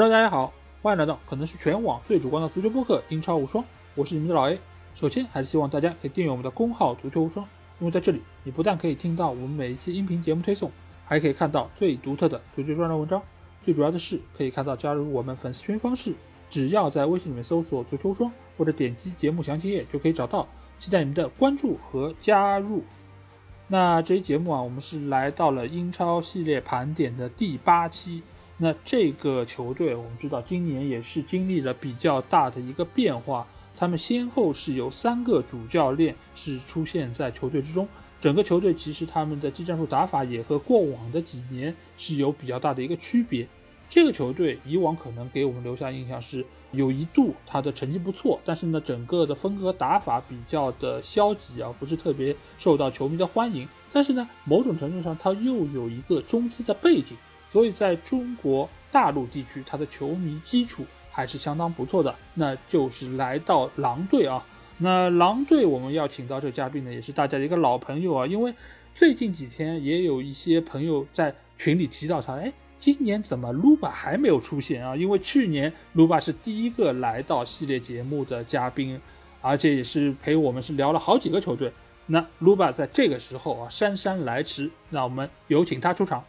[0.00, 3.64] Hello，大家好，欢迎来到可能是全网最主观的足球播客《英超无双》，
[3.96, 4.60] 我是你们的老 A。
[4.94, 7.44] 首先，还是希望大家可以订阅我们的公号“足球无双”，
[7.80, 10.70] 因为在这里，你不但可以听到我们每一期音频节目推送，
[11.04, 13.20] 还可以看到最独特的足球专栏文章。
[13.60, 16.14] 最主要的是，可以看到加入我们粉丝群方式，
[16.48, 20.46] 只要在微信里面搜索“足球无双”或者点击节目详情页就可以找到。
[20.78, 22.84] 期待你们的关注和加入。
[23.66, 28.22] 那这期节目啊，我们是来到了英超系列盘点的第八期。
[28.60, 33.46] 那这个球队，我们知道今年也是经历了比较大的一个变化。
[33.76, 37.86] 他们先后是有三个主教练是出现在球队之中，
[38.20, 43.46] 整个球队其实他们的技战术打法也和过往的几年是有比较大的一个区别。
[43.88, 53.68] 这个球队以往可能给我们留下印象是有一度他的成绩不错，但是呢，整个的风格打法比较的消极啊，不是特别受到球迷的欢迎。
[53.92, 57.16] 但是呢，某种程度上他又有一个中资的背景。
[57.50, 62.14] 所以，在中国大陆地区，他的球迷基础还是相当不错的。
[62.34, 64.44] 那就是来到狼队啊。
[64.78, 68.26] 那狼队我们要请到这个嘉宾呢，也是大家的一个老朋友啊。
[68.26, 68.54] 因为
[68.94, 74.94] 最近几天也有一些朋友在群里提到他，哎，今年怎么卢巴还没有出现啊？
[74.94, 79.00] 因为去年卢巴是第一个来到系列节目的嘉宾，
[79.40, 81.72] 而且也是陪我们是聊了好几个球队。
[82.06, 86.24] 那卢巴在这个时候啊姗姗来迟，那我们有请他出场。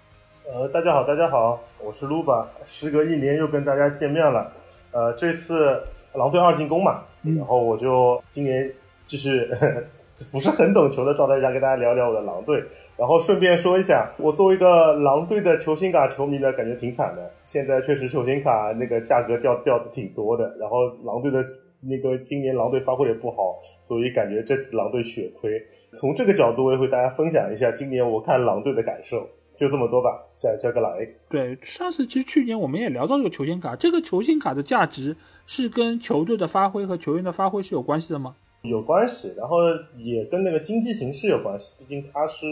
[0.51, 4.51] 呃，大家好，大家好，我是卢巴，时隔一年又跟大家见面了。
[4.91, 5.79] 呃，这次
[6.15, 7.03] 狼队二进攻嘛，
[7.37, 8.67] 然后我就今年
[9.05, 9.47] 就是
[10.31, 12.63] 不是很懂球的状态下跟大家聊聊我的狼队，
[12.97, 17.31] 然后顺便说一下，我作为一个狼队的球星卡球迷呢，感觉挺惨的。
[17.45, 21.45] 现在确实球星卡那个价格掉掉的挺多的，然后狼队的
[21.81, 25.61] 那个今年狼队发挥也不好，所以感觉这次狼队血亏。
[25.93, 29.29] 从这个角度，我也会大家分享一下今年我看狼队的感受。
[29.59, 31.15] 就这么多吧，再交给老 A。
[31.27, 38.37] 对，上次其实去年我们也聊到这个球星卡，这个球星卡的价值是跟球队的发挥和球员的发挥是有关系的吗？
[38.61, 39.57] 有关系，然后
[39.97, 42.47] 也跟那个经济形势有关系，毕竟它是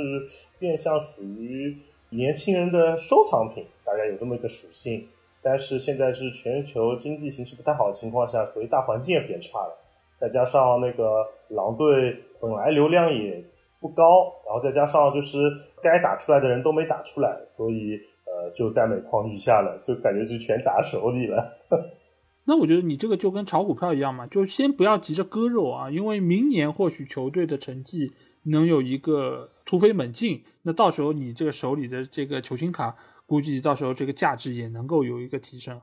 [0.60, 1.78] 变相属于
[2.10, 5.08] 年轻人的收藏品，大概有这么一个属性。
[5.42, 9.78] 但是现在是全球经济形势不太好的情况下，所以大环境也变差了，
[10.20, 13.42] 再加上那个狼队本来流量也。
[13.88, 15.38] 不高，然后再加上就是
[15.82, 21.58] 该打出来的人都没打出来，所以呃就在每况愈下了，就感觉就全砸手里了。
[22.46, 32.96] 那我觉得你这个就跟炒股票一样嘛，就先不要急着割肉啊，因为明年或许球队的成绩能有一个突飞猛进，那到时候你这个手里的这个球星卡，
[33.26, 35.82] 估计到时候这个价值也能够有一个提升。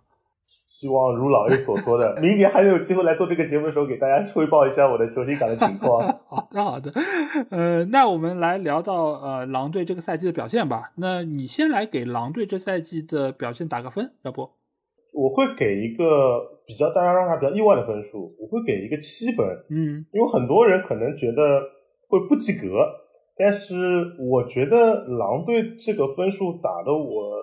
[0.67, 6.07] 希望如老 A 所说的， 明年还能有机会来做这个节目的时候，给大家汇报一下我的球星感的情况。
[6.29, 6.93] 好的，好的。
[7.51, 10.93] 呃，那我们来聊到呃狼队这个赛季的表现吧。
[10.97, 14.51] 那你先来给狼队这赛季的表现打个分，要不？
[15.13, 19.47] 我会给一个比较大家让他比较意外的分数，我会给一个七分。
[19.71, 21.61] 嗯，因为很多人可能觉得
[22.09, 22.85] 会不及格，
[23.37, 23.75] 但是
[24.19, 27.37] 我觉得狼队这个分数打的我，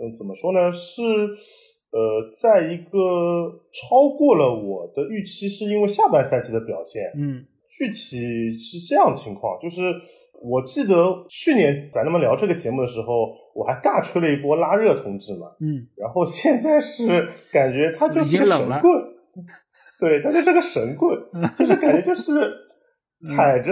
[0.00, 0.70] 嗯，怎么说呢？
[0.72, 1.00] 是。
[1.94, 2.98] 呃，在一个
[3.70, 7.04] 超过了我的预期，是因为下半赛季的表现。
[7.16, 9.94] 嗯，具体是这样情况，就是
[10.42, 15.46] 我记得去年咱们聊这个节目的时候，我还尬吹了一波拉热同志嘛。
[15.60, 19.04] 嗯，然后现在是感觉他就是个神棍，
[20.00, 21.16] 对他就是个神棍，
[21.56, 22.32] 就是感觉就是
[23.36, 23.70] 踩着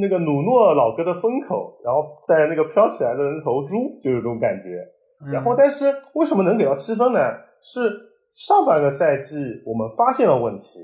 [0.00, 4.78] 那个努诺老哥的风口，然后在那个飘起来的人头猪，就有这种感觉。
[5.32, 7.20] 然后，但是为什么能给到七分呢？
[7.62, 7.90] 是
[8.30, 9.36] 上半个赛季
[9.66, 10.80] 我们发现了问题，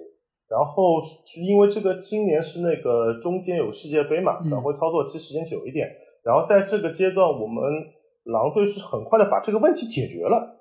[0.48, 5.88] 然后是因为这个今年是那个中间有世界杯嘛，转会操作期时间久一点，
[6.22, 7.62] 然后在这个阶段，我们
[8.24, 10.58] 狼队是很快的把这个问题解决了，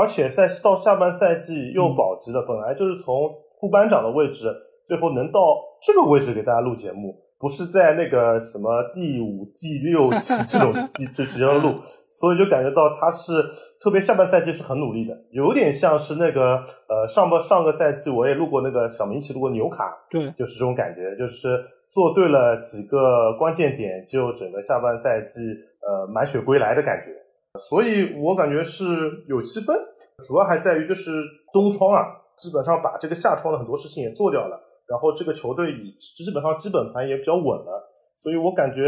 [0.00, 3.28] 而且在到下半赛季又保级了，本来就是从
[3.60, 4.46] 副班长的位置，
[4.88, 5.40] 最后能到
[5.82, 7.14] 这个位置给大家录节目。
[7.42, 10.72] 不是在那个什么第五、第六期这种
[11.12, 11.74] 这时间录，
[12.08, 13.32] 所以就感觉到他是
[13.80, 21.58] 特别下半赛季是很努力的，有点像是那个呃上半上个赛季我也录过那个小明一起录过纽卡，对，就是这种感觉，就是
[21.90, 25.40] 做对了几个关键点，就整个下半赛季
[25.80, 27.10] 呃满血归来的感觉，
[27.58, 28.84] 所以我感觉是
[29.26, 29.76] 有七分，
[30.22, 31.10] 主要还在于就是
[31.52, 32.06] 东窗啊，
[32.36, 34.68] 基本上把这个夏窗的很多事情也做掉了。
[34.88, 38.82] 然后这个球队以基本上基本盘也比较稳了，所以我感觉，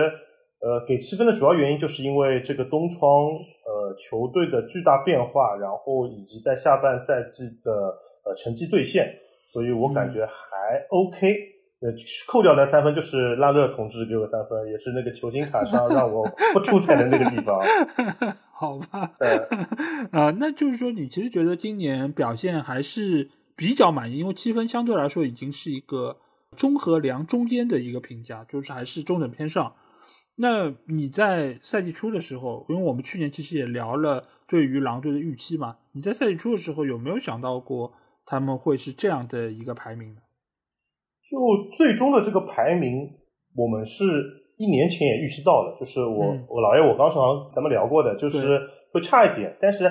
[0.60, 3.26] 呃，给七分的主要原因就是因为这个东窗，
[3.66, 7.72] 呃，球队的巨大变化，然后以及在下半赛季的
[8.24, 9.12] 呃成绩兑现，
[9.52, 11.54] 所以我感觉还 OK。
[11.80, 11.90] 呃，
[12.26, 17.60] 扣掉那三分就是拉勒同志给我三分，也是那个球星卡上让我不出彩的那个地方。
[18.50, 19.10] 好吧，
[20.10, 26.18] 啊， 那就是说你其实觉得今年表现还是比较满意，因为七分相对来说已经是一个
[26.56, 29.74] 中和良中间的一个评价，就是还是中等偏上。
[30.36, 37.92] 那你在赛季初的时候，因为我们去年其实也聊了对于狼队的预期嘛，你在赛季初的时候有没有想到过
[38.26, 40.20] 他们会是这样的一个排名呢？
[41.22, 43.08] 就最终的这个排名，
[43.54, 44.04] 我们是
[44.58, 48.60] 一年前也预期到了，就是我我老爷我刚说咱们聊过的，就是
[48.92, 49.84] 会差一点，但是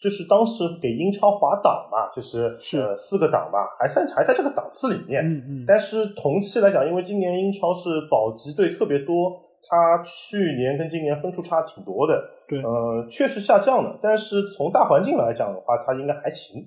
[0.00, 5.24] 就是当时给英超划档嘛，就是呃四个档吧，还算还在这个档次里面。
[5.24, 5.64] 嗯嗯。
[5.66, 9.32] 但是同期来讲，因为今年英超是保级队特别多，
[9.68, 12.22] 它去年跟今年分数差挺多的。
[12.46, 12.62] 对。
[12.62, 16.62] 呃，确实下降了，但是从大环境来讲的话，它应该还行，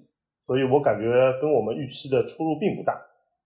[0.46, 1.10] 所以我感觉
[1.42, 3.00] 跟我们预期的出入并不大。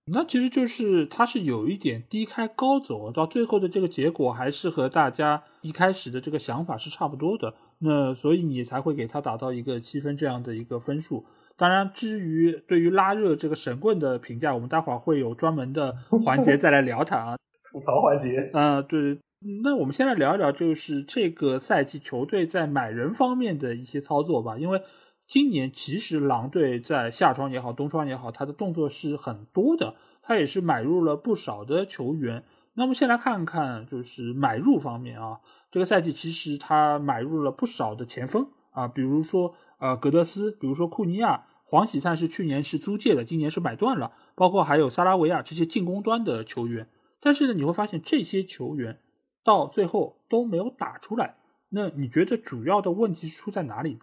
[0.07, 7.53] 那其实就是它是有一点低开高走，到最后的这个结果还是和大家一开始的这个想法是差不多的。
[7.85, 11.25] 那所以你才会给他打到一个七分这样的一个分数。
[11.55, 15.93] 当然，至于对于拉热这个神棍的评价，我们待会儿会有专门的
[16.25, 17.37] 环节再来聊它啊。
[17.71, 19.19] 吐槽环节啊，对。
[19.63, 24.81] 那我们先来聊一聊，就是这个赛季球队在买人方面的一些操作吧，因为。
[25.27, 32.43] 今年其实狼队在夏窗也好，冬窗也好，他的动作是很多的，他也是买入了不少的球员。
[32.77, 35.39] 那我们先来看看，就是买入方面啊，
[35.71, 46.89] 这个赛季其实他买入了不少的前锋啊，比如说呃格德斯，比如说库尼亚，黄喜灿是去年是租借的，今年是买断了，包括还有萨拉维亚这些进攻端的球员。
[47.21, 48.99] 但是呢，你会发现这些球员
[49.43, 51.37] 到最后都没有打出来。
[51.69, 53.99] 那你觉得主要的问题出在哪里呢？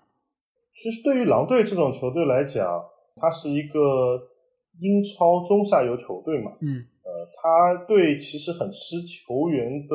[0.73, 2.67] 其实对于狼队这种球队来讲，
[3.17, 3.79] 它是一个
[4.81, 6.53] 英超中下游球队嘛。
[6.63, 6.87] 嗯。
[7.23, 9.95] 呃，他对其实很吃球员的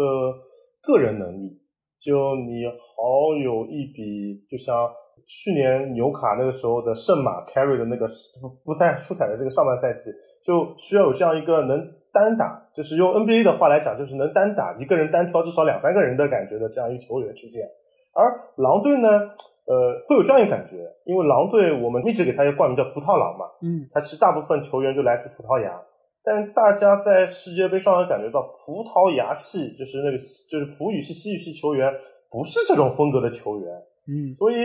[0.81, 1.61] 个人能力。
[1.99, 4.89] 就你好有一笔，就像
[5.25, 8.07] 去年纽卡那个时候的圣马 carry 的那个
[8.41, 10.11] 不不太出彩的这个上半赛季，
[10.43, 17.67] 就需要有这样一个能单打，就是用 NBA 的话来讲，就是能单打一个人单挑至少两三个人的感觉的这样一个球员出现。
[18.13, 19.09] 而狼队呢？
[19.67, 25.77] 呃，会有这样一个感觉，因为狼队我们一直给他一个冠名叫“葡萄狼”嘛，嗯，他其实大部分球员就来自葡萄牙，
[26.23, 30.17] 但大家在世界杯上也感觉到葡萄牙系就是那个
[30.49, 31.91] 就是葡语系、西语系球员
[32.29, 33.73] 不是这种风格的球员，
[34.07, 34.55] 嗯，所以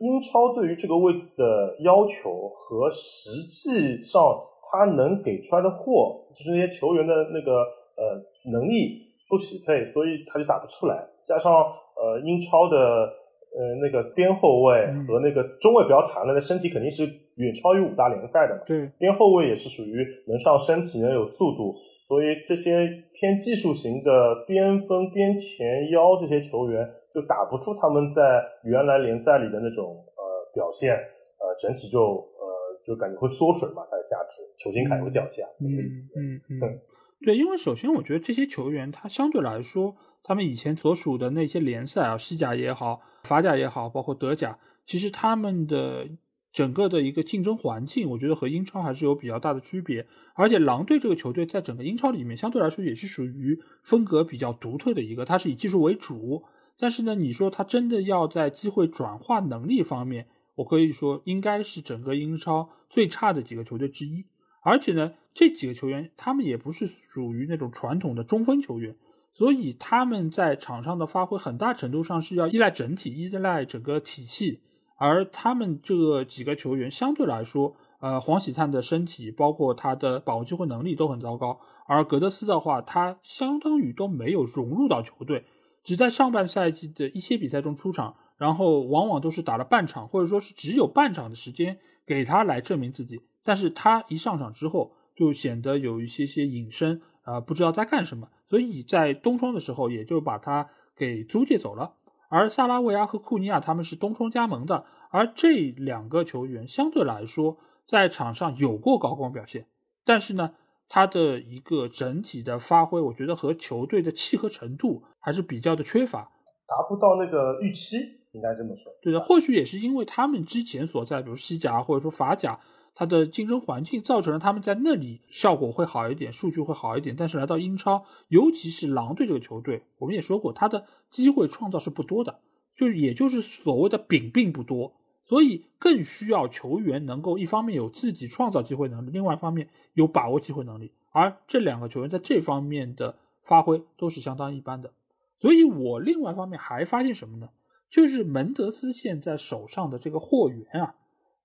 [0.00, 4.22] 英超对于这个位置的要求和实际上
[4.70, 7.60] 他能给出来的货，就是那些球员的那个
[7.96, 8.20] 呃
[8.52, 13.08] 能力不匹配，所以他就打不出来，加上呃英超的。
[13.54, 17.06] 呃，那个边后卫和那个中卫不要谈了，那身体肯定是
[17.36, 18.62] 远超于五大联赛的嘛。
[18.66, 21.74] 对，边后卫也是属于能上身体、能有速度，
[22.06, 32.46] 所以这些偏技术型的边锋、边前腰这些球员就打不出他们在原来联赛里的那种呃表现，呃，整体就呃
[32.84, 36.12] 就感觉会缩水嘛，它的价值，球星卡会掉价，就这意思。
[36.18, 36.80] 嗯嗯。
[37.24, 43.00] 对，因为首先我觉得这些球员他相对来说，他们以前所属的那些联赛啊，西甲也好。
[43.24, 46.08] 法甲也好，包括德甲，其实他们的
[46.52, 50.06] 整个的一个竞争环境，我觉得和英超还是有比较大的区别。
[50.34, 56.44] 而且狼队这个球队在整个英超里面，相对来说也是属于风格比较独特的一个，它是以技术为主。
[56.78, 64.26] 但是呢，你说他真的要在机会转化能力方面，我可以说应该是整个英超最差的几个球队之一。
[64.66, 68.96] 而且呢，这几个球员他们也不是属于那种传统的中锋球员。
[69.32, 74.60] 所以他们在场上的发挥很大程度上是要依赖整体，依赖整个体系。
[74.96, 81.60] 而他们这几个球员相对来说，呃，黄喜灿的身体包括他的把握机会能力都很糟糕。
[81.86, 85.44] 而格德斯的话，他相当于都没有融入到球队，
[85.84, 93.20] 只在上半赛季的一些比赛中出场，然后往往都是打了半场，或者说是只有半场的时间给他来证明自己。
[93.46, 97.00] 但是他一上场之后，就显得有一些些隐身。
[97.22, 101.94] 啊，不知道在干什么，所以在冬窗的时候也就把他给租借走了。
[102.28, 109.66] 而萨拉维亚和库尼亚他们是冬窗加盟的，而这两个球员相对来说在场上有过高光表现，
[110.04, 110.54] 但是呢，
[110.88, 116.30] 他的一个整体的发挥，我觉得和球队的契合程度还是比较的缺乏，
[116.68, 117.96] 达不到那个预期，
[118.30, 118.92] 应该这么说。
[119.02, 122.60] 对的，或许也是因为他们之前所在，比如西甲或者说法甲。
[122.98, 127.14] 它的竞争环境造成了他们在那里效果会好一点，数据会好一点。
[127.14, 132.40] 但是来到英超，尤其是狼队这个球队，我们也说过，他的机会创造是不多的，
[132.74, 140.92] 就是也就是所谓的饼并不多，所以更需要球员能够一方面有自己创造机会能力，另外一方面有把握机会能力。
[141.12, 144.94] 而这两个球员在这方面的发挥都是相当一般的。
[145.36, 147.50] 所以我另外一方面还发现什么呢？
[147.90, 150.94] 就是门德斯现在手上的这个货源啊，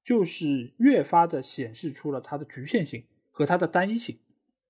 [0.03, 4.19] 就是越发的显示出了他的局限性和他的单一性。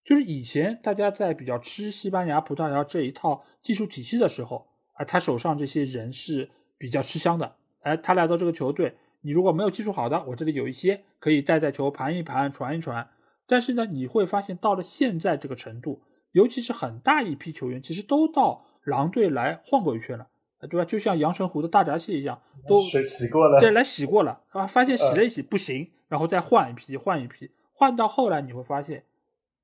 [0.04, 7.56] 就是以前大家在比较吃西班牙、葡萄牙这一套技术体系的时候，啊，他手上这些人是比较吃香的。
[7.82, 13.10] 哎，他来到这个球队，你如果没有技术好的，我这里有一些可以带带球、盘一盘、传一传。
[13.46, 20.30] 但是呢，你会发现到了现在这个程度，尤其是很大一批球员，其实都到狼队来晃过一圈了，
[20.70, 20.86] 对吧？
[20.86, 29.06] 就像阳澄湖的大闸蟹一样，都水洗过了，对，来洗过了，啊，发现洗了一洗不行，然后再换一批，换一批，换到后来你会发现。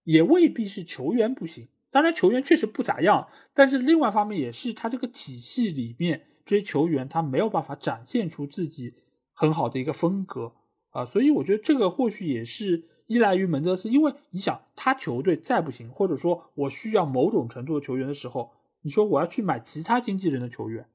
[0.03, 8.93] 也未必是球员不行，当然球员确实不咋样，但是另外一方面也是他这个体系里面这些球员他没有办法展现出自己
[9.33, 10.53] 很好的一个风格
[10.91, 18.53] 啊，所以我觉得这个或许也是依赖于门德斯，因为你想他球队再不行，或者说我需要某种程度的球员的时候，
[18.87, 20.87] 你说我要去买其他经纪人的球员，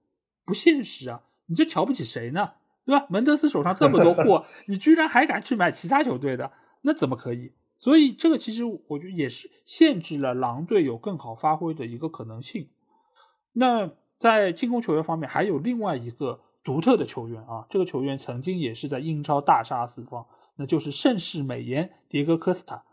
[0.46, 2.52] 不现实啊，你这瞧不起谁呢？
[2.86, 3.06] 对吧？
[3.10, 7.52] 门德斯手上这么多 货，你居然还敢去买其他球队的，那怎么可以？
[7.76, 12.70] 所以这个其实我觉得也是限制了狼队有更好发挥的一个可能性。
[13.52, 22.84] 那在进攻球员方面，还有另外一个独特的球员啊，这个球员曾经也是在英超大杀四方，那就是盛世美颜迭戈科斯塔。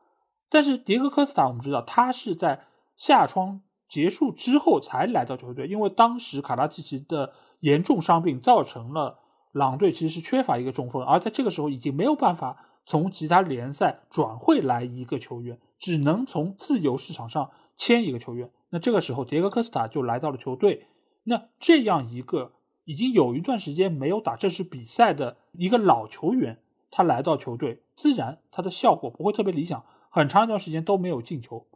[0.49, 2.65] 但是迭戈科斯塔我们知道，他是在
[2.97, 9.19] 下窗结束之后才来到球队，因为当时卡拉季奇的严重伤病造成了
[9.51, 12.63] 狼队其实是缺乏一个中锋，而在这个时候已经没有办法。
[12.85, 18.49] 从其他联赛转会来一个球员，只能从自由市场上签一个球员。
[18.71, 20.87] 那这个时候，迭戈科斯塔就来到了球队。
[21.23, 22.53] 那这样一个
[22.85, 26.57] 已经有一段时间没有打正式比赛的一个老球员，
[26.89, 31.67] 他来到球队，自然他的效果不会特别理想，很长一段时间都没有进球。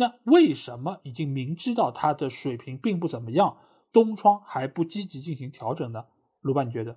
[0.00, 3.58] 那为什么已经明知道他的水平并不怎么样，
[3.92, 6.06] 东窗还不积极进行调整呢？
[6.40, 6.96] 鲁班，你觉得？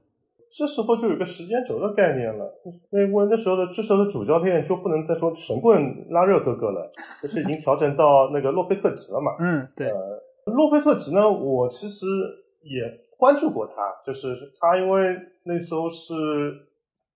[0.50, 2.46] 这时候就有个时间轴的概念了，
[2.92, 6.90] 因为那时候的这时候的主教练就不能再说神棍拉热哥哥了，
[7.22, 9.34] 就是已经调整到那个洛佩特吉了嘛。
[9.44, 9.92] 嗯，对。
[10.46, 12.06] 洛佩特吉呢，我其实
[12.62, 12.84] 也
[13.18, 13.74] 关注过他，
[14.06, 16.14] 就是他因为那时候是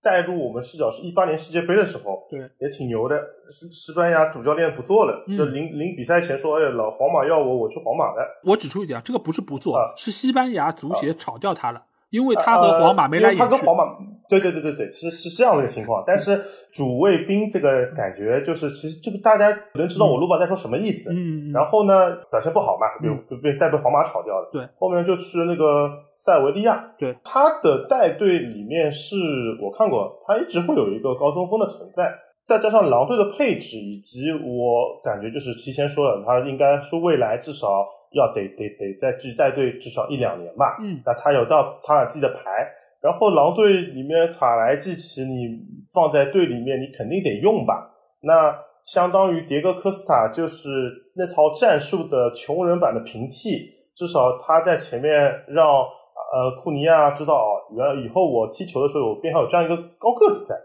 [0.08, 3.22] 带入我们视角是一八年世界杯的时候，对，也挺牛的。
[3.52, 11.84] 是西班牙主教练不做了，就临临比赛前说：“哎，老皇马要我，我去皇马了。”我指出一点，这个不是不做，是西班牙足协炒掉他了。
[12.10, 13.84] 因为他和皇马没来，他跟皇马，
[14.30, 16.04] 对对对对对，是是这样的一个情况。
[16.06, 16.40] 但是
[16.72, 21.12] 主谓宾这个感觉就是，其实这个大家能知道我卢巴在说什么意思。
[21.14, 22.88] 嗯然后呢，表现不好嘛，
[23.30, 24.50] 就被再被皇马炒掉了。
[24.52, 24.68] 对。
[24.78, 26.94] 后面就去那个塞维利亚。
[26.98, 27.18] 对。
[27.24, 29.16] 他的带队里面是
[29.62, 32.12] 我看过，他一直会有一个高中锋的存在，
[32.46, 37.88] 再加上狼队的配置，以及我感觉就是提前说了，他应该说未来至少。
[38.14, 40.78] 要得得得再继续带队至少一两年吧。
[40.80, 42.66] 嗯，那他有到他自己的牌，
[43.02, 45.48] 然后狼队里面卡莱季奇你
[45.94, 47.92] 放在队里面，你肯定得用吧？
[48.22, 50.70] 那相当于迭戈科斯塔就是
[51.16, 55.12] 那套战术的穷人版的平替，至少他在前面
[55.48, 60.56] 让呃库尼亚知道哦，原来以后我踢球的时候，我边上有这样一个高个子在，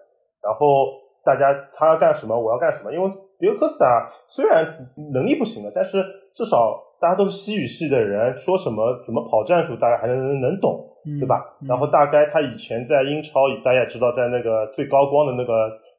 [0.43, 0.87] 然后
[1.25, 2.93] 大家他要干什么，我要干什么？
[2.93, 3.09] 因为
[3.39, 4.67] 迭戈科斯塔虽然
[5.13, 6.03] 能力不行了，但是
[6.35, 6.89] 至少。
[7.03, 10.87] 大家都是西语系的人，说什么怎么跑战术，大家还能能懂，
[11.19, 11.43] 对吧？
[11.67, 15.53] 然后大概他以前在英超，大家也知道，在那个最高光的那个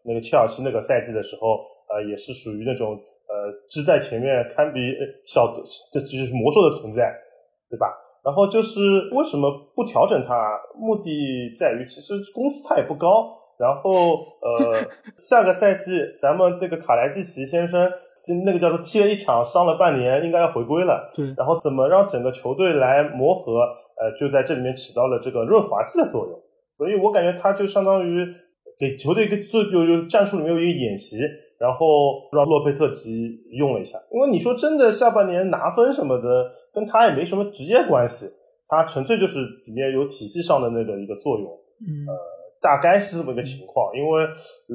[0.03, 2.91] 那个切尔西那个赛季的时候，呃，也是属于那种
[3.27, 4.95] 呃，支在前面堪比
[5.25, 5.53] 小，
[5.91, 7.13] 这就是魔兽的存在，
[7.69, 7.87] 对吧？
[8.23, 10.33] 然后就是为什么不调整他？
[10.75, 14.87] 目的在于其实工资他也不高，然后呃，
[15.19, 17.91] 下个赛季咱们这个卡莱季奇先生。
[18.25, 21.11] 就那个叫做踢了一场，伤了半年，应该要回归了。
[21.13, 23.59] 对，然后怎么让整个球队来磨合？
[23.99, 26.39] 呃，就在这里面起到了这个润滑剂的作用。
[26.77, 28.25] 所以我感觉他就相当于
[28.79, 31.17] 给球队一个做有有战术里面有一个演习，
[31.59, 31.85] 然后
[32.31, 33.97] 让洛佩特吉用了一下。
[34.11, 38.25] 因为你说真的，下半年拿分什么的，跟他也没什么直接关系，
[38.67, 41.47] 他纯粹就是里面有体系上的那个一个作用。
[41.81, 42.07] 嗯。
[42.07, 42.13] 呃。
[42.63, 44.25] 大概是这么一个情况，因为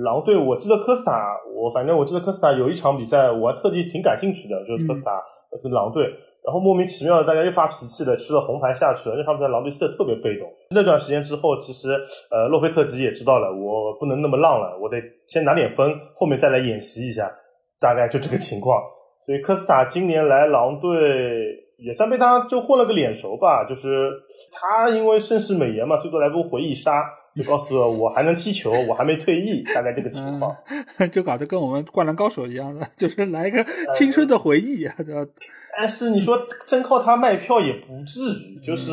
[0.04, 5.22] 狼队，我记得科斯塔，我反正我记得科斯塔有一场比赛，我还特地挺感兴趣的，就是科斯塔
[5.62, 6.04] 跟狼队，
[6.44, 10.46] 然后莫名其妙的大家又发脾气的吃了红牌下去了，那场比赛狼队踢的特别被动。
[10.70, 11.98] 那段时间之后，其实
[12.30, 17.32] 呃洛佩特吉也知道了，我不能那么浪了，我得先拿点分，后面再来演习一下，
[17.80, 18.82] 大概就这个情况。
[19.24, 20.90] 所以科斯塔今年来狼队，
[21.78, 23.64] 也算被他就混了个脸熟吧。
[23.64, 24.10] 就是
[24.52, 27.04] 他因为盛世美颜嘛，最多来波回忆杀，
[27.38, 30.54] 就告诉我我还能踢球，我还没退役，大概这个情况，
[31.10, 33.64] 就搞得跟我们灌篮高手一样的， 就是来一个
[33.94, 35.24] 青春的回忆啊，对吧？
[35.76, 38.90] 但是你说真靠他卖票也不至于，就是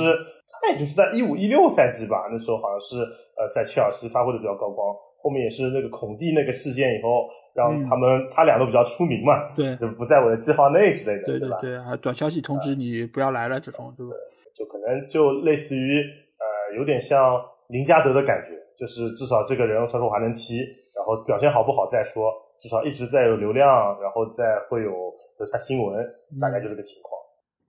[0.61, 3.01] 他也就是在一五一六赛季吧，那时候好像是
[3.35, 7.27] 呃在切尔西发挥的比较高光，后面也是那个孔蒂那个事件以后。
[7.55, 11.57] 让他们他俩都比较出名嘛，对，就不在我的计划内之类的，对对吧？
[11.61, 14.11] 对啊，短消息通知你不要来了这种，对吧？
[14.53, 20.59] 就可能就类似于呃，有点像林加德的感觉，就是至少这个人他说我还能踢，
[20.95, 23.67] 然后表现好不好再说，至少一直在有流量，
[24.01, 26.05] 然后再会有有他新闻，
[26.39, 27.19] 大概就这个情况。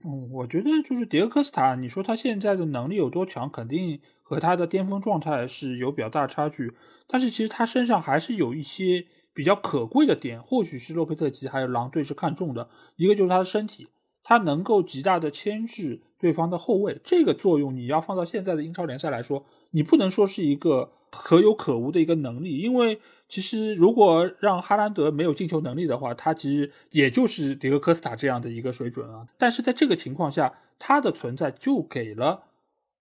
[0.05, 6.73] 嗯，我觉得就是迭戈科斯塔，你说他现在的能力有多强，肯定和他的巅峰状态是有比较大差距，
[7.09, 9.07] 但是其实他身上还是有一些。
[9.37, 13.87] 比较可贵的点，或许是洛佩特吉还有狼队是看中的，一个就是他的身体，
[14.23, 29.28] 他能够极大的牵制对方的后卫，这个作用你要放到现在的英超联赛来说，你不能说是一个可有可无的一个能力，因为其实如果让哈兰德没有进球能力的话，他其实也就是迭戈科斯塔这样的一个水准啊。
[29.38, 32.42] 但是在这个情况下，他的存在就给了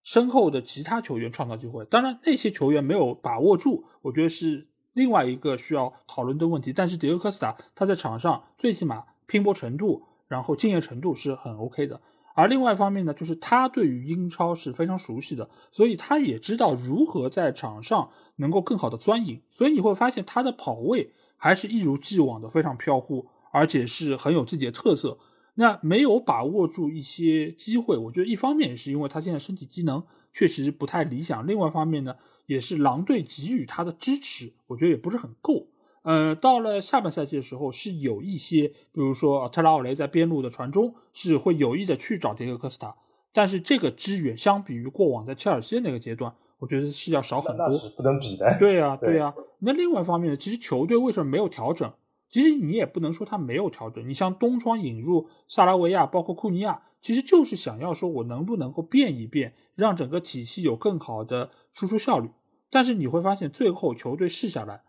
[0.03, 4.67] 身后的其他球员创造机会，当然那些球员没有把握住，我觉得是。
[4.96, 12.00] 另外一个需要讨论的问题，但是迪戈科斯塔他在场上最起码拼搏程度，然后敬业程度是很 OK 的。
[12.36, 19.42] 而另外一方面呢，就是他对于英超是非常熟悉的，所以他也知道如何在场上能够更好的钻营。
[19.50, 25.18] 所以你会发现他的跑位还是一如既往的非常飘忽，而且是很有自己的特色。
[25.58, 35.64] 那没有把握住一些机会，我觉得一方面也是因为他现在身体机能确实不太理想，另外一方面呢，也是狼队给予他的支持，我觉得也不是很够。
[36.05, 42.95] 呃，到了下半赛季的时候，是有一些，比如说特拉奥雷在边路的传中是会有意的去找迭戈科斯塔，
[43.33, 48.55] 但是这个支援相比于过往在切尔西那个阶段，我觉得是要少很多，是不能比的。
[48.59, 49.33] 对呀， 对呀。
[49.57, 51.91] 那另外一方面呢，其实球队为什么没有调整？
[52.29, 62.29] 其实你也不能说他没有调整，你像东窗引入萨拉维亚，包括库尼亚，其实就是想要说我能不能够变一变，让整个体系有更好的输出效率。
[62.70, 64.81] 但是你会发现，最后球队试下来，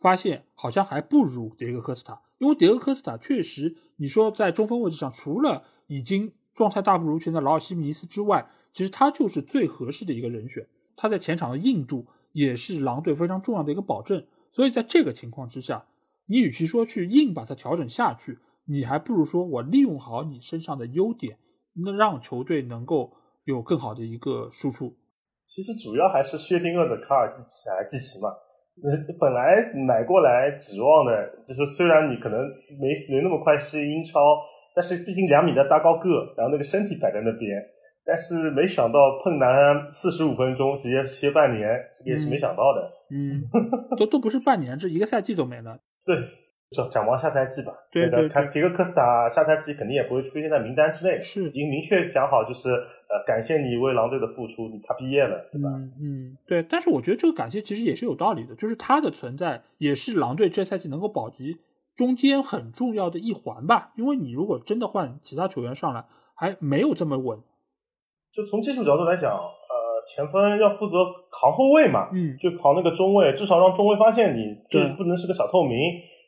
[0.00, 10.66] 发现好像还不如迭戈科斯塔，因为迭戈科斯塔确实，你说在中锋位置上，除了已经状态大不如前的劳尔西米尼斯之外，其实他就是最合适的一个人选。
[10.96, 14.26] 他在前场的硬度也是狼队非常重要的一个保证。
[14.50, 15.86] 所以在这个情况之下。
[16.26, 21.38] 你与其说去硬把它调整下去，你还不如说我利用好你身上的优点，
[21.74, 24.96] 那让球队能够有更好的一个输出。
[25.44, 28.28] 其实主要还是薛定谔的卡尔基奇来，基奇嘛。
[28.82, 32.40] 那本来买过来指望的，就是虽然你可能
[32.80, 34.20] 没没那么快适应英超，
[34.74, 37.62] 但是毕竟两米的大高个，然后那个身体摆在那边。
[38.02, 42.90] 但是没想到碰男四十五分钟直接歇半年，这个也是没想到的。
[43.10, 43.42] 嗯，
[43.96, 45.78] 都都不是半年，这一个赛季都没了。
[46.04, 46.16] 对，
[46.70, 47.72] 就展望下赛季吧。
[47.90, 55.68] 对的，看迪克科斯塔下赛季肯定也不会出现在名单之内，是已经明确讲好，就是呃，感谢你为狼队的付出，他毕业了，对吧？
[55.70, 56.62] 嗯嗯，对。
[56.62, 61.58] 但是我觉得这个感谢其实也是有道理的，就是他的存在也是狼队这赛季能够保级
[61.96, 63.92] 中间很重要的一环吧。
[63.96, 66.04] 因为你如果真的换其他球员上来，
[66.36, 67.40] 还没有这么稳。
[68.32, 70.98] 就从技术角度来讲，呃，前锋要负责
[71.32, 75.76] 扛后卫嘛，嗯，就扛那个中卫，至少让中卫发现你，就不能是个小透明。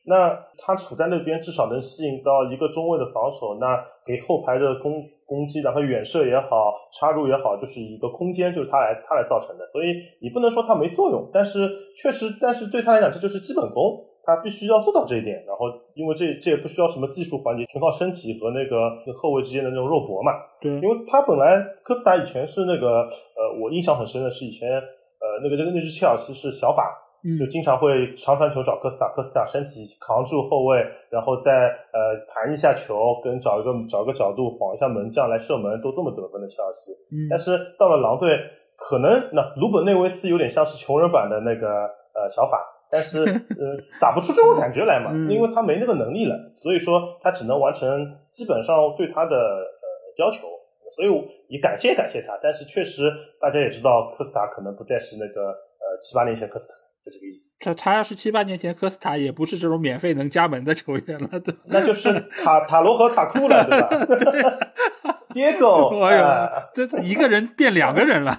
[0.05, 9.67] 那他处在那边，至少能吸引到一个中卫的防守，那给后排的攻攻击，然后远射也好，插入也好，就是一个空间，就是他来他来造成的。
[9.73, 14.07] 所以你不能说他没作用，但是确实，但是对他来讲，这就是基本功。
[14.25, 20.31] 他必须要做到这一点，然后因为这这也不需要什么技术环节，全靠身体和那个后卫之间的那种肉搏嘛。
[20.61, 26.97] 对，因为他本来科斯塔以前是那个呃，我印象很深的是以前呃那个那个那支切尔西是小法，
[27.39, 36.93] 就经常会长传球找科斯塔，科斯塔身体扛住后卫，然后再呃盘一下球，跟找一个找一个角度晃一下门将来射门，都这么得分的切尔西。
[37.31, 38.37] 但是到了狼队，
[38.77, 41.69] 可能那鲁本内维斯有点像是穷人版的那个
[42.15, 42.59] 呃小法。
[42.95, 47.89] 但是， 呃，打不出这种感觉来嘛，因为他没那个能力了，所以说他只能完成
[48.31, 49.87] 基本上对他的呃
[50.19, 50.47] 要求，
[50.95, 51.09] 所以
[51.49, 52.39] 也感谢感谢他。
[52.43, 56.75] 但是确实，大家也知道，科斯塔可能不再是那个呃七八年前科斯塔，
[57.05, 57.57] 就这个意思。
[57.61, 61.55] 他他要是七八年前科斯塔，也不是这种免费能加盟的球员了，对。
[61.67, 62.13] 那就是
[62.43, 64.59] 塔塔罗和卡库了，对吧？
[65.33, 68.37] 爹狗， 哎呀，这一个人变两个人了。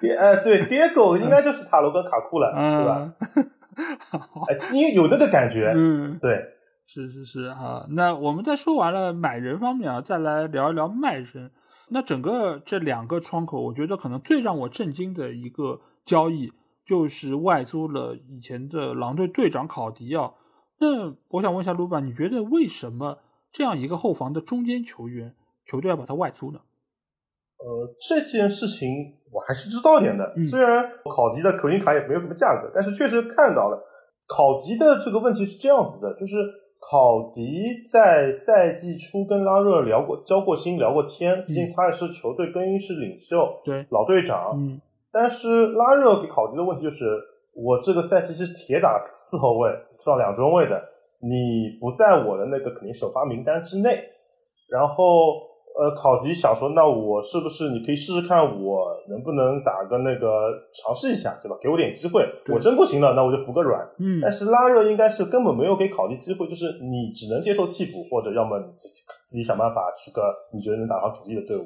[0.00, 3.12] 爹，呃，对，爹狗应该就是塔罗跟卡库了，对吧？
[4.48, 6.52] 哎，因为有那个感觉，嗯，对。
[6.88, 11.50] 是是是啊，那我们在说完了买人方面啊，再来聊一聊卖人。
[11.88, 16.52] 那整个这两个窗口，我觉得可能最让我震惊的一个交易，
[16.86, 20.32] 就是外租了以前的狼队队长考迪啊。
[20.78, 23.18] 那我想问一下卢板，你觉得为什么
[23.50, 25.34] 这样一个后防的中间球员，
[25.66, 26.60] 球队要把他外租呢？
[27.58, 28.88] 呃，这件事情
[29.32, 30.34] 我还是知道点的。
[30.50, 33.82] 虽然考迪的口音卡也没有什么价格，但是确实看到了
[34.28, 36.36] 考迪的这个问题是这样子的，就是
[36.78, 44.52] 考迪在赛季初跟拉热聊过、交过心、聊过天，毕竟他也是球队更衣室领袖、对老队长。
[44.54, 44.78] 嗯，
[45.16, 47.16] 但是拉热给考迪的问题就是。
[47.58, 50.78] 我这个赛季是铁打四后卫，上两中卫的，
[51.22, 53.98] 你不在我的那个肯定首发名单之内。
[54.68, 55.32] 然后，
[55.80, 61.56] 呃，考迪想说，那我是不是你可以试试看，我能不能打个那个尝试一下，对吧？
[61.58, 63.80] 给我点机会，我真不行了，那我就服个软。
[63.98, 64.20] 嗯。
[64.20, 70.20] 但是拉热应该是根本没有给考迪机会，就是你只能接受替补，或者要么你自己自己想办法去个
[70.52, 71.64] 你觉得能打上主力的队伍。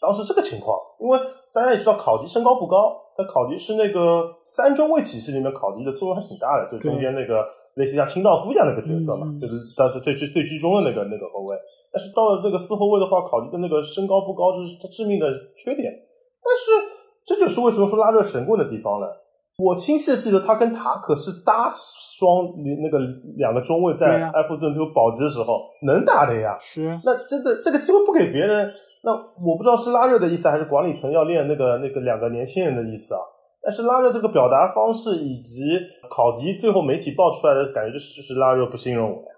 [0.00, 1.18] 当时这个情况，因为
[1.54, 3.00] 大家也知道考级身高不高。
[3.16, 11.56] 那考级是那个三中卫体系里面，考级的作用还挺大的，就中间那个类似像清道夫一样那个角色嘛，就是当时最最最居中的那个那个后卫。
[11.92, 15.94] 但是到了那个四后卫的话，考级的那个身高不高，这是他致命的缺点。
[16.42, 16.90] 但是
[17.24, 19.22] 这就是为什么说拉热神棍的地方了。
[19.56, 22.50] 我清晰的记得他跟塔可是搭双
[22.82, 22.98] 那个
[23.36, 26.58] 两个中卫在埃弗顿就保级的时候能打的呀。
[26.58, 26.98] 是。
[27.04, 28.68] 那真的这个机会不给别人。
[29.04, 33.20] 那我不知道是拉热的意思，还是管理层要练那个那个两个年轻人的意思啊？
[33.62, 35.78] 但是拉热这个表达方式以及
[36.10, 39.28] 考迪最后媒体爆出来的感觉，就是就是拉热不信任我呀，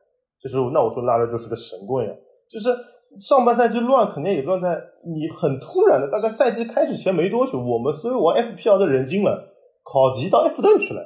[0.41, 2.13] 就是那我说拉热就是个神棍呀，
[2.49, 2.71] 就是
[3.19, 9.53] 上半赛季乱肯定也乱在你很突然的，大概赛季开始前没多久，我们所有玩 FPL 的人惊了，
[9.85, 11.01] 考迪到埃弗顿去了，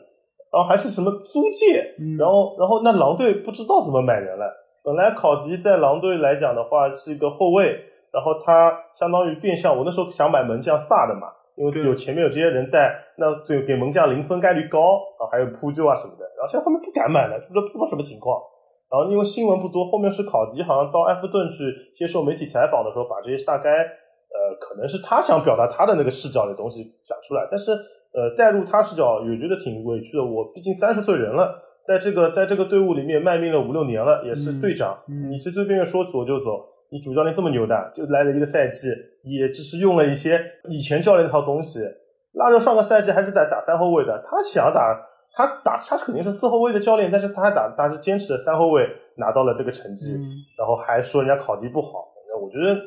[0.52, 4.50] 然后还是什么租借，然后然后那狼队不知道怎么买人了，
[4.82, 7.86] 本来考迪在狼队来讲的话是一个后卫。
[8.12, 16.24] 然后他相当于变相，我那时候想买门将萨的嘛，因为有前面有这些人在，那对给门将零分概率高啊，还有扑救啊什么的。
[16.36, 18.40] 然后现在他们不敢买了，不知道不知道什么情况。
[18.90, 30.24] 然后因为新闻不多，后面是考迪好像到埃弗顿去接受媒体采访的时候，把这些大概呃可能是他想表达他的那个视角的东西讲出来，但是呃带入他视角也觉得挺委屈的。
[30.24, 34.98] 我毕竟三十岁人了，在这个在这个队伍里面卖命了五六年了，也是队长，
[35.30, 36.66] 你随随便便说走就走。
[36.92, 38.88] 你主教练这么牛的，就来了一个赛季，
[39.22, 41.80] 也只是用了一些以前教练那套东西。
[42.32, 44.96] 拉热上个赛季还是在打三后卫的，他想打，
[45.32, 50.14] 他打他肯定是四后卫的教练，但是他还打，他是坚持的三后卫，拿到了这个成绩，
[50.58, 52.08] 然后还说人家考迪不好。
[52.40, 52.80] 我觉得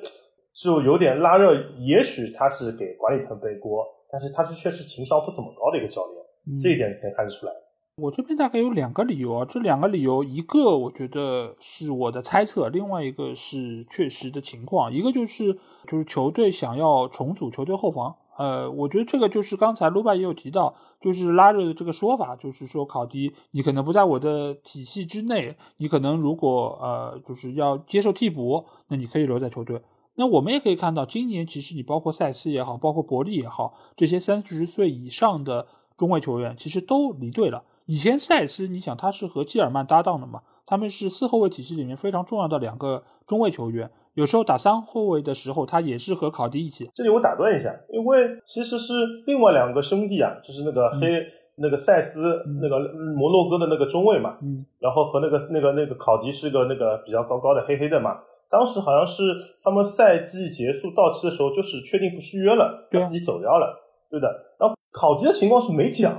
[0.54, 7.54] 就有点拉热，也许他是给管理层背锅，但是他是确实情商不怎么高的一个教练，这一点可以看得出来。
[7.98, 14.92] 我这边大概有两个理由啊，这两个理由，一个我觉得是我的猜测，另外一个是确实的情况。
[14.92, 15.54] 一个就是
[15.88, 29.80] 就是球队想要重组球队后防，呃，我觉得这个就是刚才卢巴也有提到，就是拉热的这个说法，就是说考迪你可能不在我的体系之内，你可能如果呃就是要接受替补，那你可以留在球队。
[30.16, 37.64] 那我们也可以看到，今年其实你包括塞斯也好，包括伯利也好，这些三十岁以上的中卫球员其实都离队了。
[37.86, 40.42] 以前塞斯，你想他是和基尔曼搭档的嘛？
[40.66, 43.90] 他们是四后卫体系里面非常重要的两个中卫球员。
[44.14, 46.90] 有时候打三后卫的时候，他也是和考迪一起。
[46.94, 48.94] 这里我打断一下，因为其实是
[49.26, 52.80] 另外两个兄弟啊，就是那个黑那个塞斯那个
[53.18, 58.20] 摩洛哥的那个中卫嘛，嗯，然后和那个那个那个考迪是个那个比较高高的黑黑的嘛。
[58.50, 59.24] 当时好像是
[59.64, 64.28] 他们赛季结束到期的时候，就是确定不续约了，他自己走掉了，对的。
[64.60, 66.16] 然后考迪的情况是没讲。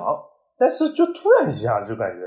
[0.57, 2.21] 但是就突然一下就感觉，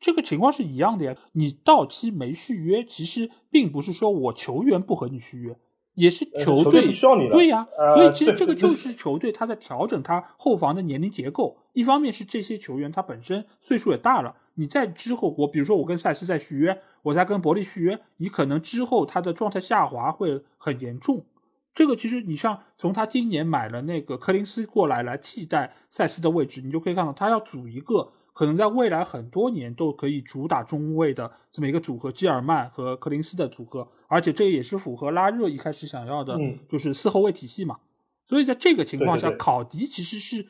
[0.00, 1.16] 这个情况是一样的呀。
[1.32, 5.56] 你到期没续约，其实并不是说我球员不和你续约，
[5.94, 7.32] 也是球队不需要你了。
[7.32, 11.58] 对呀，所以其实这个就是球队他在调整他后防的年龄结构。
[11.72, 21.24] 一方面是这些球员他本身岁数也大了，你在之后，我比如说我跟赛斯在续约，我在跟伯利续约，你可能之后他的状态下滑会很严重。
[21.80, 36.38] 这个其实你像从他今年买了那个柯林斯过来来替代塞斯的位置，你就可以看到他要组一个可能在未来很多年都可以主打中卫的这么一个组合，基尔曼和柯林斯的组合，而且这也是符合拉热一开始想要的，
[36.68, 37.78] 就是四后卫体系嘛。
[38.26, 40.46] 所以在这个情况下，考迪其实是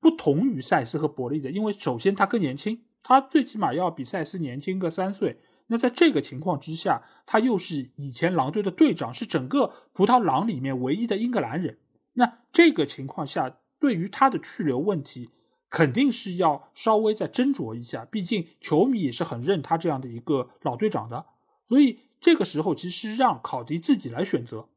[0.00, 5.38] 不同于塞斯和伯利的，因为首先他更年轻，他最起码要比塞斯年轻个三岁。
[5.74, 11.78] 那在这个情况之下，他又是以前狼队的队长，是整个葡萄狼里面唯一的英格兰人。
[12.12, 15.30] 那这个情况下，对于他的去留问题，
[15.68, 21.26] 肯定是要稍微再斟酌一下，毕竟球迷也是很认他这样的一个老队长的。
[21.66, 24.68] 所以这个时候其实让考迪自己来选择，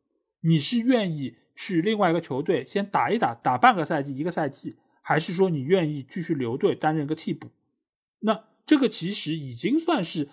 [0.42, 7.50] 你是愿意去另外一个球队先打一打，打半个赛季、一个赛季，还是说你愿意继续留队担任个替补？
[8.22, 10.28] 那这个其实已经算是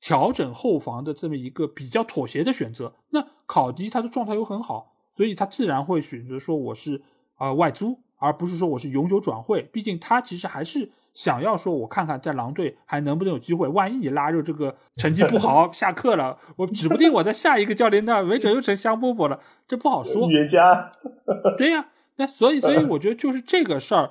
[0.00, 2.94] 调整后防的这么一个比较妥协的选择。
[3.10, 7.02] 那考迪他的状态又很好，所以他自然会选择说我是
[7.36, 8.00] 啊外租。
[8.22, 13.66] 而不是说我是永久转会，毕竟他其实还是想要说，我看看在狼队还能不能有机会。
[13.66, 20.28] 万一你拉热这个成绩不好， 下课了，我指不定我在下一个教练那儿，没准又成香饽饽了，这不好说。
[20.28, 20.92] 预言家，
[21.56, 24.10] 对呀，那所以所以我觉得就是这个事儿，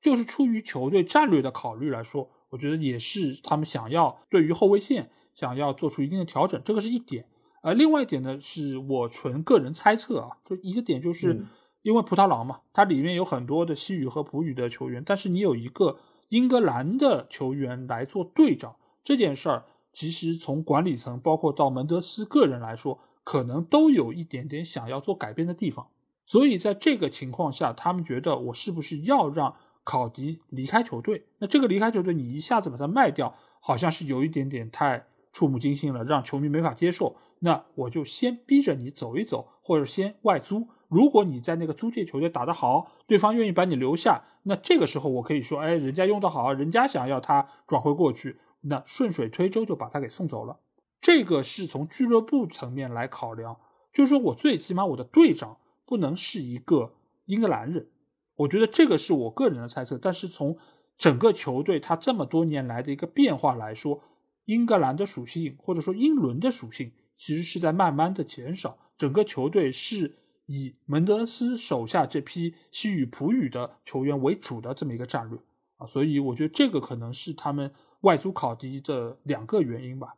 [0.00, 7.24] 就是出于球队战略的考虑来说，我觉得也是他们想要对于后卫线想要做出一定的调整，这个是一点。
[7.62, 11.46] 呃，另外一点呢，是我纯个人猜测啊，就一个点就是。
[11.82, 15.96] 因为葡萄狼嘛，它里面有很多的西语和葡语的球员，但是你有一个
[16.28, 25.86] 英格兰的球员来做队长，这件事儿其实从管理层包括到门德斯个人来说，可能都有一点点想要做改变的地方。
[26.26, 31.24] 所以在这个情况下，他们觉得我是不是要让考迪离开球队？
[31.38, 37.16] 那这个离开球队，你一下子把它卖掉，好像是有一点点太触目惊心了，让球迷没法接受。
[37.40, 40.68] 那我就先逼着你走一走，或者先外租。
[40.88, 50.58] 如果你在那个租借球队打得好，对方愿意把你留下，那这个时候我可以说，哎，人家用得好，人家想要他转会过去，那顺水推舟就把他给送走了。
[51.00, 53.56] 这个是从俱乐部层面来考量，
[53.92, 56.92] 就是说我最起码我的队长不能是一个
[57.24, 57.88] 英格兰人，
[58.36, 59.96] 我觉得这个是我个人的猜测。
[59.96, 60.58] 但是从
[60.98, 64.02] 整个球队他这么多年来的一个变化来说，
[64.52, 70.16] 英格兰的属性或者说英伦的属性其实是在慢慢的减少，整个球队是。
[70.52, 75.38] 以门德斯手下这批西语普语的球员为主的这么一个战略
[75.76, 80.16] 啊，所以我觉得这个可能是他们外租考迪的两个原因吧。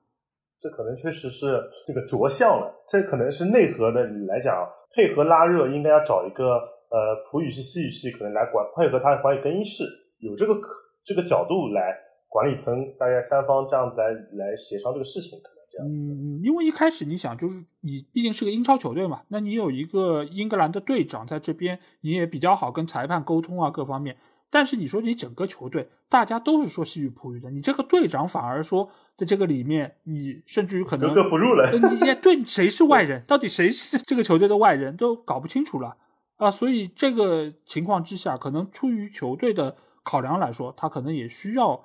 [0.58, 4.56] 这可能确实是这个着相了，这可能是内核的来讲，
[4.94, 6.54] 配合拉热应该要找一个
[6.88, 9.84] 呃普语系、西语系可能来管配合他管理更衣室，
[10.20, 10.70] 有这个可
[11.04, 11.94] 这个角度来
[12.32, 15.38] 管理层大概三方这样来来协商这个事情。
[15.42, 24.16] 可能这样嗯，因为一开始你想，就是你毕竟是个英超球队嘛，那你有一个英格兰的队长在这边，你也比较好跟裁判沟通啊，各方面。
[24.50, 31.70] 但是你说你整个球队大家都是说西语葡语的，你这个队长反而说在这个里面，你甚至于可能格格不入了。
[31.72, 35.96] 你对谁是外人，到底谁是这个球队的外人都搞不清楚了
[36.36, 36.50] 啊！
[36.50, 41.82] 所以这个情况之下，可能出于球队的考量来说，他可能也需要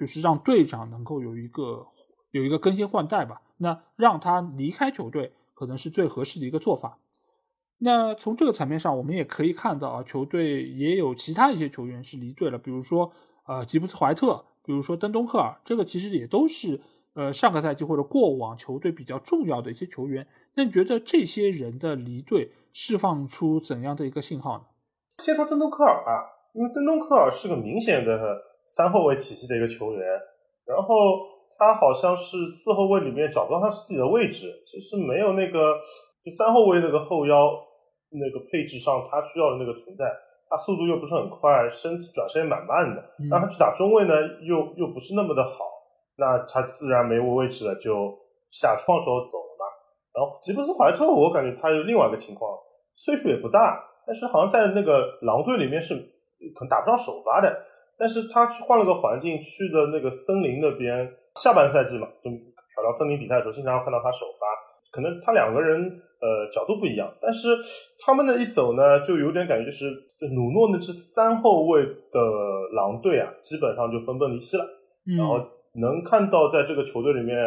[0.00, 1.86] 就是让队长能够有一个。
[2.32, 6.96] 有一个更新换代吧，那让他离开球队可能是最合适的一个做法。
[7.78, 13.10] 那从这个层面上，我们也可以看到啊，球队也有其他一些球员是离队了，比如说
[13.48, 16.80] 呃吉布斯怀特，比如说登东克尔，这个其实也都是
[17.14, 20.24] 呃上个赛季或者过往球队比较重要的一些球员。
[20.54, 24.64] 那你觉得这些人的离队释放出怎样的一个信号呢？
[25.18, 30.02] 先说登东克尔吧，因为登东克尔是个明显的三后卫体系的一个球员，
[30.66, 31.28] 然后。
[31.62, 35.76] 他好像是四后卫里面找不到他是自己的位置，就是没有那个
[36.24, 37.52] 就三后卫那个后腰
[38.16, 40.10] 那个配置上他需要的那个存在。
[40.48, 43.04] 他速度又不是很快，身体转身也蛮慢的。
[43.28, 45.68] 让他去打中卫呢，又又不是那么的好，
[46.16, 48.08] 那他自然没位置了，就
[48.48, 49.68] 下创时候走了嘛。
[50.14, 52.56] 然后吉布斯怀特，我感觉他有另外一个情况，
[52.94, 55.94] 岁数也不大，但是好像在那个狼队里面是
[56.54, 57.54] 可能打不上首发的。
[58.00, 61.06] 但是他去换了个环境，去的那个森林那边。
[61.36, 62.28] 下半赛季嘛，就
[62.74, 64.46] 跑到森林比赛的时候，经常看到他首发。
[64.90, 67.56] 可能他两个人呃角度不一样，但是
[68.04, 72.20] 他们的一走呢，就有点感觉就是，就努诺那支三后卫的
[72.74, 74.64] 狼队啊，基本上就分崩离析了。
[75.16, 75.38] 然后
[75.80, 77.38] 能看到在这个球队里面，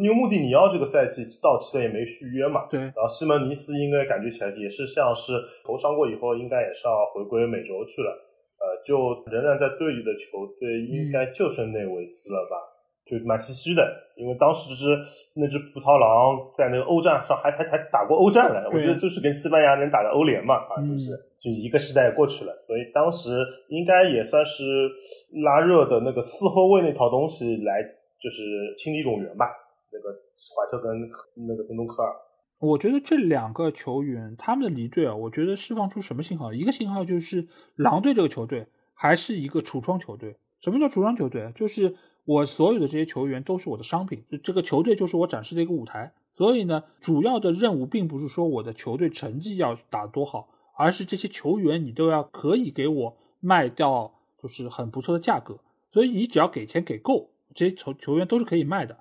[0.00, 2.66] 因为穆蒂尼奥这个赛季到期了也没续约嘛。
[2.70, 2.78] 对。
[2.78, 5.32] 然后西门尼斯应该感觉起来也是像是
[5.66, 8.16] 头伤过以后，应该也是要回归美洲去了。
[8.62, 12.70] 呃，就仍然在队里的球队，应该就剩内维斯了吧。
[13.04, 13.82] 就蛮唏嘘的，
[14.14, 14.86] 因为当时这只
[15.34, 21.10] 那只葡萄狼在那个欧战上还还还打过欧战来，我记得就是跟西班牙人打的欧联嘛，啊，就是
[21.42, 23.34] 就一个时代过去了，所以当时
[23.70, 24.88] 应该也算是
[25.42, 27.82] 拉热的那个四后卫那套东西来，
[28.22, 29.50] 就是清理冗员吧。
[29.90, 30.08] 那个
[30.54, 31.10] 怀特跟
[31.48, 32.14] 那个东东科尔，
[32.62, 36.52] 我觉得这两个球员他们的离队啊，我觉得释放出什么信号？
[36.52, 37.46] 一个信号就是
[37.76, 40.36] 狼队这个球队还是一个橱窗球队。
[40.60, 41.52] 什么叫橱窗球队？
[41.54, 41.94] 就是。
[42.24, 46.12] 我所有的这些球员都是我的商品，这个球队就是我展示的一个舞台。
[46.36, 50.48] 所以呢，主要的任务并不是说我的球队成绩要打多好，
[50.78, 55.58] 而是这些球员你都要可以给我卖掉就是很不错的价格，
[55.92, 58.96] 所以你只要给钱给够，这些球球员都是可以卖的。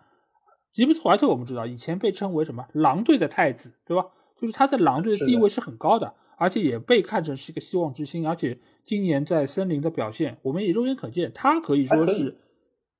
[0.71, 4.07] 吉布斯怀特我们知道以前被称为什么狼队的太子，对吧？
[4.39, 8.27] 就是他在狼队的地位是很高的，而且也被看成是一个希望之星。
[8.27, 12.37] 而且今年在森林的表现，我们也肉眼可见，他可以说是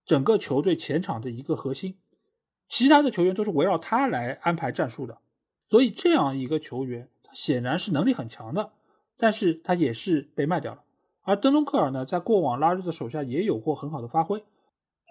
[0.06, 1.96] 整个球队前场的一个核心，
[2.68, 5.20] 其他的球员都是围绕他来安排战术的。
[5.70, 8.74] 所以这样一个球员，他显然是能力很强的，
[9.18, 10.84] 但是他也是被卖掉了。
[11.24, 14.44] 而登东克尔呢，在过往拉日的手下也有过很好的发挥。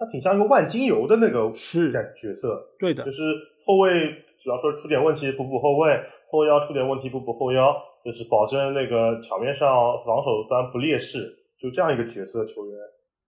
[0.00, 3.20] 他挺像一个万金油的那个是角色，对的，就是
[3.66, 4.10] 后卫
[4.42, 9.68] 主要说出点问题补补后卫，后腰出点问题补补后腰，就是保证那个场面上
[10.06, 12.78] 防守端不劣势，就这样一个角色球员。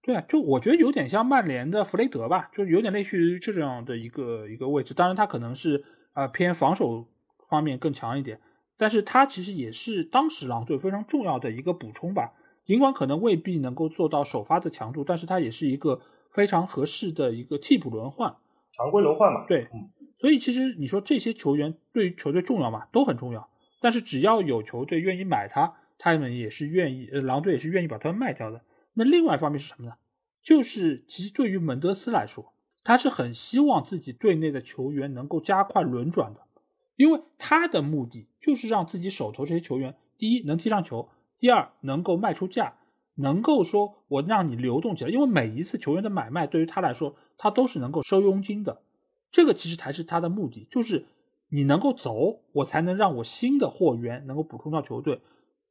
[0.02, 4.94] 对啊，就我觉得有点像曼联的弗雷德吧，就有点类似于这样的一个一个位置。
[4.94, 7.06] 当然他可能是啊偏防守
[7.50, 8.40] 方面更强一点，
[8.78, 12.32] 但是他其实也是当时狼队非常重要的一个补充吧。
[12.64, 16.00] 尽管可能未必能够做到首发的强度，但是他也是一个。
[16.32, 18.34] 非常合适的一个替补轮换，
[18.72, 19.44] 常规轮换嘛。
[19.46, 23.48] 对，嗯所以其实你说这些球员对于球队重要嘛，都很重要。
[23.80, 28.62] 但是只要有球队愿意买他，他们也是愿意，呃，狼队也是愿意把他们卖掉的。
[28.94, 29.94] 那另外一方面是什么呢？
[30.40, 32.52] 就是其实对于门德斯来说，
[32.84, 36.40] 他是很希望自己队内的球员能够加快轮转的，
[36.94, 41.08] 因为他的目的就是让自己手头这些球员，第一能踢上球，
[41.40, 42.76] 第二能够卖出价。
[43.14, 48.80] 能够说我让你流动起来，因为每一次球员的买卖对于他来说，他都是能够收佣金的。
[49.30, 51.04] 这个其实才是他的目的，就是
[51.48, 55.20] 你能够走，我才能让我新的货源能够补充到球队，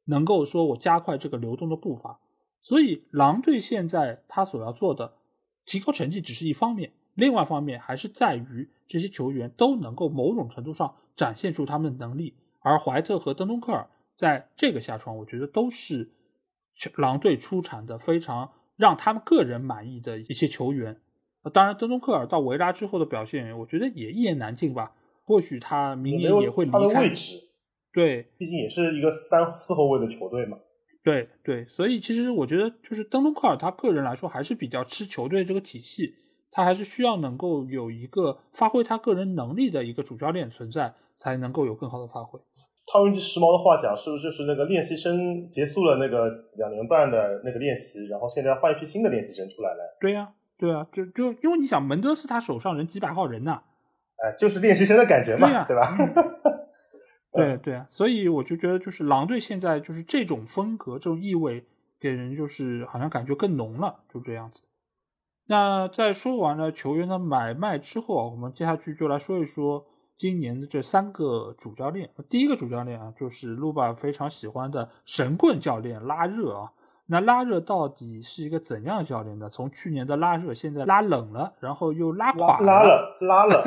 [0.04, 2.20] 能够说我加快这个流动的步伐。
[2.60, 5.14] 所以狼队现在他所要做的
[5.64, 12.34] 提高成绩只是一方面，另外一方面还是在于这些球员都能够某种程度上展现出他们的能力。
[12.60, 16.10] 而怀特和登东克尔在这个下窗，我觉得都是。
[16.96, 21.00] 狼队出产的非常让他们个人满意的一些球员，
[21.52, 24.94] 当然，登东克尔到维拉之后的表现，我觉得也一言难尽吧。
[25.24, 27.00] 或许他明年也会离开。
[27.00, 27.36] 位置，
[27.92, 30.58] 对，毕竟也是一个三四后卫的球队嘛。
[31.04, 36.14] 对对，所以其实我觉得，就是登东克尔他个人来说还是比较吃球队这个体系，
[36.50, 42.40] 他还是需要能够有一个发挥他个人能力的一个主教练存在，才能够有更好的发挥。
[42.86, 49.96] 套用句时髦的话讲，是不是就是那个练习生结束了那个两年半的那个练习，然后现在换一批新的练习生出来了？
[50.00, 53.62] 对呀，对啊，就就因为你想，门德斯他手上人几百号人呢，
[54.16, 55.82] 哎，就是练习生的感觉嘛，对吧？
[57.32, 61.64] 对对啊，所以我就觉得，就是狼队现在就是这种风格、这种意味，
[62.00, 64.62] 给人就是好像感觉更浓了，就这样子。
[65.46, 69.86] 那在说完了球员的买卖之后，我们接下去就来说一说。
[70.22, 76.70] 今年的这三个主教练，第一个主教练啊，就是卢巴非常喜欢的神棍教练拉热啊。
[77.06, 79.48] 那拉热到底是一个怎样的教练呢？
[79.48, 83.64] 从去年的拉热，现在拉冷了，然后又拉垮了，拉了，拉了，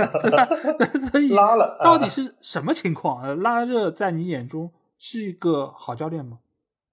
[1.12, 3.38] 所以拉了，到底是什么情况？
[3.42, 6.40] 拉热在你眼中是一个好教练吗？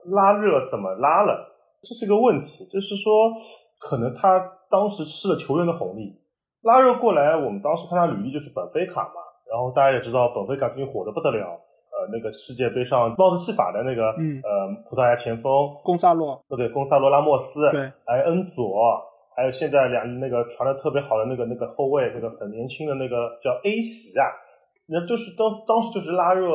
[0.03, 1.55] 拉热怎么拉了？
[1.81, 3.31] 这是个问题，就是说，
[3.79, 4.37] 可能他
[4.69, 6.19] 当时吃了球员的红利。
[6.63, 9.22] 拉热过来，我们当时看他履历就是本菲卡嘛。
[9.53, 18.99] 然后大家也知道，本菲卡最近火的不得了，呃，那个世界杯上帽子戏法的那个，嗯，呃，葡萄牙前锋贡萨洛，不对，贡萨洛拉莫斯，对，还有恩佐，
[19.37, 24.25] 还有现在两那个传的特别好的那个那个后卫，那个很年轻的那个叫 A 席啊，
[24.87, 26.49] 那就是当当时就是拉热，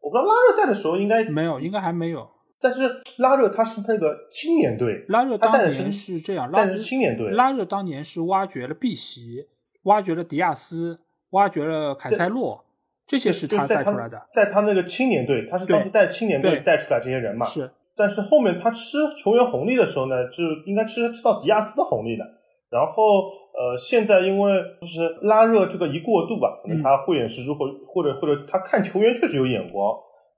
[0.00, 2.26] 我不知道拉热带的时候应该没有，应该还没有，
[2.58, 9.46] 但是拉热他是那个青年队，拉热当年是这样，但是青年队，拉热当年是挖掘了碧玺，
[9.82, 11.00] 挖掘了迪亚斯。
[11.30, 12.64] 挖掘了凯塞洛，
[13.06, 14.22] 这些是他带出来的。
[14.28, 17.46] 在他那个青年队，他是当时带青年队带出来这些人嘛？
[17.46, 17.70] 是。
[17.96, 22.24] 但是后面他吃球员红利的时候呢，就应该吃吃到迪亚斯的红利的。
[22.70, 29.92] 然后呃，现在因为就是拉热这个一过渡吧，可能他慧眼识珠，或或者或者他看球员确实有眼光。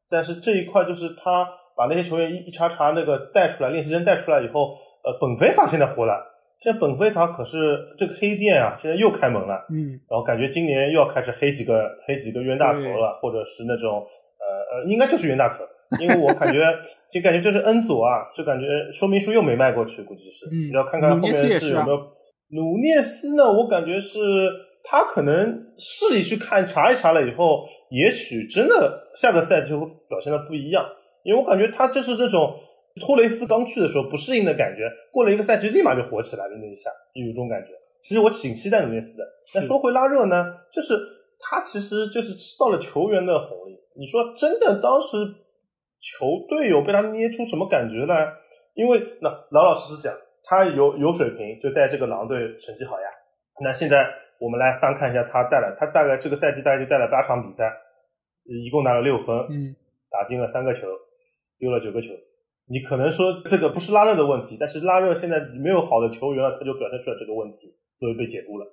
[0.08, 4.74] 但是这一块就是他把那些球员一一茬茬那个带出来，练习生带出来以后，
[5.04, 6.31] 呃，本菲卡现在火了。
[6.58, 13.98] 现在本菲卡可是这个黑店啊，现在又开门了，嗯，然后感觉今年又要开始黑几个黑几个冤大头了，或者是那种
[14.38, 15.64] 呃呃，应该就是冤大头，
[15.98, 16.60] 因为我感觉
[17.10, 21.98] 就感觉就是恩佐啊，就感觉说明书又没卖过去，估计是，嗯，要看看后面是有没有。
[22.54, 23.44] 努涅斯呢？
[23.44, 24.20] 我感觉是
[24.84, 30.86] 他可能市里去看查一查了以后，也许真的下个赛季会表现的不一样，
[31.24, 32.54] 因为我感觉他就是这种。
[33.00, 37.70] 托雷斯刚去的时候不适应的感觉，过了一个赛季立马就火起来了那一下，有一种感觉。
[38.02, 39.24] 其实我挺期待努涅斯的。
[39.54, 40.98] 那说回拉热呢，就是
[41.38, 43.78] 他其实就是吃到了球员的红利。
[43.96, 45.16] 你说真的，当时
[46.00, 48.26] 球队有被他捏出什么感觉来？
[48.74, 50.12] 因为那老老实实讲，
[50.44, 53.06] 他有有水平，就带这个狼队成绩好呀。
[53.62, 54.04] 那现在
[54.40, 57.72] 我们来翻看一下他带了，他大概这个赛季大概就带了八场比赛，
[58.44, 59.76] 一共拿了六分，嗯，
[60.10, 60.88] 打进了三个球，
[61.58, 62.12] 丢了九个球。
[62.68, 68.66] 你可能说这个不是拉热的问题，但是拉热现在没有好的球员了，他就表现出来这个问题，所以被解雇了。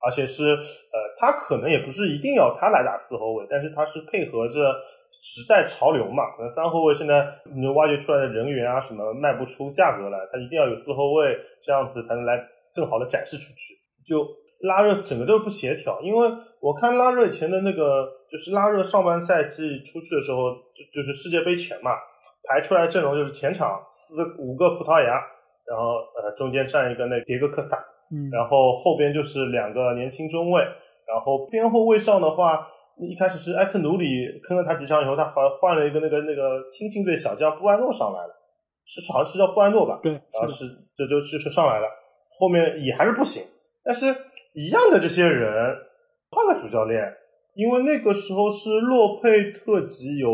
[0.00, 4.74] 而且是呃，他可能也不是一定要他来打四后卫，但是他是配合着
[5.22, 6.36] 时代潮流嘛。
[6.36, 12.38] 可能三后卫现在你挖掘出来的人员啊什么卖不出价格来，他一定要有四后卫，这样子才能来
[12.74, 13.74] 更好的展示出去。
[14.06, 14.26] 就
[14.60, 16.28] 拉热整个都不协调，因为
[16.60, 21.92] 我看拉热前的那个，就是拉热上半赛季出去的时候，就就是世界杯前嘛。
[22.46, 25.20] 排出来阵容就是前场四五个葡萄牙，
[25.66, 27.78] 然后呃中间站一个那迭戈科斯塔，
[28.12, 30.62] 嗯，然后后边就是两个年轻中卫，
[31.06, 32.66] 然后边后卫上的话，
[32.98, 34.06] 一开始是埃特努里
[34.46, 38.34] 坑了他几场以后，他好像换了一个那个那个青训队小将布安诺上来了，
[38.84, 39.98] 是好像是叫布安诺吧？
[40.02, 40.64] 对，然后是
[40.94, 41.86] 这就就是上来了，
[42.38, 43.42] 后面也还是不行，
[43.82, 44.14] 但是
[44.52, 45.74] 一样的这些人
[46.30, 47.02] 换个主教练，
[47.54, 50.30] 因为那个时候是洛佩特吉有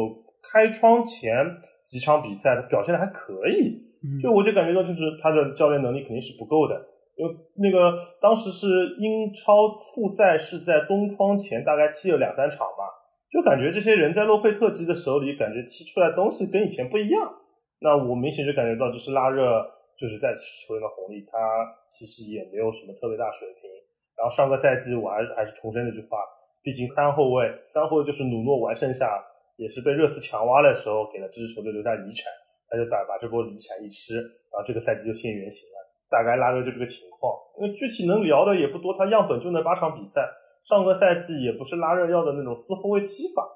[0.52, 1.46] 开窗前。
[1.90, 3.82] 几场比赛他表现的还可以，
[4.22, 6.80] 就我就感觉到就是他的教练能力肯定是不够的，
[7.16, 12.86] 因为那个当时是英超复赛是在冬窗前大概踢了两三场吧，
[13.28, 17.34] 就感觉这些人在洛佩特吉的手里感觉踢出来东西跟以前不一样，
[17.80, 19.60] 那我明显就感觉到就是拉热
[19.98, 21.36] 就是在吃球员的红利，他
[21.88, 23.68] 其实也没有什么特别大水平。
[24.16, 26.18] 然后上个赛季我还是还是重申那句话，
[26.62, 29.20] 毕竟三后卫三后卫就是努诺完胜下。
[29.60, 32.32] 也是被热刺强挖的时候给了这支球队留下遗产，
[32.66, 35.76] 他就把把这波遗产一吃，然后这个赛季就现原形了。
[36.08, 37.30] 大概拉热就这个情况，
[37.60, 40.26] 因为具体能聊的也不多，他样本就那八场比赛，
[40.64, 43.46] 上个赛季也不是拉热要的那种四后卫踢法，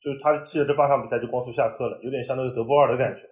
[0.00, 3.22] 就是他踢了这八场比赛就光速下课了，有点像那个德波尔的感觉。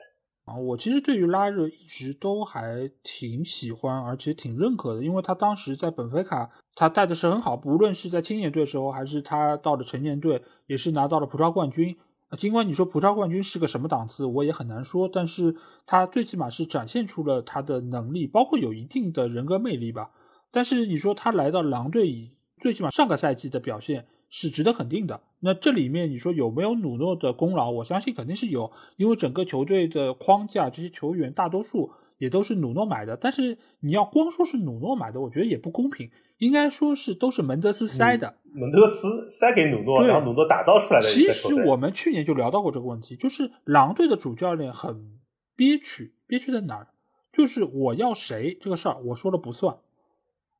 [0.44, 11.96] 啊，我其实对于拉热一直都还挺喜欢，而且挺认可的，因为他当时在本菲卡他带的是很好，无论是在青年队时候，还是他到了成年队，也是拿到了葡超冠军。
[12.36, 15.54] 尽管你说葡超冠军是个什么档次，我也很难说，但是
[15.86, 20.10] 他最起码是展现出了他的能力，包括有一定的人格魅力吧。
[20.50, 25.20] 但是你说他来到狼队，以最起码上个赛季的表现是值得肯定的。
[25.40, 27.70] 那这里面你说有没有努诺的功劳？
[27.70, 33.16] 我相信肯定是有，因为整个球队的框架，这些球员大多数也都是努诺买的。
[33.16, 36.10] 但是你要光说是努诺买的，我觉得也不公平。
[36.38, 41.06] 应该说是都是门德斯塞的，门德斯塞给努诺，然后努诺打造出来的。
[41.08, 45.18] 其实我们去年就聊到过这个问题，就是狼队的主教练很
[45.54, 46.88] 憋屈，憋屈在哪儿？
[47.32, 49.78] 就是我要谁这个事儿，我说了不算，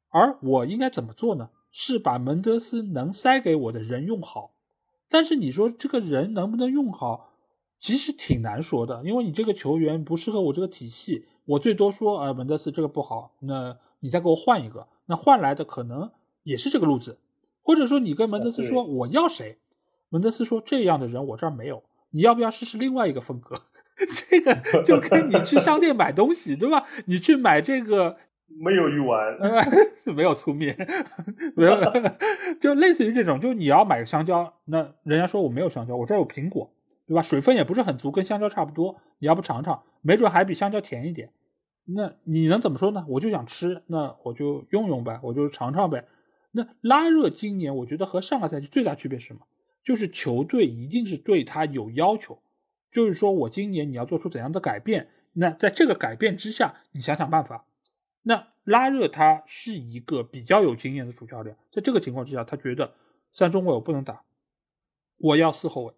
[0.09, 1.51] 而我应该怎么做呢？
[1.71, 4.55] 是把门德斯能塞给我的人用好。
[5.11, 7.35] 但是你说这个人能不能用好，
[7.79, 14.87] 其实挺难说的，因为你这个球员不适合我这个体系，我最多说，呃，门德斯这个不好，那你再给我换一个。
[15.07, 16.11] 那换来的可能
[16.43, 17.19] 也是这个路子，
[17.63, 19.59] 或者说你跟门德斯说我要谁，
[20.09, 23.63] 门德斯说这样的人我这儿没有，你要不要试试另外一个风格？
[24.29, 26.85] 这个就跟你去商店买东西对吧？
[27.07, 28.17] 你去买这个
[28.61, 29.39] 没有鱼丸，
[30.05, 30.77] 没有粗面，
[31.55, 31.81] 没有，
[32.61, 36.71] 就类似于这种，就你要买个香蕉，那人家说我没有香蕉，我这儿有苹果，
[37.07, 37.23] 对吧？
[37.23, 41.33] 水分也不是很足，跟香蕉差不多，你要不尝尝，没准还比香蕉甜一点。
[41.85, 43.05] 那你能怎么说呢？
[43.09, 46.07] 我就想吃，那我就用用呗，我就尝尝呗。
[46.51, 49.41] 那拉热今年我觉得和上个赛季最大区别是什么？
[49.85, 52.41] 就是球队一定是对他有要求，
[52.91, 55.09] 就是说我今年你要做出怎样的改变？
[55.35, 57.67] 那在这个改变之下，你想想办法。
[58.23, 62.95] 那拉热他是一个比较有经验的主教练，在这个情况之下，他觉得
[63.31, 64.25] 三中卫我不能打，
[65.19, 65.95] 我要四后卫。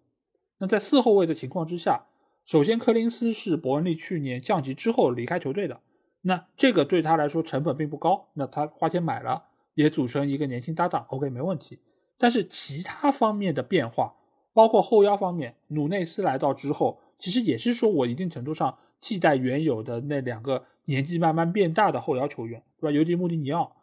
[0.59, 2.05] 那在四后卫的情况之下。
[2.45, 5.81] 首先，柯林斯是伯恩利去年降级之后离开球队的，
[6.21, 9.43] 那这个对他来说成本并不高，那他花钱买了，
[9.75, 11.77] 也组成一个年轻搭档，OK 没问题。
[12.17, 14.15] 但是其他方面的变化，
[14.51, 22.91] 包括后腰方面，努内斯来到之后，其实也是说我一定程度上替代原有的那两个年纪慢慢变大的后腰球员，对吧？
[22.91, 23.75] 尤其穆蒂尼奥，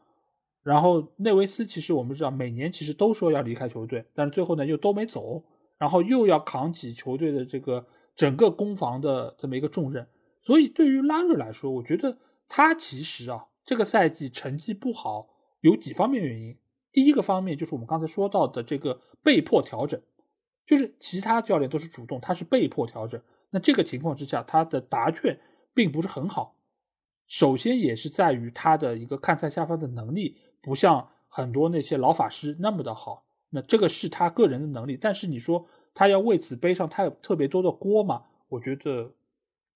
[0.64, 5.44] 然后内维斯，其实我们知道每年其实都说要离开球队，但是最后呢又都没走，
[5.78, 7.86] 然后又要扛起球队的这个。
[8.16, 10.06] 整个攻防的这么一个重任，
[10.40, 12.16] 所以对于拉热来说，我觉得
[12.48, 15.28] 他其实啊，这个赛季成绩不好
[15.60, 16.56] 有几方面原因。
[16.90, 20.00] 第一个方面就是我们刚才说到的这个被迫调整，
[20.66, 23.20] 就是其他教练都是主动，他是被迫调整。
[23.50, 25.38] 那这个情况之下，他的答卷
[25.74, 26.56] 并不是很好。
[27.26, 33.25] 首先也是在于他的一个看菜下饭的能力，不像很多那些老法师那么的好。
[33.56, 35.66] 那这个是他个人的能力，但是你说。
[35.98, 38.24] 他要为此背上太特别多的锅吗？
[38.50, 39.14] 我觉得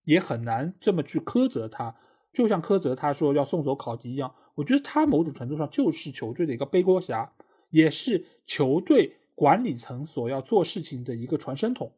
[0.05, 1.97] 也很难这么去苛责他。
[2.31, 7.33] 就像苛责他说要送走考迪一样，我觉得他某种程度上就是球队的一个背锅侠，
[7.71, 11.91] 也是球队管理层所要做事情的一个传声筒。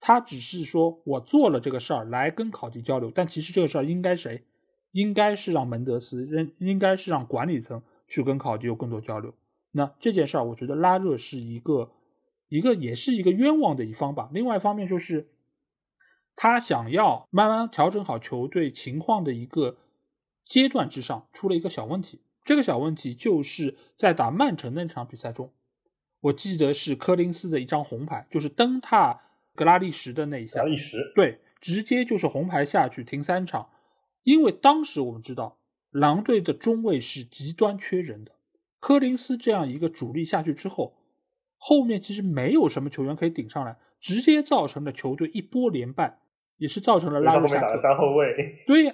[0.00, 4.42] 他只是说我做了这个事儿来跟考迪交流，但其实这个事儿应该谁？
[4.92, 9.34] 应该是让门德斯，应应该是让管理层去跟考迪有更多交流。
[9.72, 11.92] 那这件事儿，我觉得拉热是一个
[12.48, 14.30] 一个也是一个冤枉的一方吧。
[14.32, 15.28] 另外一方面就是。
[16.36, 19.76] 他想要慢慢调整好球队情况的一个
[20.46, 22.22] 阶段之上，出了一个小问题。
[22.44, 25.52] 这个小问题就是在打曼城那场比赛中，
[26.20, 29.20] 我记得是科林斯的一张红牌，就是蹬踏
[29.54, 30.60] 格拉利什的那一下。
[30.60, 33.68] 格拉利什对，直接就是红牌下去停三场。
[34.22, 35.58] 因为当时我们知道，
[35.90, 38.32] 狼队的中卫是极端缺人的，
[38.80, 40.94] 科林斯这样一个主力下去之后，
[41.56, 46.18] 后面其实没有什么球员可以顶上来，直接造成了球队一波连败。
[46.60, 47.76] 也是造成了拉入下克。
[47.78, 48.92] 三后卫，对呀，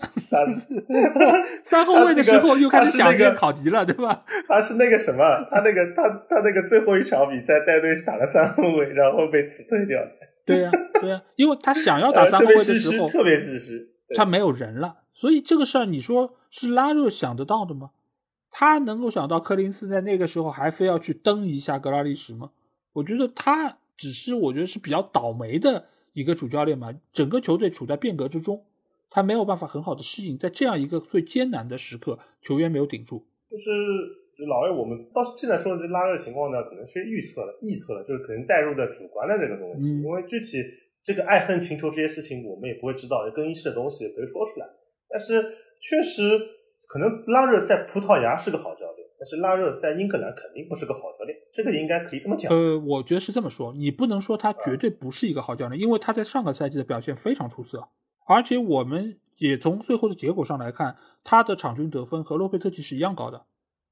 [1.66, 4.24] 三后卫的时候又开始想念考迪了，对吧？
[4.46, 10.00] 他是那个什么，他那个他他那个最后一场比赛带队是打了三后卫，然后被辞退掉
[10.46, 10.70] 对呀，
[11.00, 17.90] 对呀，因为他想要打三后卫的时候，特别是是，他没有人了，所以这个事儿你说是拉热想得到的吗？
[18.58, 22.50] 他能够想到柯林斯在那个时候还非要去蹬一下格拉利什吗？
[22.94, 25.84] 我觉得他只是我觉得是比较倒霉的。
[26.14, 28.64] 一个主教练嘛，整个球队处在变革之中，
[29.10, 33.22] 他没有办法很好的适应，在这样一个最艰难的时刻，球员没有顶住。
[33.50, 33.70] 就是
[34.48, 40.00] 老魏，我们到现在说的这拉热情况呢，可能是预测了、臆测了，就是可能带入的主观的这个东西。
[40.00, 40.64] 因为具体
[41.04, 44.66] 这个爱恨情仇这些事情，我们也不会知道，更衣室的东西也不会说出来。
[45.10, 45.42] 但是
[45.78, 46.40] 确实，
[46.86, 49.06] 可能拉热在葡萄牙是个好教练。
[49.18, 52.52] 但是拉热在英格兰肯定不是个好教练，这个应该可以这么讲。
[52.52, 57.88] 呃，我觉得是这么说，你不能说他绝对不是一个好教练，因为他在上个赛季的表现非常出色，
[58.26, 63.46] 而且我们也从最后的结果上来看，他的场均得分和洛佩特奇是一样高的。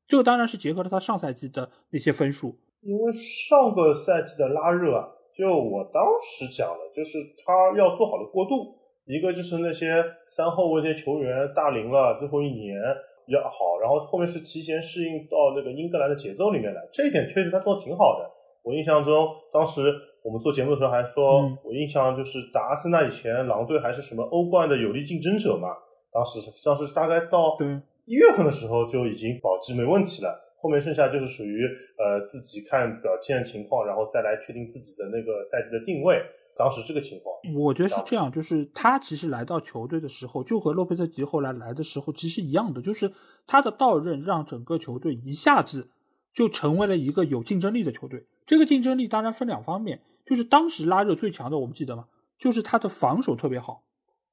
[0.06, 2.58] 这个当然是结合了他上赛季的那些分数。
[2.82, 8.76] 因为上个赛季的拉热啊，就我当时讲的，就是他要做好的过渡，
[9.06, 12.80] 一个就是那些三后卫那些球员大龄了，最后一年。
[13.26, 18.30] 比较好，然后后面是提前适应到那个英格兰的节奏里面来，这一点确实他做的挺好的。
[18.62, 19.90] 我印象中，当时
[20.22, 25.68] 我们做节目的时候还说，我印象就是打阿森纳以前，狼队还是什么欧冠的有力竞争者嘛。
[26.12, 27.56] 当时当时大概到
[28.04, 31.64] 一月份的时候就已经保级没问题了，后面剩下就是属于
[31.96, 36.20] 呃自己看表现情况，然后再来确定自己的那个赛季的定位。
[36.56, 43.12] 当时这个情况，我觉得是这样，就是他其实来到球队的时候，就和洛佩特吉后来来的时候其实一样的，就是
[43.44, 45.90] 他的到任让整个球队一下子
[46.32, 48.26] 就成为了一个有竞争力的球队。
[48.46, 52.06] 这个竞争力当然分两方面，就是当时拉热最强的，我们记得吗？
[52.38, 53.82] 就是他的防守特别好。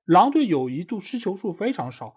[0.05, 2.15] 狼队有一度失球数非常少，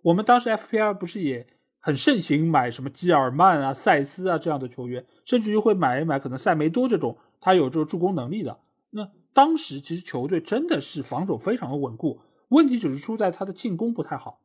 [0.00, 1.46] 我们当时 FPL 不是也
[1.78, 9.10] 很盛行买什么基尔曼啊、塞斯啊这样的球员，甚至于会买一买可能塞梅多这种他有这个助攻能力的那。
[9.34, 14.40] 当时其实球队真的是防守非常的稳固，问题只是出在他的进攻不太好。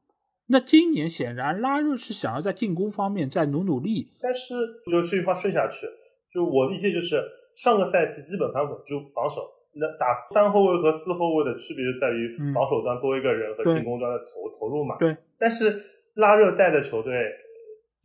[0.47, 4.55] 那今年显然拉热是想要在进攻方面再努努力，但是
[4.89, 5.85] 就这句话顺下去，
[6.33, 7.21] 就我理解就是
[7.55, 9.41] 上个赛季基本盘稳住防守，
[9.73, 14.95] 那打三后卫和四后卫的区别就在于防守端多一个人和进攻端的投投入嘛。
[14.97, 15.77] 对，但是
[16.13, 17.13] 拉热带的球队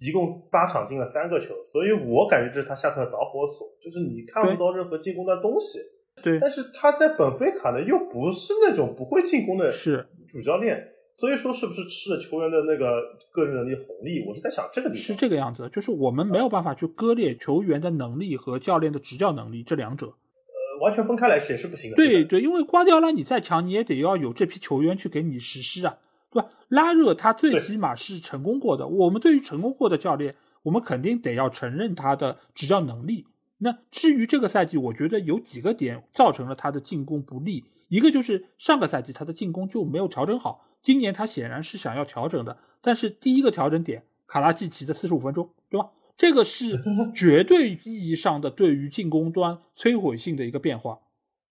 [0.00, 5.78] 一共八场进了三个球，所以我感觉这是他下课的导火索，就是你看不到任何进攻的东西。
[6.22, 13.00] 对，但是他在本菲卡呢，又不是那种不会进攻的是主教练，所以说是不是吃了球员的那个
[13.32, 14.24] 个人能力红利？
[14.26, 21.96] 我是在想这个地方是这个样子，就是我们没有办法去割裂球员的能力和教练的执教能力这两者，呃，完全分开来是也是不行的。
[21.96, 25.96] 对对，因为瓜迪奥拉你再强，你也得要有这批球员去给你实施啊，
[26.30, 26.50] 对吧？
[26.68, 33.26] 拉热他最起码是成功过的，我们对于成功过的教练，我们肯定得要承认他的执教能力。
[33.62, 37.64] 那至于这个赛季，我觉得有几个点造成了他的进攻不利。
[37.88, 42.58] 一个就是上个赛季他的进攻就没有调整好，今年他显然是想要调整的。
[42.80, 45.90] 但是第一个调整点，卡拉季奇的四十五分钟，对吧？
[46.16, 46.76] 这个是
[47.14, 50.98] 绝对意义上的对于进攻端摧毁性的一个变化，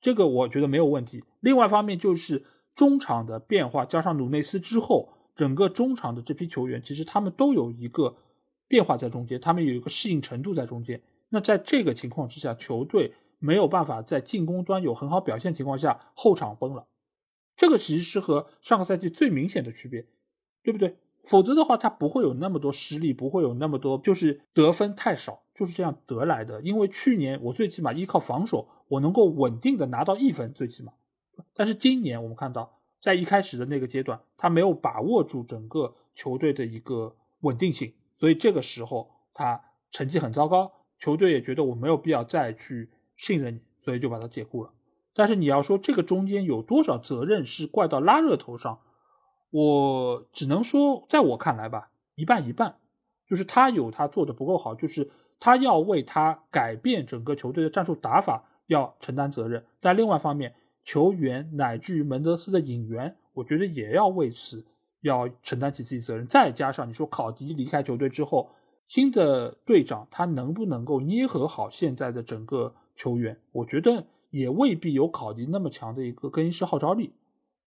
[0.01, 1.23] 这个我觉得没有问题。
[1.39, 2.43] 另外一方面就是
[2.75, 8.17] 中场的变化，加上努内斯之后，整个中场的这批球员其实他们都有一个
[8.67, 10.99] 变化在中间，他们有一个适应程度在中间。
[11.33, 16.87] 那在这个情况之下，球队没有办法在进攻端有很好表现情况下，后场崩了。
[17.55, 20.05] 这个其实是和上个赛季最明显的区别，
[20.61, 20.97] 对不对？
[21.23, 26.59] 否则的话，他不会有那么多失利，不会有那么多就是得分太少，就是这样得来的。
[26.61, 30.91] 因为去年我最起码依靠防守，我能够稳定的拿到一分，最起码。
[31.53, 40.71] 但是今年我们看到在一开始的那个阶段，他没有把握住整个球队的一个稳定性，所以这个时候他成绩很糟糕，
[41.01, 44.71] 球队也觉得我没有必要再去信任你，所以就把他解雇了。
[45.13, 48.79] 但是你要说这个中间有多少责任是怪到拉热头上，
[49.49, 52.77] 我只能说，在我看来吧，一半一半，
[53.27, 60.53] 就是他有他做的不够好，就是他要为他改变整个球队的战术打法要承担责任，但另外一方面，
[60.85, 64.65] 球员乃至于门德斯的引援，我觉得也要为此
[65.01, 66.25] 要承担起自己责任。
[66.27, 68.49] 再加上你说考迪离开球队之后，
[68.91, 74.05] 新的队长他能不能够捏合好现在的整个球员，我觉得。
[74.31, 77.11] 也未必有考迪那么强的一个更衣室号召力，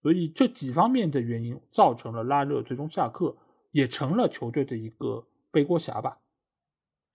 [0.01, 3.37] 所以这几方面的原因造成了拉热最终下课，
[3.70, 6.16] 也成了球队的一个背锅侠吧。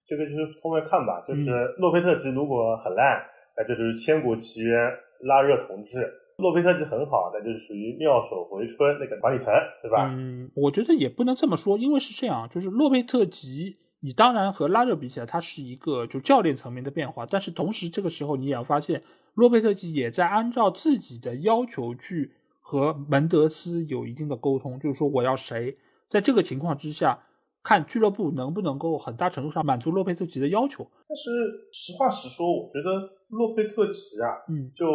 [0.06, 1.50] 这个就是后面看吧，就是
[1.80, 3.20] 洛佩特吉如果很烂，
[3.58, 4.80] 那就是千古奇冤
[5.22, 6.00] 拉热同志；
[6.38, 9.52] 洛佩特吉很好，那就是属于妙手回春那个管理层，
[9.82, 10.12] 对吧？
[10.14, 13.78] 嗯，我觉得也不能这么说，因为是这样，就是洛佩特吉。
[14.02, 22.32] 你当然和拉热比起来，他是一个就教练层面的变化，但是同时这个时候你也要发现，洛佩特吉也在按照自己的要求去
[22.62, 25.78] 和门德斯有一定的沟通，就是说我要谁，
[26.08, 27.26] 在这个情况之下，
[27.62, 30.88] 看俱乐部能不能够很大程度上满足洛佩特吉的要求。
[31.08, 31.30] 但是
[31.74, 32.90] 实话实说，我觉得
[33.28, 34.86] 洛佩特吉啊，嗯，就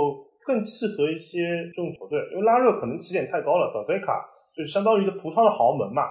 [0.46, 1.40] 更契合一些
[1.74, 4.24] 这种球队，因为拉热可能起点太高了，本菲卡
[4.56, 6.02] 就是相当于的葡超的豪门嘛。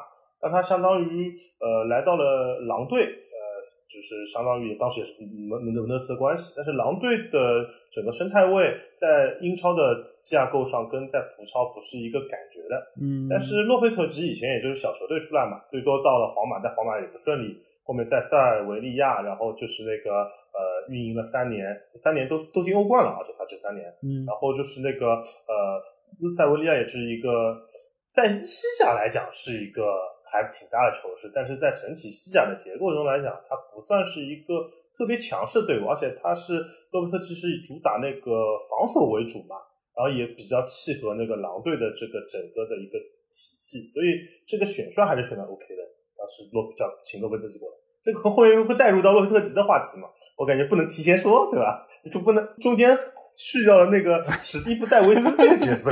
[0.43, 3.43] 那他相当于呃来到了狼队，呃，
[3.87, 6.53] 就是相当于当时也是门门门德斯的关系。
[6.53, 12.75] 但是狼队的整个生态位在英超的架构上跟在葡超不是一个感觉的。
[13.01, 13.25] 嗯。
[13.29, 17.55] 但是洛佩特吉以前也就是小球队出来嘛，最多到了皇马，但皇马也不顺利。
[17.85, 24.25] 后面在塞尔维利亚，然后就是那个呃运营了三年，三年都都进欧冠了，而且他这三年，嗯。
[24.25, 25.07] 然后就是那个
[25.47, 27.61] 呃塞尔维利亚也是一个
[28.09, 30.11] 在西甲来讲是一个。
[30.33, 34.65] 还挺大的球势，但是在整体西甲的结构中来讲，它不算是一个
[34.97, 36.57] 特别强势的队伍，而且它是
[36.89, 39.61] 洛贝特其实以主打那个防守为主嘛，
[39.93, 42.97] 然后也比较契合那个狼队的这个整个的一个
[43.29, 44.17] 体系，所以
[44.47, 45.81] 这个选帅还是选的 OK 的。
[46.17, 50.09] 当时洛比较请洛贝特吉过来，这个和后面会带入到洛贝特吉的话题嘛？
[50.37, 51.85] 我感觉不能提前说，对吧？
[52.11, 52.97] 就不能中间。
[53.35, 55.91] 去掉了那个 史蒂夫·戴维斯这个角色，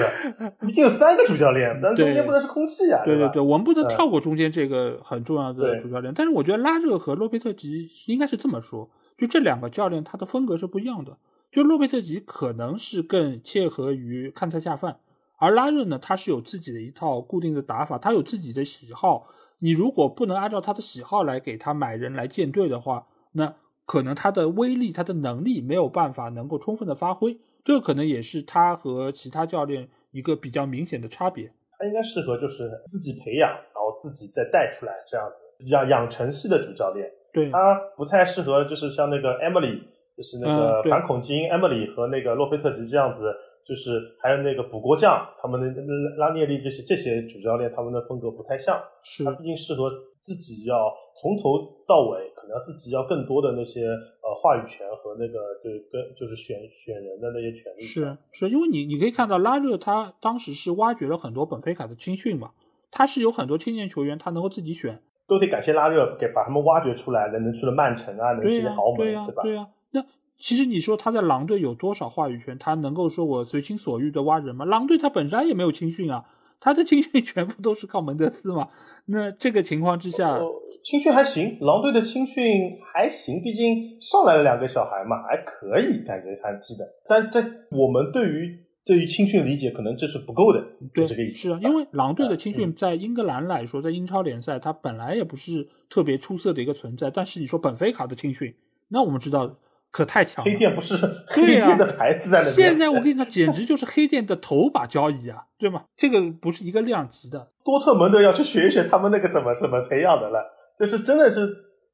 [0.60, 6.14] 毕竟有三个主教练， 但中间不能是空气啊，对对对，我们不能跳过中间这个很重要的主教练。
[6.16, 11.18] 但是我觉得拉热和洛佩特吉应该是这么说，就这两个教练他的风格是不一样的。
[11.52, 14.98] 就洛佩特吉可能是更切合于看菜下饭，
[15.38, 19.28] 而拉热呢，他是有自己的一套固定的打法，他有自己的喜好。
[19.60, 23.56] 你如果不能按照他的喜好来给他买人来建队的话，那。
[23.92, 31.52] 可能他的威力、他的能力没有办法能够充分的发挥，这可能也是他和其他教练一个比较明显的差别。
[31.78, 37.06] 他应该适合就是自己培养，然后自己再带出来这样子，养养成系的主教练。
[37.34, 39.82] 对，他不太适合就是像那个 Emily，
[40.16, 45.82] 就是那个反恐精英 Emily 和那个洛佩特吉这样子，就是还有那个补锅匠他们的
[46.18, 48.82] 拉涅利这些这些主教练，他们的风格不太像。
[49.04, 49.92] 是，他毕竟适合。
[50.24, 57.82] 自己要从头到尾，可能自己要更多的那些呃话语权和那个对跟就是选选人的那些权利。
[57.82, 62.52] 是是，因为你你可以看到拉热他当时是挖掘了很多本菲卡的青训嘛，
[62.92, 69.44] 他是有很多青年球员，他能够自己选，都得感谢拉热给把他们挖掘出来，能能去了曼城啊，能去了豪门，对呀，吧？
[69.44, 69.68] 对呀。
[69.92, 70.06] 那
[70.38, 72.58] 其实你说他在狼队有多少话语权？
[72.60, 74.66] 他能够说我随心所欲的挖人吗？
[74.66, 76.26] 狼队他本身也没有青训啊。
[76.62, 78.70] 他的青训全部都是靠门德斯嘛？
[79.08, 80.40] 那这个情况之下，
[80.84, 86.88] 青训还行，狼队的青训还行，毕竟上来了两个小孩嘛，还可以，感觉还记得。
[87.08, 91.38] 但在我们对于对于青训理解，可能这是不够的，对这个意思。
[91.40, 97.10] 是啊，因为狼队的青训在英格兰来说，在英超联赛，它本来也不是特别出色的一个存在。
[97.10, 98.54] 但是你说本菲卡的青训，
[98.88, 99.58] 那我们知道。
[99.92, 100.50] 可太强了！
[100.50, 100.96] 黑店不是
[101.28, 102.54] 黑店的牌子在那边。
[102.54, 105.84] 现在我跟你讲，简直就是黑店的头把交椅啊，对吗？
[105.98, 107.52] 这个不是一个量级的。
[107.64, 110.40] 多特蒙德要去学一学他们那个怎么怎么培养的了，
[110.80, 111.46] 就是真的是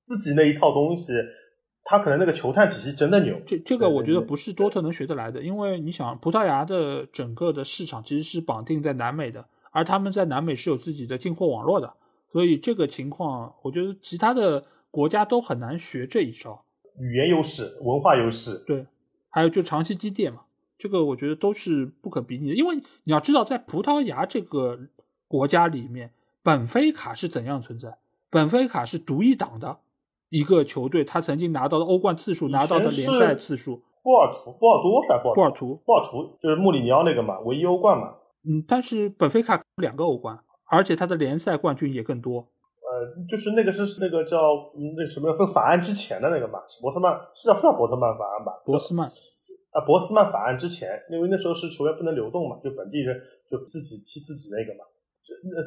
[0.05, 1.11] 自己那一套东西，
[1.83, 3.35] 他可能那个球探体系真的牛。
[3.45, 11.93] 这这个我觉得不是多特能学得来的，因为你想，葡萄牙的整个的市场其实是绑定在南美的，而他们在南美是有自己的进货网络的，
[12.31, 16.63] 所以这个情况，我觉得其他的国家都很难学这一招。
[16.99, 18.85] 语言优势、文化优势，对，
[19.29, 20.41] 还有就长期积淀嘛，
[20.77, 22.55] 这个我觉得都是不可比拟的。
[22.55, 24.79] 因为你要知道，在葡萄牙这个
[25.27, 27.97] 国家里面，本菲卡是怎样存在？
[28.29, 29.77] 本菲卡是独一档的
[30.29, 33.81] 一个球队，他曾经拿到的欧冠次数，拿到的联赛次数。
[34.03, 35.33] 波尔图，波尔多是吧？
[35.33, 38.15] 波尔图，波尔图就是穆里尼奥那个嘛，唯一欧冠嘛。
[38.43, 42.47] 嗯，但是本菲卡两个欧冠，而且他的联赛冠军也更多。
[42.97, 44.37] 呃，就是那个是那个叫
[44.97, 48.51] 那什么分法案之前的那个嘛，博特曼是叫是叫博特曼法案吧？
[48.65, 53.15] 博斯曼啊，博斯曼法案之前，因为那时候是球员不能流动嘛，就本地人
[53.47, 54.83] 就自己踢自己那个嘛。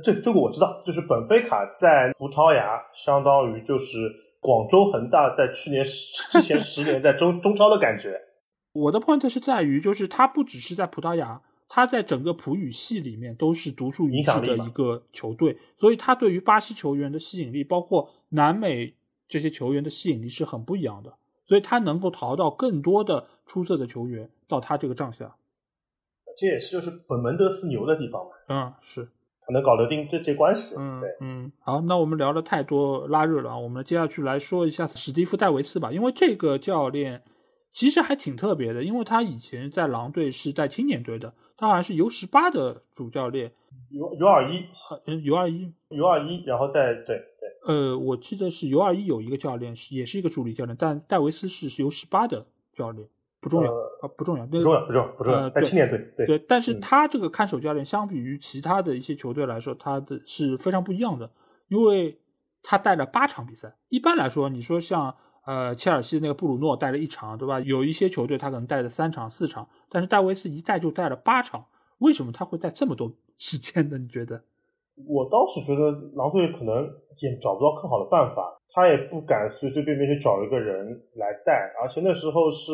[0.02, 4.10] 这这这个我知道，就是本菲卡在葡萄牙，相当于就是
[4.40, 8.20] 广州恒大在去年之前十年在中中超的感觉。
[8.72, 11.40] 我的 point 是在于，就是他不只是在葡萄牙。
[11.72, 18.94] 他在整个葡语系里面都是独树一帜的一个球队，所以他对于巴西球员的吸引力，包括南美
[19.28, 21.14] 这些球员的吸引力是很不一样的，
[21.46, 25.36] 所以他能够淘到更多的出色的球员到他这个帐下，
[26.36, 28.30] 这也是就是本门德斯牛的地方嘛。
[28.48, 29.08] 嗯，是，
[29.40, 30.74] 他能搞得定这些关系。
[30.76, 37.22] 嗯，对，嗯，好，那我们聊了太多拉热了啊，我们接下去来说一下史蒂夫戴维斯吧，因为这个教练
[37.72, 41.34] 其实还挺特别的，因为他以前在狼队是带青年队的。
[41.56, 43.52] 他好像是 U 十八的主教练
[43.90, 44.64] ，U U 二一，
[45.04, 53.06] 嗯，U 二一，U 二一，然后再对对，呃，我记得是 U 二一有一个教练是也是一个助理教练，但戴维斯是是 U 十八的教练，
[53.40, 61.30] 不重要啊，不重要，不重要，不重要，不重要，带青年队，对对，但是他这个看守教练相比于其他的一些球队来说，他的是非常不一样的，
[61.68, 62.18] 因为
[62.62, 65.14] 他带了八场比赛，一般来说，你说像。
[65.46, 67.58] 呃，切尔西那个布鲁诺带了一场，对吧？
[67.60, 71.64] 有一些球队他可能带了三场、四场，但是戴维斯一带就带了八场。
[71.98, 73.98] 为什么他会带这么多 时间呢？
[73.98, 74.42] 你觉得？
[75.08, 76.84] 我当时觉得狼队可能
[77.22, 82.70] 也找不到更好的办法，他也不敢随随便便去找一个人来带，而且那时候是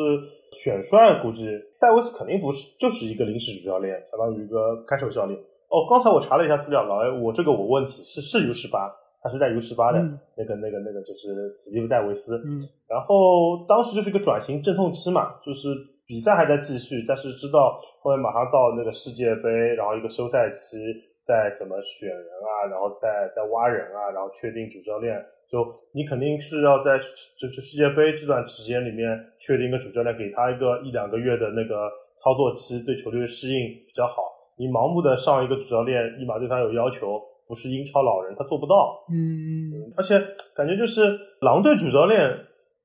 [0.51, 1.47] 选帅，估计
[1.79, 5.39] 戴维斯肯定不是，就是一个临时主教练，相当于一个看守教练。
[5.69, 8.93] 哦，刚才我查了一下资料，老艾，我这个我问题是是 U 十八。
[9.21, 9.99] 他是在 U 十八的
[10.37, 12.37] 那个、那个、那个，就是史蒂夫戴维斯。
[12.45, 15.69] 嗯，然后当时就是一个转型阵痛期嘛，就是
[16.05, 20.77] 比赛还在继续，但是知道后面马上到那个世界杯，然后一个休赛期，
[21.21, 25.19] 再怎么选人啊，然后再再挖人啊，然后确定主教练。
[25.49, 26.97] 就你肯定是要在
[27.39, 29.07] 就是世界杯这段时间里面
[29.39, 34.23] 确定一个主教练，给他一个一两个月的那个操作期，对球队的适应比较好。
[34.57, 37.21] 你盲目的上一个主教练，立马对他有要求。
[37.47, 39.03] 不是英超老人，他做不到。
[39.09, 40.19] 嗯，而且
[40.55, 42.19] 感觉就是狼队主教练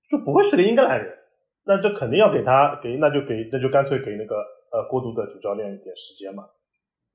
[0.08, 1.12] 就不会是个英格兰人，
[1.64, 4.36] 那这肯定要给他给，那就给那就干脆给那个
[4.70, 6.44] 呃过渡的主教练一点时间嘛。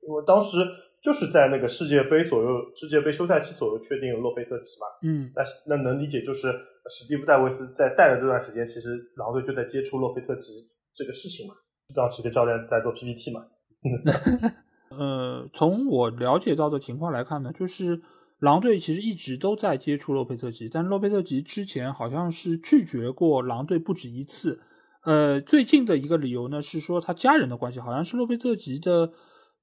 [0.02, 0.58] 因为当时
[1.02, 4.88] 就是在那个世界杯左右，世界杯休赛期左右确定洛佩特吉嘛。
[5.04, 6.52] 嗯，那那能理解，就是
[6.90, 10.54] 史蒂夫戴维斯在带的这段时间，其实狼队就在接触洛佩特吉
[10.96, 11.56] 这个事情嘛，
[11.96, 13.46] 让几个教练在做 PPT 嘛。
[14.90, 18.02] 呃，从我了解到的情况来看呢，就是
[18.40, 24.62] 狼队其实一直都在接触洛佩特吉，但洛佩特吉之前好像是拒绝过狼队不止一次。
[25.04, 29.12] 呃，最近的一个理由呢是说他家人的关系，好像是洛佩特吉的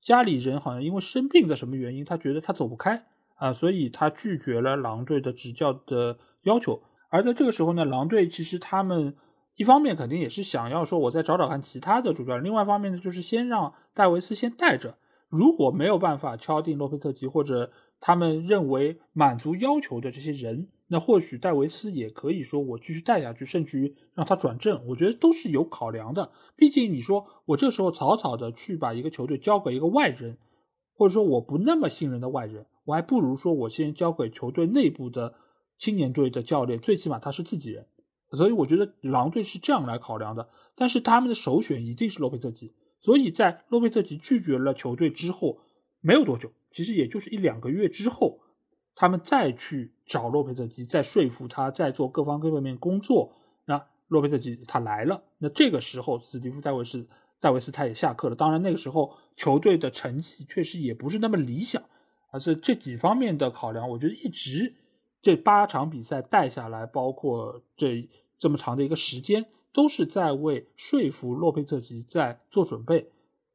[0.02, 3.04] 家里人好像因为生病的什么原因，他觉得他走不开
[3.36, 6.82] 啊，所以他拒绝了狼队的执教的要求。
[7.10, 9.14] 而在这个时候呢，狼队其实他们
[9.56, 14.96] 一方面肯定也是想要说我再找找看其他的主教练，另外一方面呢就是先让戴维斯先带着。
[15.34, 26.30] 如果没有办法敲定洛佩特吉或者他们认为满足要求的这些人，那或许戴维斯也可以说我继续带下去，甚至于让他转正，我觉得都是有考量的。
[26.54, 30.38] 毕竟你说我这时候草草的去把一个球队交给一个外人，
[30.94, 35.34] 或者说我不那么信任的外人，我还不如说我先交给球队内部的
[35.78, 37.86] 青年队的教练，最起码他是自己人。
[38.30, 42.72] 所以我觉得狼队是这样来考量的，但是他们的首选一定是洛佩特吉。
[43.04, 45.58] 所以在洛佩特吉拒绝了球队之后，
[46.00, 48.40] 没有多久，其实也就是一两个月之后，
[48.94, 53.36] 他们再去找洛佩特吉，再说服他，再做各方各方面工作。
[53.66, 57.06] 那洛佩特吉他来了，那这个时候史蒂夫戴维斯
[57.40, 58.34] 戴维斯他也下课了。
[58.34, 61.82] 当然那个时候球队的成绩确实也不是那么理想，
[62.30, 64.74] 而是这几方面的考量，我觉得一直
[65.20, 69.44] 这八场比赛带下来，包括这这么长的一个时间。
[69.74, 73.10] 都是在为说服洛佩特吉在做准备，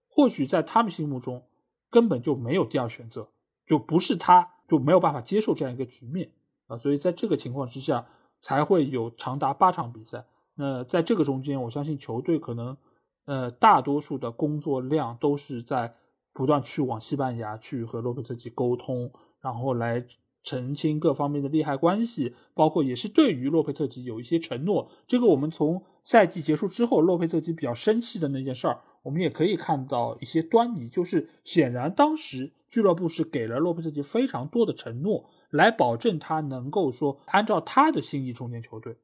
[0.07, 1.45] 或许在他们心目中
[1.89, 3.29] 根本就没有第二选择，
[3.65, 6.29] 就不是他就没有办法接受这样一个局面
[6.67, 8.05] 啊，所以在这个情况之下
[8.41, 10.25] 才会有长达八场比赛。
[10.55, 12.77] 那在这个中间，我相信球队可能
[13.25, 15.95] 呃大多数的工作量都是在
[16.33, 19.11] 不断去往西班牙去和洛佩特吉沟通，
[19.41, 20.05] 然后来。
[20.49, 24.89] 澄清各方面的利害关系，包括也是对于洛佩特吉有一些承诺。
[25.05, 30.89] 这个我们从赛季结束之后，洛佩特吉比较生气的那件事儿，我们也可以看到一些端倪。
[30.89, 38.97] 就是显然当时俱乐部是给了洛佩特吉非常多的承诺，来保证他能够说按照他的心意重建球队。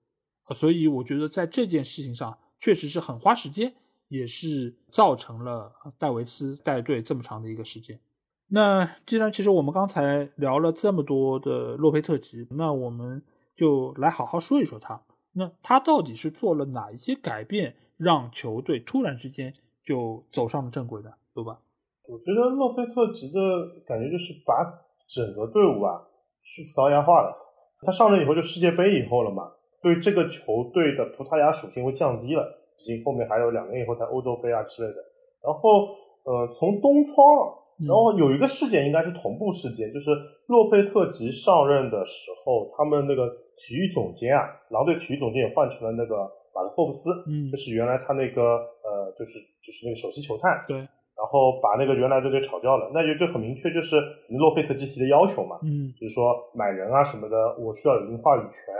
[0.55, 3.71] 所以我觉得在这件事情上确实是很花时间，
[4.07, 7.99] 也是造成了戴维斯带队这么长的一个时间。
[8.47, 13.23] 那既然其实我们刚才聊了这么多的洛佩特吉，那我们
[13.55, 15.01] 就来好好说一说他。
[15.33, 19.51] 那他到底是做了哪一些改变，让球队突然之间
[19.83, 21.59] 就走上了正轨的，对吧？
[22.07, 23.39] 我觉得洛佩特吉的
[23.85, 24.63] 感觉就是把
[25.07, 25.99] 整个队伍啊
[26.43, 27.35] 去葡萄牙化了。
[27.81, 32.45] 他上任以后就世界杯以后了嘛，对这个球队的葡萄牙属性会降低了，
[32.77, 34.97] 毕竟后面还有两年以后才欧洲杯啊之类的。
[35.43, 35.87] 然后
[36.23, 37.64] 呃，从东窗。
[37.79, 40.09] 然后有一个事件应该是同步事件，就是
[40.47, 46.23] 洛佩特吉上任的时候，他们那个体育总监啊，狼队体育总监也换成了那个
[46.55, 48.41] 马特霍布斯，嗯，就是原来他那个
[48.79, 53.99] 呃，就是就是那个首席球探，对，然后把那个原来队给炒掉了，那就就很明确就是
[54.29, 58.73] 洛佩特吉提的要求嘛，嗯，就是说买人啊什么的，我需要有一定话语权，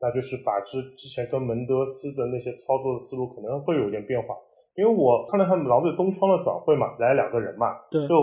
[0.00, 4.36] 那就是把之之前跟门德斯的那些操作的思路可能会有点变化。
[4.74, 8.14] 因为我看了他们狼队东窗的转会嘛，来两个人嘛，对，就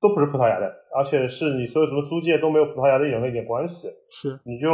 [0.00, 4.68] 都不是葡萄牙的，而且是你所有什么租借都没有葡萄牙的任何一点关系，是，你就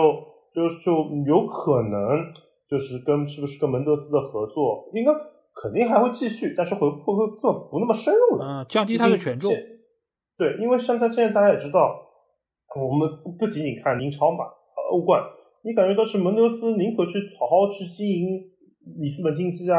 [0.52, 0.92] 就就
[1.26, 2.24] 有可能
[2.68, 5.10] 就是跟是不是跟门德斯的合作，应该
[5.54, 9.50] 肯定还会继续，但是会会不会做不那么深入了，嗯，降低他的权重，
[10.36, 11.96] 对，因为像他现在大家也知道，
[12.76, 14.44] 我们不仅仅看英超嘛，
[14.92, 15.22] 欧冠，
[15.64, 18.40] 你感觉到是门德斯宁可去好好去经营
[19.00, 19.78] 里斯本竞技啊。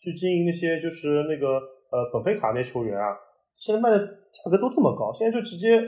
[0.00, 1.58] 去经营那些就是那个
[1.90, 3.16] 呃本菲卡那些球员啊，
[3.56, 5.82] 现在卖的价格都这么高，现在就直接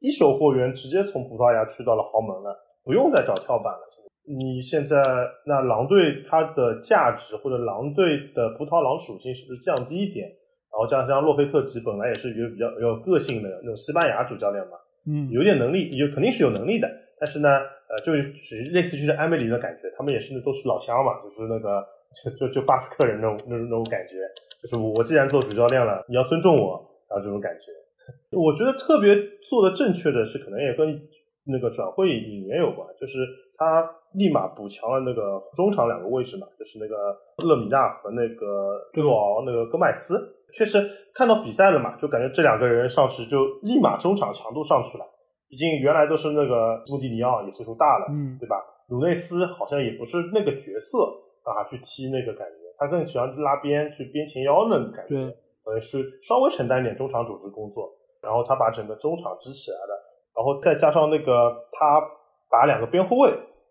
[0.00, 3.80] 一手货源直接从葡萄牙去到了豪门了，不用再找跳板了。
[4.28, 5.02] 你现在
[5.46, 10.26] 那狼队它的价值或者狼队的葡萄狼属性是不是降低一点？
[10.26, 14.72] 然后加上洛佩特吉本来也是一个比较有个性的那种西班牙主教练嘛，
[15.06, 16.88] 嗯，有点能力，也肯定是有能力的。
[17.18, 21.84] 但是呢，呃，就属于类似就是埃梅里的感觉，他们也是都是老乡嘛，就是那个。
[22.14, 24.14] 就就就巴斯克人那种那种那种感觉，
[24.62, 27.70] 就是我既然做主教练了，你要尊重我，然后这种感觉，
[28.36, 29.14] 我觉得特别
[29.48, 31.00] 做的正确的是，可能也跟
[31.44, 33.20] 那个转会引援有关，就是
[33.56, 33.84] 他
[34.14, 36.96] 立马补强了那个中场两个位置嘛，就是那个
[37.44, 40.16] 勒米纳和那个多奥那个戈麦斯，
[40.56, 40.82] 确实
[41.14, 45.04] 看到比赛了嘛，就感觉这两个人上去就立马中场强度上去了，
[45.48, 48.56] 毕竟原来都是那个穆蒂尼奥也岁数大了，嗯，对吧？
[48.88, 51.25] 鲁内斯好像也不是那个角色。
[51.46, 55.14] 啊，去踢那个感觉，他更喜欢去拉边，去边前腰那个感觉，
[55.64, 57.88] 呃，是稍微承担一点中场组织工作，
[58.20, 59.94] 然后他把整个中场支起来了，
[60.34, 62.02] 然后再加上那个他
[62.50, 63.30] 把两个边后卫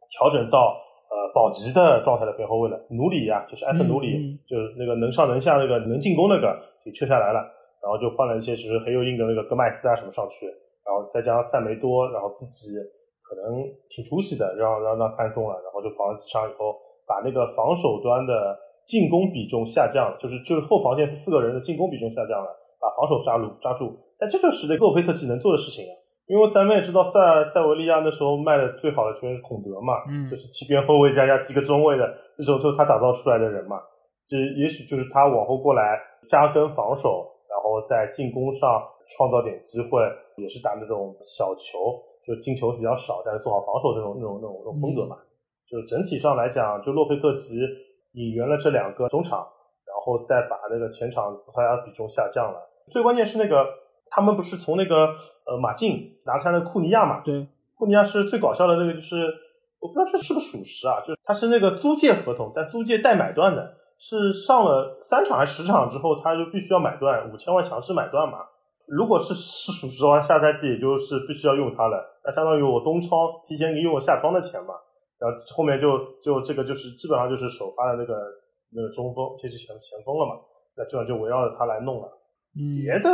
[0.10, 0.80] 调整到
[1.12, 7.40] 呃保级的状态的边后卫了，努里呀，就是埃特努里，就是那个能上能下那个能进攻那个给撤下来了，
[7.84, 12.80] 然后就换了一些其实很有硬的那个戈麦斯啊什么上去，然后再加上塞梅多，然后自己
[13.22, 13.60] 可能
[13.90, 16.80] 挺出息的，让让他看中了，然后就防了几场以后。
[17.08, 22.48] 把那个防守端的进攻比重下降，就是就是后防线四个人的进攻比重下降了，
[22.80, 23.96] 把防守杀住抓住。
[24.18, 25.94] 但这就是那洛佩特吉能做的事情啊，
[26.28, 33.82] 因为咱们也知道塞塞维利亚那时候卖的最好的球员是孔德嘛，嗯，就是踢边后卫加加踢个中卫的，这时候就是他打造出来的人嘛。
[34.28, 38.82] 这也许就是他往后过来扎根防守，然后在进攻上
[39.16, 40.02] 创造点机会，
[40.38, 45.16] 也是打那种小球，就进球是比较少，但是做好防守这种那种那种那种风格嘛。
[45.68, 47.60] 就整体上来讲，就洛佩特吉
[48.14, 52.60] 引援了这两个中场，然后再把那个前场葡萄牙比重下降了。
[52.92, 53.66] 最关键是那个
[54.10, 55.08] 他们不是从那个
[55.46, 57.22] 呃马竞拿下了库尼亚嘛？
[57.26, 59.26] 对，库尼亚是最搞笑的那个，就是
[59.80, 61.02] 我不知道这是不是属实啊？
[61.02, 68.40] 就是他是那个租借合同，但租借带买断的，是上了三场还是十场之后，他就必须要买断五千万强制买断嘛。
[68.88, 74.76] 如果是是属实的话，下赛季也就是必须要用他了，那相当于我东窗提前给用我下窗的钱嘛。
[75.20, 78.14] 然后后面就就这个就是基本上就是首发的那个
[78.72, 80.36] 那个中锋，这是前前锋了嘛？
[80.76, 82.08] 那基本上就围绕着他来弄了。
[82.54, 83.10] 别的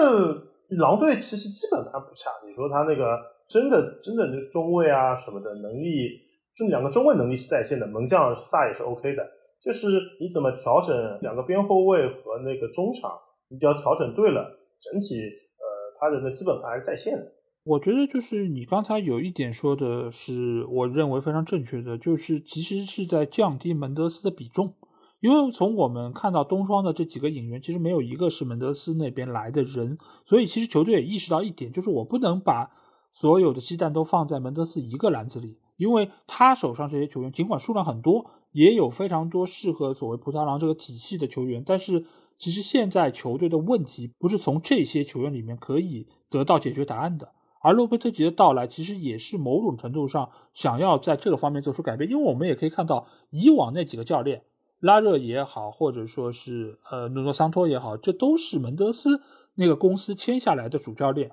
[0.77, 6.17] 狼队其实基本盘不差，你说他那个真的真的就是中卫啊什么的能力，
[6.55, 9.21] 这两个中卫能力是在线的，门将萨也是 OK 的。
[9.61, 9.87] 就是
[10.19, 13.13] 你怎么调整两个边后卫和那个中场，
[13.49, 14.41] 你只要调整对了，
[14.81, 15.65] 整体呃
[15.99, 17.25] 他的那基本盘还是在线的。
[17.63, 24.73] 我觉得就是你刚才有一点说的是，我认为非常正确的，就是其实是在降低门德斯的比重，
[25.19, 32.71] 因为从我们看到东窗的这几个引援，其实没有一个是门德斯那边来的人，所以其实球队也意识到一点，就是我不能把
[33.11, 42.07] 所有的鸡蛋都放在门德斯一个篮子里，因为他手上这些球员尽管数量很多，也有非常多适合所谓葡萄牙这个体系的球员，但是
[42.39, 47.31] 其实现在球队的问题不是从这些球员里面可以得到解决答案的。
[47.61, 54.43] 而洛佩特吉的到来，其实也是某种程度上想要在这个方面做出改变，因为我们也可以看到，以往那几个教练，
[54.79, 59.21] 拉热也好，或者说是呃努诺桑托也好，这都是门德斯
[59.55, 61.31] 那个公司签下来的主教练。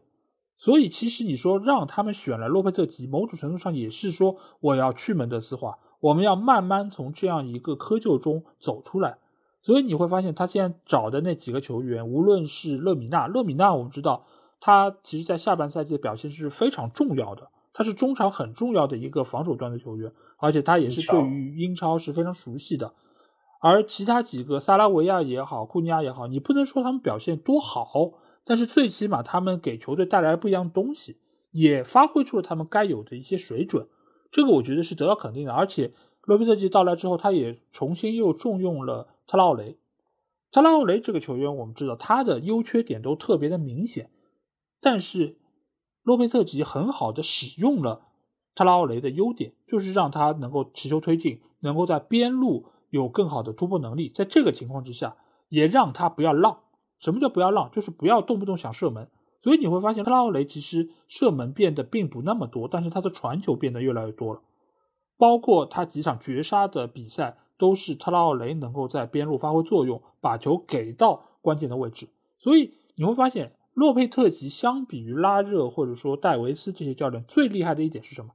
[0.55, 9.19] 所以其实你说让他们选了洛佩特吉，某种程度上也是说我要去门德斯化，我们要慢慢从这样一个窠臼中走出来。
[9.63, 14.25] 所以你会发现，他现在找的那几个球员，无论是勒米纳，勒米纳我们知道
[14.61, 22.93] 他其实在下半赛季的表现是非常重要的，他是中场很重要的一个防守端的球员，而且他也是对于英超是非常熟悉的。
[23.61, 28.13] 而其他几个萨拉维亚也好，库尼亚也好，你不能说他们表现多好，
[28.45, 31.17] 但是最起码他们给球队带来不一样的东西，
[31.51, 33.89] 也发挥出了他们该有的一些水准，
[34.31, 35.53] 这个我觉得是得到肯定的。
[35.53, 35.93] 而且
[36.23, 39.09] 罗宾特季到来之后，他也重新又重用了。
[39.27, 39.77] 特拉奥雷，
[40.51, 44.09] 特拉奥雷这个球员，我们知道他的优缺点都特别的明显，
[44.81, 45.39] 但是
[46.03, 48.07] 洛佩特吉很好的使用了
[48.55, 54.09] 特拉奥雷的优点，就是让他能够持球推进，能够在边路有更好的突破能力。
[54.09, 55.17] 在这个情况之下，
[55.49, 56.61] 也让他不要浪。
[56.99, 57.71] 什么叫不要浪？
[57.73, 59.09] 就是不要动不动想射门。
[59.41, 64.41] 所以你会发现，特拉奥雷其实射门变得并不那么多，但是他的传球变得越来越多了，
[65.17, 67.39] 包括他几场绝杀的比赛。
[67.59, 72.09] 都是特拉奥雷能够在边路发挥作用，把球给到关键的位置。
[72.39, 78.33] 所以你会发现，洛佩特吉相比于拉热或者说戴维斯这些教练，最厉害的一点是什么？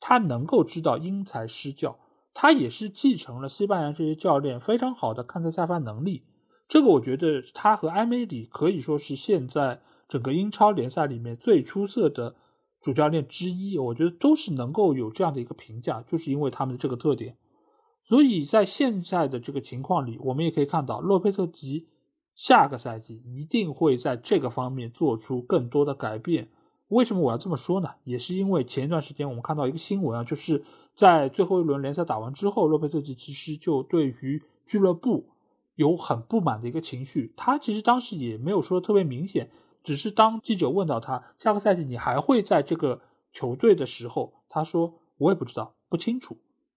[0.00, 1.98] 他能够知道因材施教，
[2.32, 6.22] 他也是继承了西班牙这些教练非常好的看菜下饭能力。
[6.66, 12.34] 这个我觉得他和埃梅里可以说是现在整个英超联赛里面最出色的
[12.80, 13.78] 主教练之一。
[13.78, 17.36] 我觉得都是能够有这样的一个评价，就是因为他们的这个特点。
[18.02, 21.88] 所以在现在的这个情况里，我们也可以看到，洛佩特吉
[22.36, 26.50] 下个赛季一定会在这个方面做出更多的改变。
[26.88, 27.88] 为什么我要这么说呢？
[28.04, 30.62] 也是因为前一段时间我们看到一个新闻啊，就是
[30.94, 35.30] 在最后一轮联赛打完之后，洛佩特吉其实就对于俱乐部
[35.74, 37.32] 有很不满的一个情绪。
[37.36, 39.50] 他其实当时也没有说特别明显，
[39.82, 43.00] 只是当记者问到他下个赛季你还会在这个
[43.32, 46.36] 球队的时候，他说我也不知道，不清楚。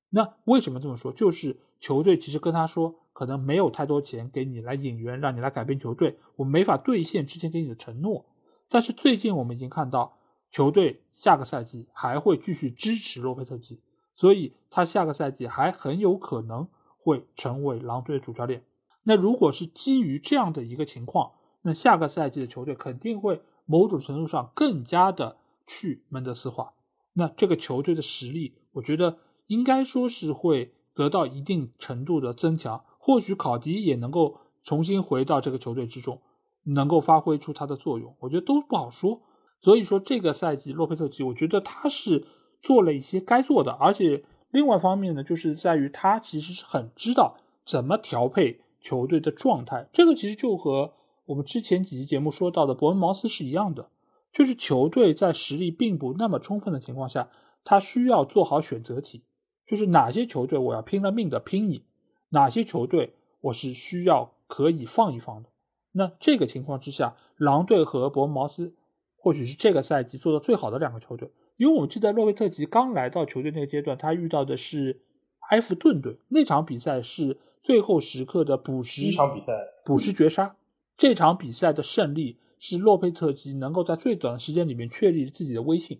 [0.10, 1.12] 那为什么这么说？
[1.12, 8.26] 就是球队其实跟他说，可能没有太多钱给你来引援，让你来改变球队，我没法兑现之前给你的承诺。
[8.70, 10.18] 但是最近我们已经看到，
[10.50, 13.82] 球队下个赛季还会继续支持洛佩特基，
[14.16, 16.66] 所以他下个赛季还很有可能
[16.98, 18.64] 会成为狼队的主教练。
[19.04, 25.36] 那如果是基于这样的一个情况，那下个赛季的球队肯定会某种程度上更加的
[25.68, 26.74] 去门德斯化。
[27.14, 29.18] 那这个球队的实力，我觉得。
[29.50, 36.22] 应该说是会得到一定程度的增强，或许考迪也能够重新回到这个球队之中，
[36.66, 39.22] 能够发挥出他的作用，我觉得都不好说。
[39.60, 42.28] 所以说这个赛季洛佩特吉，我觉得他是
[42.62, 49.90] 做了一些该做的，而且另外一方面呢，就是在于他其实是很知道怎么调配球队的状态。
[49.92, 50.94] 这个其实就和
[51.26, 53.90] 我们之前几期节目说到的伯恩茅斯是一样的，
[54.32, 57.30] 就是球队在实力并不那么充分的情况下，
[57.64, 59.24] 他需要做好选择题。
[59.68, 61.84] 就是哪些球队我要拼了命的拼你，
[62.30, 65.50] 哪些球队我是需要可以放一放的。
[65.92, 68.76] 那这个情况之下，狼队和伯恩茅斯
[69.18, 71.32] 或许是这个赛季做的最好的两个球队。
[71.58, 75.02] 因为我们记得洛维特吉刚来到球队那个阶段，他遇到的是
[75.50, 79.52] 埃弗顿队，那场比赛是最后时刻的补时一场比赛，
[79.84, 80.56] 补时绝杀。
[80.96, 86.00] 这场比赛的胜利是洛佩特吉能够在最短的时间里面确立自己的威信，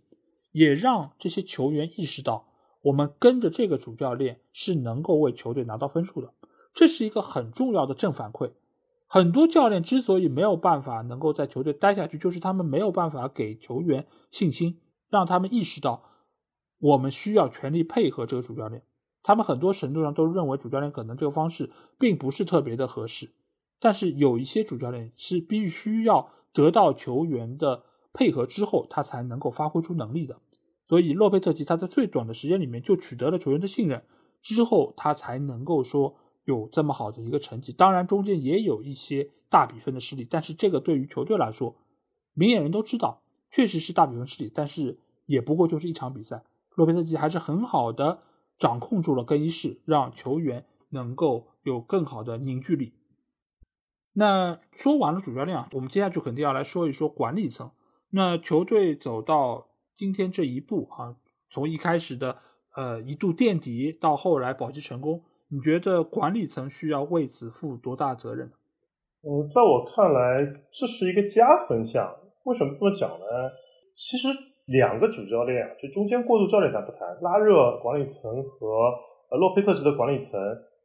[0.52, 2.46] 也让这些球员意识到。
[2.82, 6.34] 我们跟着这个主教练是能够为球队拿到分数的，
[6.74, 8.52] 这是一个很重要的正反馈。
[9.08, 16.04] 很多教练之所以没有办法能够在球队待下去，就是他们没有办法给球员信心，让他们意识到
[16.80, 18.84] 我们需要全力配合这个主教练。
[19.24, 23.32] 他们很多程度上都认为主教练可能这个方式并不是特别的合适，
[23.80, 30.40] 但是有一些主教练是必须要得到球员的配合之后，他才能够发挥出能力的。
[30.90, 34.04] 所以洛佩特吉他在最短的时间里面就取得了球员的信任，
[34.42, 36.16] 之后他才能够说
[36.46, 37.72] 有这么好的一个成绩。
[37.72, 41.76] 当然中间也有一些大比分的失利，但是这个对于球队来说，
[42.34, 43.22] 明眼人都知道，
[43.52, 46.44] 确实是大比分失利，但是也不过就是一场比赛。
[46.74, 48.24] 洛佩特吉还是很好的
[48.58, 52.94] 掌控住了更衣室，让球员能够有更好的凝聚力。
[54.14, 57.70] 那说完了主教练啊，我们接下去肯定要来说一说管理层。
[58.10, 59.69] 那球队走到。
[60.00, 61.14] 今天这一步啊，
[61.50, 62.38] 从一开始的
[62.74, 68.50] 呃一度垫底到后来保级成功，你觉得管理层需要为此负多大责任？
[69.24, 70.40] 嗯，在我看来，
[70.72, 72.16] 这是一个加分项。
[72.46, 73.26] 为什么这么讲呢？
[73.94, 74.30] 其实
[74.68, 78.68] 两个主教练，就中间过渡教练咱不谈，拉热管理层和
[79.30, 80.32] 呃洛佩特吉的管理层，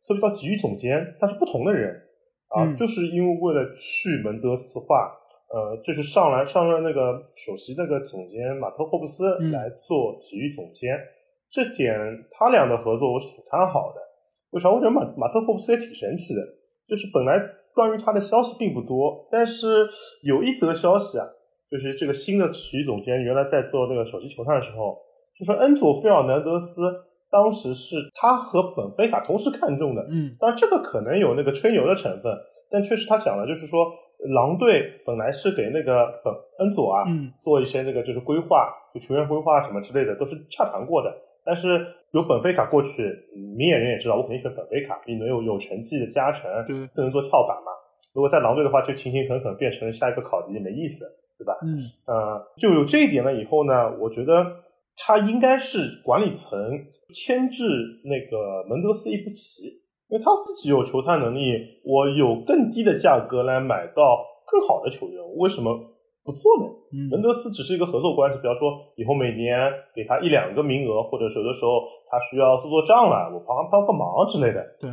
[0.05, 2.03] 特别到体育总监，他是不同的人
[2.49, 5.17] 啊，就是因为为了去门德斯化，
[5.55, 10.91] 呃，就是上来上任那个首席那个总监马特霍布斯来做体育总监，
[11.49, 11.95] 这点
[12.33, 14.01] 他俩的合作我是挺看好的。
[14.51, 14.69] 为啥？
[14.69, 16.41] 我觉得马马特霍布斯也挺神奇的？
[16.89, 17.39] 就是本来
[17.73, 19.89] 关于他的消息并不多，但是
[20.25, 21.27] 有一则消息啊，
[21.71, 24.99] 就是这个新的体育总监原来在做那个首席球探的时候，
[25.39, 26.83] 就说恩佐费尔南德斯
[27.31, 30.03] 当时是他和本菲卡同时看中的。
[30.11, 32.33] 嗯，当然这个可能有那个吹牛的成分，
[32.71, 33.87] 但确实他讲了，就是说
[34.35, 41.15] 狼队本来是给那个本恩佐啊，嗯，做一些那个就是规划，就球员规划什么之类的，都是洽谈过的。
[41.45, 43.03] 但是有本菲卡过去，
[43.57, 46.51] 明眼人也知道，我肯定选本菲卡，你能有有成绩的加成，
[46.95, 47.71] 更能做跳板嘛。
[48.15, 51.05] 如果在狼队的话，就勤勤恳恳变成下一个考迪，没意思，
[51.37, 51.53] 对吧？
[51.63, 54.47] 嗯，呃，就有这一点了以后呢，我觉得
[54.97, 56.59] 他应该是管理层
[57.15, 57.65] 牵制
[58.05, 59.83] 那个门德斯一步棋，
[60.15, 65.91] 因为他自己有球探能力，我有更低的价格来买到更好的球员，为什么？
[66.23, 66.71] 不做呢，
[67.11, 69.59] 门德斯只是一个合作关系，比方说以后每年
[69.93, 74.65] 给他一两个名额，或者有的时候他需要做做账了，我帮帮个忙之类的。
[74.81, 74.89] 对，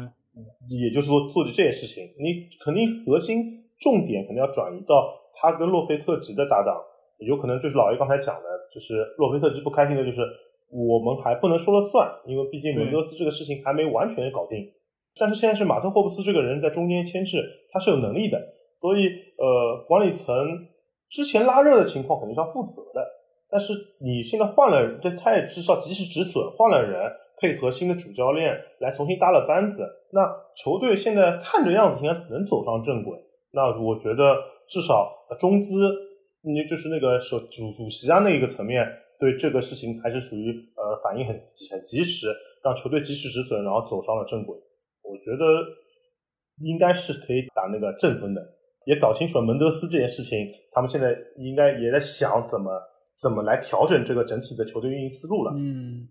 [0.67, 6.76] 也就是说做的这些事情，你肯定核心重点肯定要转移到他跟洛佩特吉的搭档，
[7.19, 10.19] 有可能就是老爷刚才讲的，就是洛佩特吉不开心的就是
[10.67, 14.67] 我们还不能说了算，因为毕竟门德斯这个事情还没完全搞定。
[15.20, 18.39] 但是现在是马特霍布斯这个人在中间牵制，他是有能力的，
[18.80, 19.07] 所以
[19.38, 20.36] 呃管理层。
[21.09, 23.05] 之前拉热的情况肯定是要负责的，
[23.49, 33.20] 但是你现在换了，这他也至少及时止损，换了人，配合新的主教练来重新搭了班子，那球队现在看着样子应该能走上正轨。
[33.51, 34.38] 那我觉得
[34.70, 35.91] 至少中资，
[36.43, 38.88] 你就是那个首主主席啊那一个层面，
[39.20, 41.36] 对这个事情还是属于呃反应很
[41.70, 42.28] 很及时，
[42.64, 44.57] 让球队及时止损，然后走上了正轨。
[45.12, 45.45] 我觉得
[46.64, 48.41] 应该是可以打那个正分的。
[48.86, 52.72] 也搞清楚了门德斯这件事情，他们现在应该也在想怎么
[53.22, 55.53] 怎么来调整这个整体的球队运营思路了。
[55.55, 56.09] 嗯，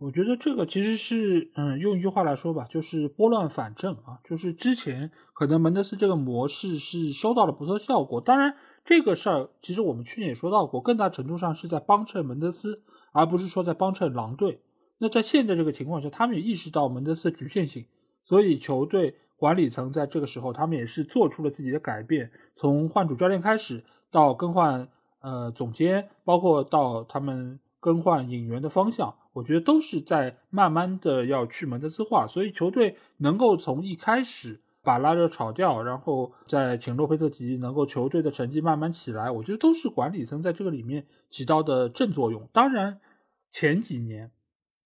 [0.00, 4.18] 我觉得这个其实是，嗯，用一句话来说吧，就是拨乱反正啊。
[4.24, 8.52] 就是之前可能门德斯这个模式是收到了不错效果，当然
[8.84, 12.82] 这个事儿其实我们去年也说到过，更大程度上是在帮衬门德斯，
[13.12, 14.60] 而不是说在帮衬狼队。
[14.98, 17.86] 那在现在这个情况下，他们也意识到门德斯的局限性，
[18.28, 19.14] 所以球队。
[19.40, 24.88] 管理层在这个时候，他们也是做出了自己的改变，从换主教练开始，到更换
[25.20, 32.26] 呃总监，包括到他们更换引援的方向，我觉得都是在慢慢的要去门德斯化。
[32.26, 42.48] 所以球队能够从一开始把拉热炒掉，然后再请洛佩特吉，能够球队的成绩慢慢起来，我觉得都是管理层在这个里面起到的正作用。
[42.52, 42.98] 当然，
[43.52, 44.32] 前几年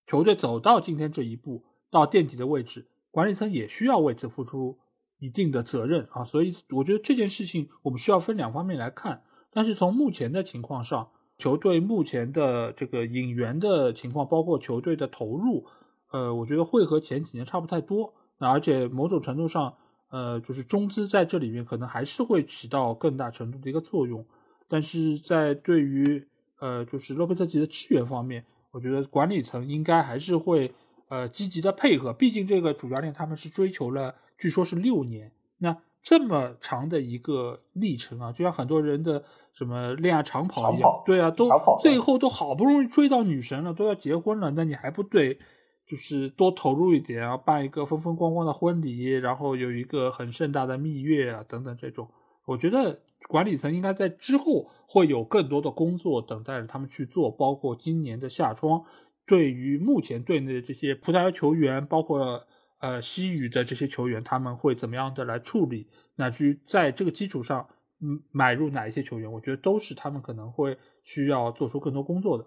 [0.05, 2.85] 球队走到今天这一步，到垫底的位置。
[3.13, 4.79] 管理层也需要为此付出
[5.19, 9.23] 一定的责任啊，所以我觉得这件事情我们需要分两方面来看。
[9.53, 15.67] 但是从目前的情况上，球队目前的这个引援的情况，包括球队的投入，
[16.11, 18.15] 呃，我觉得会和前几年差不太多。
[18.39, 19.75] 那而且某种程度上，
[20.11, 24.25] 呃，就是中资在这里面可能还是会起到更大程度的一个作用。
[24.67, 26.27] 但是在对于
[26.59, 30.73] 呃，就是洛佩特吉的支援方面，我觉得管理层应该还是会。
[31.13, 41.51] 呃，积极的配合，毕竟这个主教练他们是追求了，据说是六年，那这么长的一个历程啊，就像很多人的什么恋爱长跑一样，对啊，都
[41.83, 45.39] 最后都好不容易追到女神了，都要结婚了，那你还不对，
[45.87, 52.09] 就是多投入一点啊，办一个风风光光的婚礼，然后有一个很盛大的蜜月啊，等等这种，
[52.47, 58.83] 我觉得管理层应该在之后会有更多的工作等待着他们去做，包括今年的夏窗。
[59.27, 62.47] 对于目前队内的这些葡萄牙球员，包括
[62.81, 65.89] 呃西语的这些球员，他们会怎么样的来处理？
[66.17, 67.69] 那去在这个基础上，
[68.01, 69.33] 嗯，买入哪一些球员？
[69.33, 72.47] 我觉得都是他们可能会需要做出更多工作的。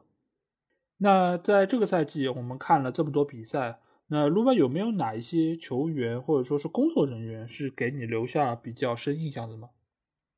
[0.97, 9.69] 那在这个赛季，我们看了这么多比赛，那卢巴有没有哪一些球员或者说是工作人员是给你留下比较深印象的吗？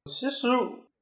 [0.05, 0.47] 其实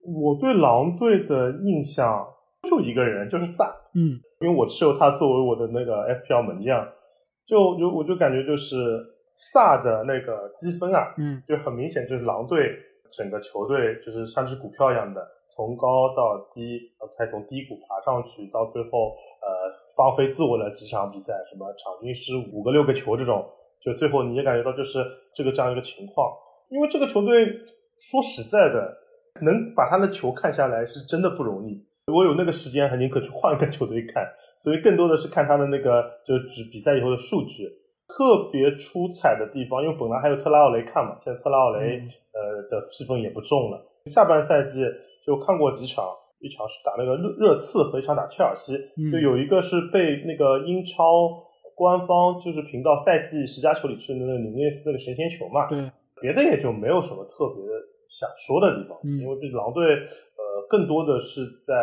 [0.01, 2.27] 我对狼队的印象
[2.69, 4.19] 就一个人，就是萨，嗯。
[4.41, 6.85] 因为我持有他作为我的那个 FPL 门将，
[7.45, 8.75] 就就我就感觉就是
[9.33, 12.77] 萨的那个积分啊，嗯，就很明显就是狼队
[13.17, 15.25] 整个球队就是像只股票一样的，
[15.55, 16.79] 从高到低，
[17.17, 19.47] 才从低谷爬上去，到最后呃
[19.95, 23.47] 放飞自我的几场比赛，什么场均失五个六个球这种，
[23.79, 24.99] 就最后你也感觉到就是
[25.33, 26.31] 这个这样一个情况。
[26.69, 27.45] 因为这个球队
[27.99, 28.97] 说实在的，
[29.41, 31.85] 能把他的球看下来是真的不容易。
[32.11, 34.23] 我有那个时间，还宁可去换个球队看，
[34.59, 37.67] 所以更多的是看他的那个就只比赛以后的数据。
[38.07, 41.97] 特别出彩的地方，因为本来还有特拉奥雷看嘛，现在特拉奥雷
[42.31, 43.83] 呃的戏份也不重了。
[44.05, 44.85] 下半赛季
[45.25, 46.05] 就看过几场，
[46.39, 48.77] 一场是打那个热热刺和一场打切尔西，
[49.11, 51.41] 就有一个是被那个英超
[51.73, 55.67] 官方就是评到赛季十佳球里去的那个努涅斯那个神仙球嘛。
[55.67, 55.91] 对，
[56.21, 57.73] 别的也就没有什么特别的
[58.07, 59.83] 想说的地方，因为这狼队
[60.55, 61.75] 呃更多的是在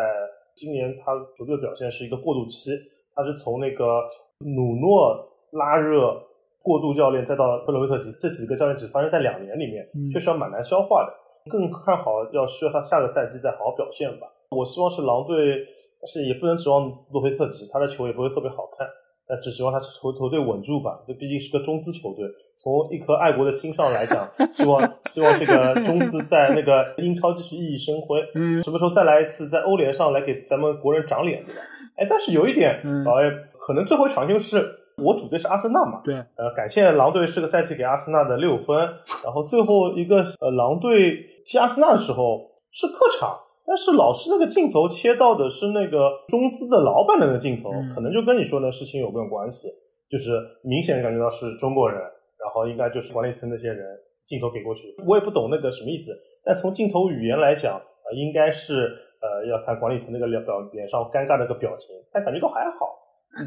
[0.55, 2.71] 今年他球队表现是一个过渡期，
[3.13, 4.01] 他是从那个
[4.39, 5.29] 努诺。
[5.53, 6.19] 拉热
[6.63, 11.13] 过渡教练，再到布伦维特吉，这几个教练只发生在两年里面，确实要蛮难消化的。
[11.47, 14.25] 更看好要需要他下个赛季再好好表现吧。
[14.49, 15.63] 我希望是狼队，
[16.01, 18.87] 但是也不能指望洛佩特吉，他的球也不会特别好看。
[19.27, 22.25] 但只希望他球球队稳住吧，这毕竟是个中资球队。
[22.57, 28.19] 从一颗爱国的心上来讲，希望希望这个中资在那个英超继续熠熠生辉。
[28.35, 31.61] 嗯，什么时候再来一次在欧联上来给咱们国人长脸，对吧？
[31.97, 34.79] 哎，但是有一点，老爷可能最后一场就是。
[34.95, 36.01] 我主队是阿森纳嘛？
[36.03, 38.77] 对，呃，感谢狼队这个赛季给阿森纳的六分。
[39.23, 49.67] 然后最后一个，呃，狼队踢阿森纳的时候是客场，但是老师那个镜头切到的是那个中资的老板的那个镜头，可能就跟你说的事情有没有关系？
[50.09, 53.85] 就是明显感觉到是中国人，然后应该就是管理层那些人
[54.25, 54.93] 镜头给过去。
[55.07, 56.11] 我也不懂那个什么意思，
[56.43, 62.99] 但从镜头语言来讲，呃，应该是呃要看管理层那个脸表脸上尴尬的个表情，但感觉都还好。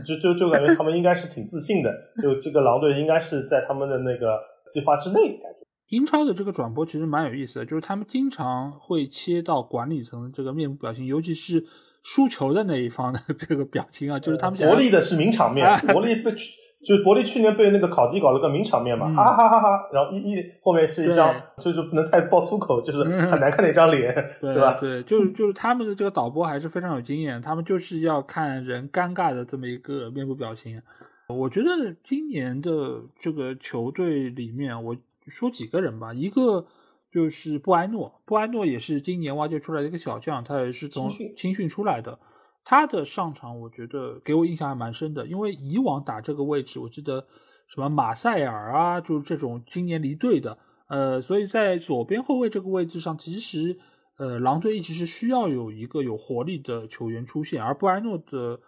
[0.04, 4.36] 就就就感觉他们应该是挺自信的，就这个狼队应该是在他们的那个
[4.66, 5.38] 计划之内。
[5.38, 11.64] 感觉英超的这个转播其实蛮有意思的，就是他们经常会切到管理层这个面部表情，尤其是
[12.02, 16.32] 输球的那一方的 这个表情啊，就是他们伯利的是名场面，伯利被。
[16.84, 19.88] 就是伯利去年被那个考迪搞了个名场面嘛，哈哈哈哈！
[19.92, 24.78] 然后一一后面是一张，就是不能太爆粗口，就是很难看的一张脸， 对吧？
[24.78, 30.80] 对，就是就是他们的这个导播还是非常有经验，他们就是要看人尴尬的这么一个面部表情。
[31.28, 31.70] 我觉得
[32.04, 34.94] 今年的这个球队里面，我
[35.26, 36.66] 说几个人吧，一个
[37.12, 42.18] 就是布埃诺，布埃诺也是今年挖掘出来的一个小将，他也是从青训出来的。
[42.64, 47.24] 他的上场，我觉得给我印象还蛮深的，因为以往打这个位置，我记得
[47.68, 50.58] 什么马塞尔啊，就是这种今年离队的，
[50.88, 53.78] 呃，所以在左边后卫这个位置上，其实
[54.18, 58.58] 呃，狼队一直是需要有一个有活力的球员出现，而布埃诺的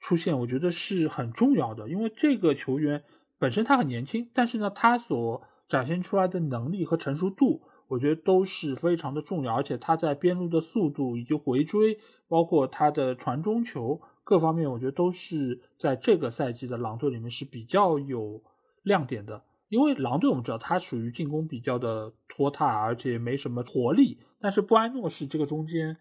[0.00, 3.04] 出现，我觉得是很重要的，因为这个球员
[3.38, 7.62] 本身他很年轻，但是呢，他所展现出来的能力和成熟度。
[7.88, 18.42] 我觉得都是非常的重要，而且他在边路的速度以及回追，包括他的传中球各方面，我觉得都是在这个赛季的狼队里面是比较有
[18.82, 19.42] 亮点的。
[19.70, 25.96] 因为狼队我们知道他属于进攻比较的拖沓，而且没什么活力，但是布埃诺是这个中间，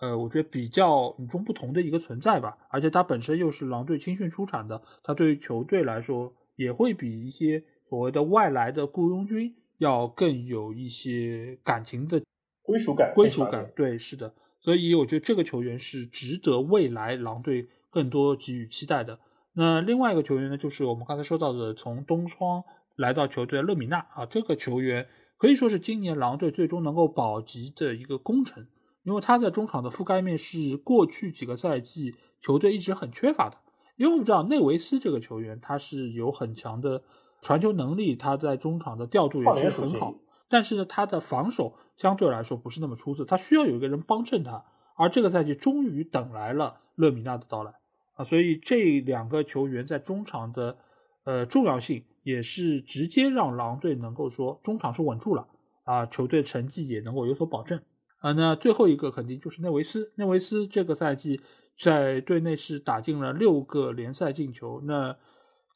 [0.00, 2.58] 呃，我觉得比较与众不同的一个存在吧。
[2.68, 9.54] 而且他本身又是狼队青训出产的，他对于球队来说也会比一些所谓的外来的雇佣军。
[9.80, 12.20] 要更有一些感情的
[12.60, 19.18] 归属感，归属感，对，是的，所以我觉得这个球员是值得未来狼队更多给予期待的。
[19.54, 22.62] 那另外一个球员呢，就是我们刚才说到的从东窗
[22.96, 25.08] 来到球队的勒米纳啊，这个球员
[25.38, 28.68] 可以说是今年狼队最终能够保级的一个功臣，
[29.04, 33.56] 因为他在中场的覆盖面是过去几个赛季球队一直很缺乏的。
[33.96, 37.02] 因为我们知道内维斯这个球员他是有很强的。
[37.42, 40.14] 传球能力，他在中场的调度也是很好，
[40.48, 44.64] 但是呢，他的防守相对来说不是那么出色，他需要有一个人帮衬他。
[44.94, 47.72] 而这个赛季终于等来了勒米纳的到来
[48.16, 50.76] 啊，所以这两个球员在中场的
[51.24, 55.48] 呃重要性也是直接让狼队能够说中场是稳住了
[55.84, 57.80] 啊，球队成绩也能够有所保证
[58.18, 58.32] 啊。
[58.32, 61.40] 那最后一个肯定就是内维斯，内维斯这个赛季
[61.78, 65.16] 在队内是打进了六个联赛进球，那。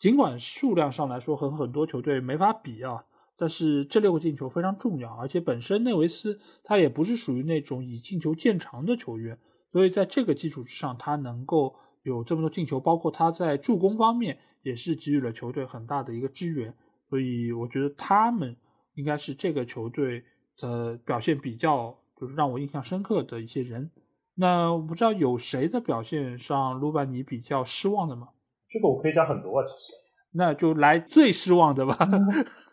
[0.04, 3.02] 尽管数量上来说和很多球队没法比啊，
[3.38, 9.38] 但是这六个进球非常重要，而且本身内维斯他也不是属于那种以进球见长的球员，
[9.72, 16.76] 所以在这个基础之上，他能够有这么多进球，包括他在助攻方面也是给予了球队很大的一个支援，
[17.08, 18.54] 所以我觉得他们
[18.96, 20.22] 应该是这个球队
[20.58, 23.90] 的表现比较就是让我印象深刻的一些人。
[24.34, 28.28] 那我不知道有谁的表现上卢班尼比较失望的吗？
[28.74, 29.92] 这个我可以讲很多啊，其实，
[30.32, 31.96] 那就来最失望的吧。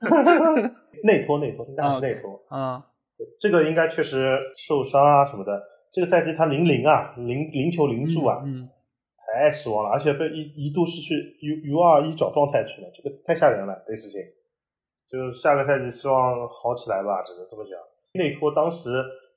[1.06, 2.84] 内托内托，应该是内托啊。
[3.40, 5.62] 这个应该确实受伤啊什么的。
[5.92, 8.68] 这个赛季他零零啊，零零球零助啊，嗯，
[9.16, 9.92] 太失望了。
[9.92, 13.84] 而且被一一度失去 U U 二一找状态去了，这个太吓人了。
[13.86, 14.20] 这事情，
[15.08, 17.78] 就下个赛季希望好起来吧，只能这么讲。
[18.14, 18.90] 内托当时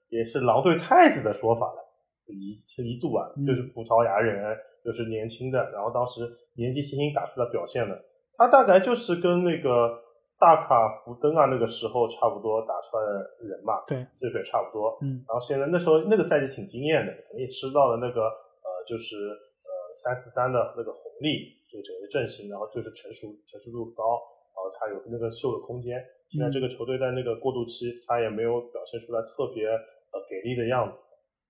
[0.08, 1.84] 也是狼队太子的说法了，
[2.26, 4.56] 一一度啊，就是葡萄牙人。
[4.84, 6.20] 就是年轻的，然后当时
[6.56, 7.96] 年纪轻轻打出来表现的，
[8.36, 14.98] 他大概就是跟那个萨卡、福登啊那个时候差不多打出来的人嘛，对，岁数也差不多。
[15.00, 24.20] 嗯，然后现在那时候那个赛季挺惊艳的，肯定吃到了那个呃，就是呃三四三的那个红利，这个整个阵型，然后就是成熟成熟度高，
[24.52, 25.96] 然后他有那个秀的空间。
[26.30, 30.98] 现在这个球队在那个过渡期，他也没有表现出来特别呃给力的样子。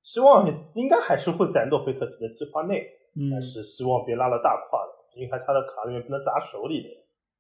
[0.03, 2.85] 希望应该还是会在诺贝特奇的计划内，
[3.31, 6.89] 但是希望别拉了大胯了，因为他的卡里面不能砸手里的。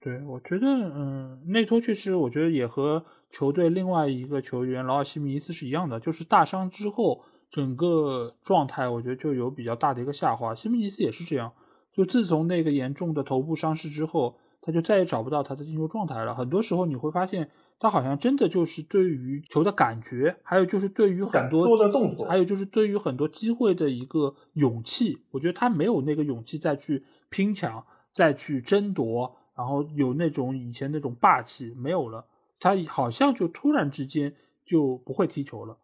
[0.01, 10.55] 对，我觉得，嗯，内托确实，我觉得也和球队另外一个球员劳尔西米尼斯是一样的，就是大伤之后，整个状态我觉得就有比较大的一个下滑。
[10.55, 11.53] 西米尼斯也是这样，
[11.93, 16.35] 就自从那个严重的头部伤势之后，他就再也找不到他的进球状态了。
[16.35, 17.51] 很多时候你会发现。
[17.85, 25.19] 他好像真的就是对于球的感觉，还有就是对于很多做的动作，还有就是对于很多机会的一个勇气。
[25.31, 32.25] 我觉得他没有那个勇气再去拼抢、再去争夺，然后有那种以前那种霸气没有了。
[32.59, 34.35] 他好像就突然之间
[34.65, 35.77] 就不会踢球了。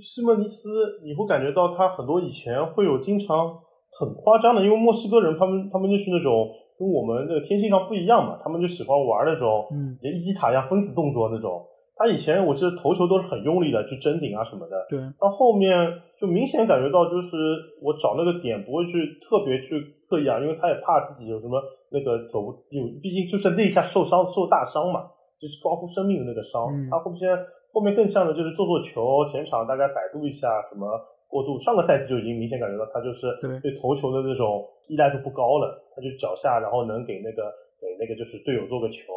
[0.00, 3.56] 西莫尼斯，你会感觉到他很多以前会有经常
[3.92, 6.50] 很夸张的，因为墨西哥人他们他们就是那种。
[6.78, 11.64] 跟我们那个天性上不一样嘛，他们就喜欢玩那种，嗯，伊基塔一样分子动作那种。
[11.98, 14.76] 他以前我记得投球都是很用力的，去争顶啊什么的。
[14.86, 15.00] 对。
[15.18, 15.72] 到后面
[16.18, 17.36] 就明显感觉到，就是
[17.80, 21.56] 我找那个点不会去特别去刻意啊，因为他也怕自己有什么
[21.88, 25.08] 那个走不，有毕竟就是那一下受伤受大伤嘛，
[25.40, 26.68] 就是关乎生命的那个伤。
[26.90, 27.32] 他后面
[27.72, 30.86] 后面更像的就是做做球，前场大概摆渡一下什么。
[31.28, 33.26] 过度，上个赛季就已经明显感觉到他就是
[33.62, 39.12] 对头球的那种依赖度不高了，他就脚下，然后能给那个给那个就是队友做个球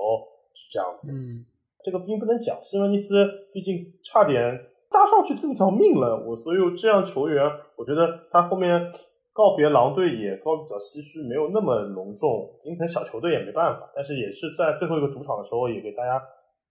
[0.54, 1.12] 是这样子。
[1.12, 1.46] 嗯，
[1.84, 4.60] 这个并不能讲，西门尼斯毕竟差点
[4.90, 6.18] 搭上去自己条命了。
[6.26, 7.46] 我所以这样球员，
[7.78, 8.92] 我觉得他后面
[9.32, 12.50] 告别狼队也告比较唏嘘，没有那么隆重。
[12.64, 16.22] 因为小球队也没办法，但是也是在最后一个主场的时候也给大家。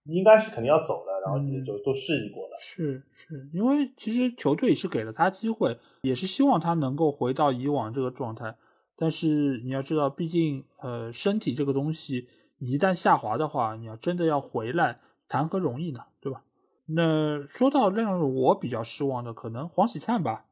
[0.09, 2.57] 应该是肯定要走的，然后也就都示意过了。
[2.59, 8.57] 是是，因为其实球队也是给了他机会，也是希望他能够回到以往这个状态。
[8.97, 12.27] 但是你要知道，毕竟呃，身体这个东西
[12.59, 14.99] 一旦下滑的话，你要真的要回来，
[15.29, 16.01] 谈何容易呢？
[16.21, 16.43] 对吧？
[16.87, 20.47] 那说到让我比较失望的，可能黄喜灿吧，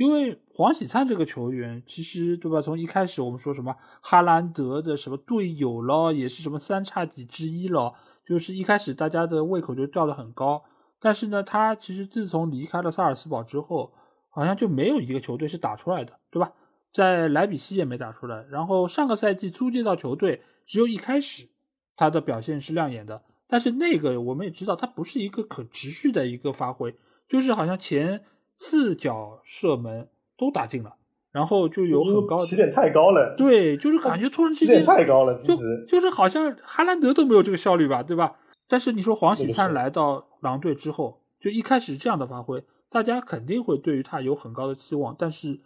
[0.00, 2.62] 因为黄喜灿这个球员，其实对吧？
[2.62, 7.92] 从一开始我们说什么哈兰德的什么队友了，也是什么三叉戟之一了。
[8.24, 10.64] 就是一开始大家的胃口就吊得很高，
[11.00, 13.92] 但是呢，他其实自从离开了萨尔斯堡之后，
[14.30, 16.50] 好像就没有一个球队是打出来的，对吧？
[16.94, 21.46] 在莱比锡也没打出来，然后上个赛季租借到球队，只有一开始
[21.94, 26.96] 他的表现是亮眼的，但是那个我们也知道，他不是一个可持续的一个发挥，
[27.28, 28.24] 就是好像前
[28.60, 30.96] 四脚射门都打进了。
[31.32, 38.34] 然后就有很高起点太高了，对，就是感觉突然之间起点太高了，其实就是好像哈兰德都没有这个效率吧，对吧？
[38.66, 45.60] 但是你说黄喜灿来到狼队之后，就一开始这样的发挥，大家肯定会对于他有很高的期望，但是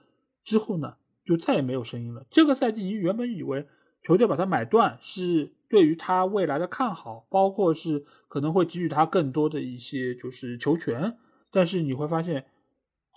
[0.44, 2.26] 之后呢，就再也没有声音了。
[2.28, 3.66] 这个赛季你原本以为
[4.02, 11.16] 球队把他买断是对于他未来的看好，包括是可能会给予他更多的一些就是球权，
[11.50, 12.44] 但是你会发现。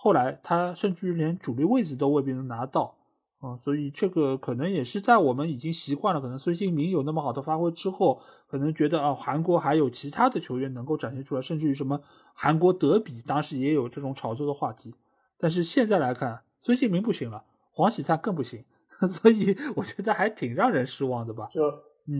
[0.00, 2.94] 后来他甚至于连主力位置都未必能拿到，
[3.40, 12.00] 啊，所以这个可能也是在我们已经习惯了，可能孙兴民有那么好的发挥之后，可能觉得啊，韩国还有其他的球员能够展现出来，甚至于什么
[12.32, 14.94] 韩国德比，当时也有这种炒作的话题。
[15.36, 17.42] 但是现在来看，孙兴民不行了，
[17.72, 18.64] 黄喜灿更不行，
[19.10, 21.48] 所以我觉得还挺让人失望的吧。
[21.50, 21.62] 就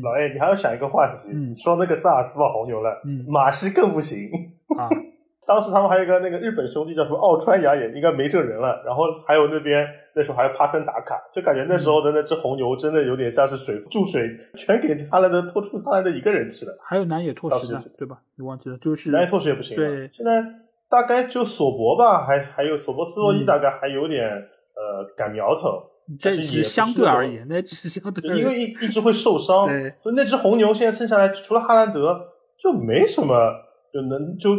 [0.03, 4.31] 老 A，你还要想一个话题，嗯说那个萨尔斯堡红牛了，嗯马西更不行
[4.77, 4.91] 啊。
[5.49, 8.83] 当时他们还有一个那个日本兄弟叫什么奥川雅也，应该没这人了。
[8.85, 16.77] 然后还有那边那时候还有帕森打卡，就感觉那时候的那只红牛真的有点像是水注水，全给哈兰德拖出哈兰德一个人吃了。
[16.83, 18.19] 还有南野拓实的，对吧？
[18.37, 18.77] 你忘记了？
[18.77, 19.75] 就是南野拓实也不行。
[19.75, 20.45] 对，现在
[20.91, 25.83] 大概就索博吧，还还有索博斯洛伊，大概还有点呃赶苗头。
[26.21, 29.67] 这是相对而言，那只是相对，因为一一直会受伤，
[29.97, 32.21] 所以那只红牛现在剩下来除了哈兰德
[32.59, 33.65] 就没什么。
[33.93, 34.51] 就能就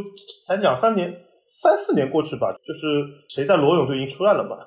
[0.46, 4.58] 才两三年、三四年过去吧，就是谁在裸泳就已经出来了嘛，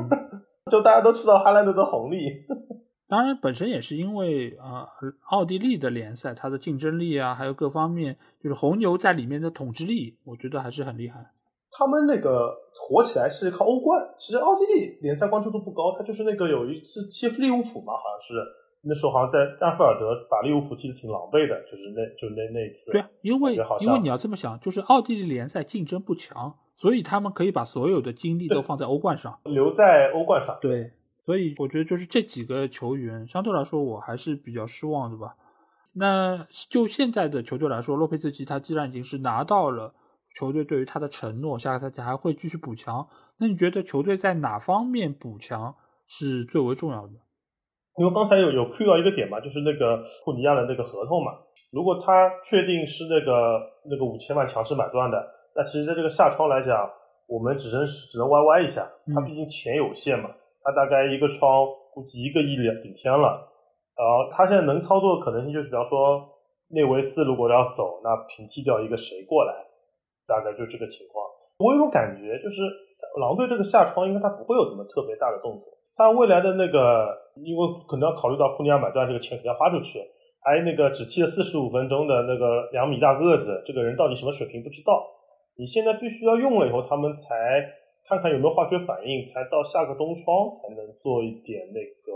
[0.70, 2.18] 就大家都知道哈兰德的红利。
[3.08, 4.86] 当然，本身也是因为啊，
[5.30, 11.32] 奥地利的联赛它的竞争力啊，还有各方面，就是红牛在里面的统治力，我觉得还是很厉害。
[11.70, 18.44] 他们那个火起来是靠欧冠，其实奥地利联赛关注度不高，他就是那个有一次踢利物浦嘛，好像是。
[18.82, 22.92] 那时候好像在安菲尔德把利物浦踢得挺狼狈的，就是那就那那一次。
[22.92, 30.56] 对啊，因为因为你要这么想，就是奥地利联赛竞争不强，所以他们可以把所有的精力都放在欧冠上，留在欧冠上。
[30.60, 30.92] 对，
[31.24, 35.34] 所以我觉得就是这几个球员相对来说我还是比较失望的吧。
[35.94, 39.92] 那就现在的球队来说，洛佩兹基他既然已经是拿到了
[40.36, 43.08] 球队对于他的承诺，下个赛季还会继续补强。
[43.38, 45.74] 那你觉得球队在哪方面补强
[46.06, 47.14] 是最为重要的？
[47.98, 51.32] 因为刚才有有 Q 到一个点嘛，就是那个库尼亚的那个合同嘛。
[51.70, 53.60] 如果他确定是那个
[53.90, 55.18] 那个五千万强势买断的，
[55.54, 56.88] 那其实在这个下窗来讲，
[57.26, 58.88] 我们只能只能歪歪一下。
[59.14, 60.30] 他毕竟钱有限嘛，
[60.62, 63.44] 他大概一个窗估计一个亿两顶天了。
[63.98, 66.24] 然后他现在能操作的可能性就是，比方说
[66.70, 69.52] 内维斯如果要走，那平替掉一个谁过来，
[70.26, 71.26] 大概就这个情况。
[71.58, 72.62] 我有种感觉，就是
[73.20, 75.66] 狼队这个下窗应该他不会有什么特别大的动作。
[75.96, 77.10] 他未来的那个，
[77.44, 79.98] 因为可能要考虑到库尼亚买断这个钱肯定要花出去，
[80.40, 85.04] 还那个只踢了四十五分钟的那个两米大个子，这个人到底什么水平不知道。
[85.56, 87.34] 你现在必须要用了以后，他们才
[88.08, 92.12] 看看有没有化学反应，才到下个冬窗才能做一点那个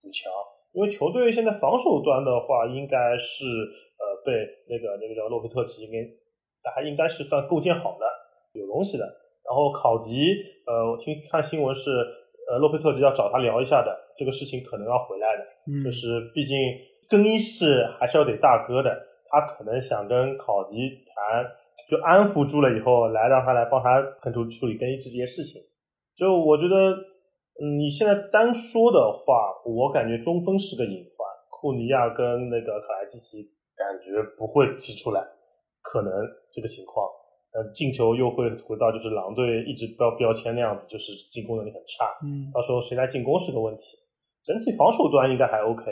[0.00, 0.30] 补强。
[0.72, 3.44] 因为球队现在防守端的话，应该是
[3.98, 4.32] 呃被
[4.68, 8.06] 那个那个叫洛佩特奇应该还应该是算构建好的，
[8.52, 9.04] 有东西的。
[9.46, 10.34] 然后考吉，
[10.66, 11.90] 呃，我听看新闻是
[12.48, 15.42] 呃洛佩特吉要找他聊一下的，这个事情可能要回来的。
[15.66, 16.56] 嗯，就是毕竟
[17.08, 18.90] 更衣室还是要得大哥的，
[19.30, 21.44] 他可能想跟考迪谈，
[21.88, 25.60] 就安抚住了以后，来让他来帮他跟处处理更衣室这些事情。
[26.16, 26.96] 就我觉得。
[27.58, 35.24] 嗯，你现在单说的话，我感觉中锋是个隐患，库尼亚跟那个卡莱基奇感觉不会提出来，
[35.80, 36.12] 可能
[36.52, 37.08] 这个情况，
[37.56, 43.96] 呃，进球又会回到就是狼队一直标标签那样子，就是进攻能力很差，嗯，到时候谁来进攻是个问题，
[44.44, 45.82] 整体防守端应该还 OK，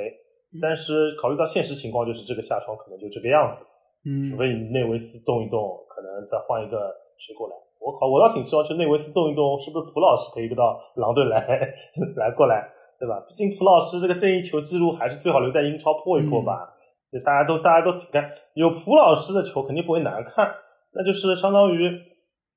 [0.61, 3.65] 但是考虑到现实情况，就是这个下窗可能就这个样子，
[4.05, 7.55] 嗯，除非你内维斯动一动，可能再换一个谁过来。
[7.81, 11.41] 我靠，我倒挺希望去内维斯动一动，是不是普老师可以到狼队来
[12.17, 12.69] 来过来，
[12.99, 13.25] 对吧？
[13.27, 16.73] 毕竟普老师这个任意球记录还是最好留在英超破一破吧。
[17.13, 20.47] 就大家都大家都挺看，有普老师的球肯定不会难看。
[20.95, 21.91] 那就是相当于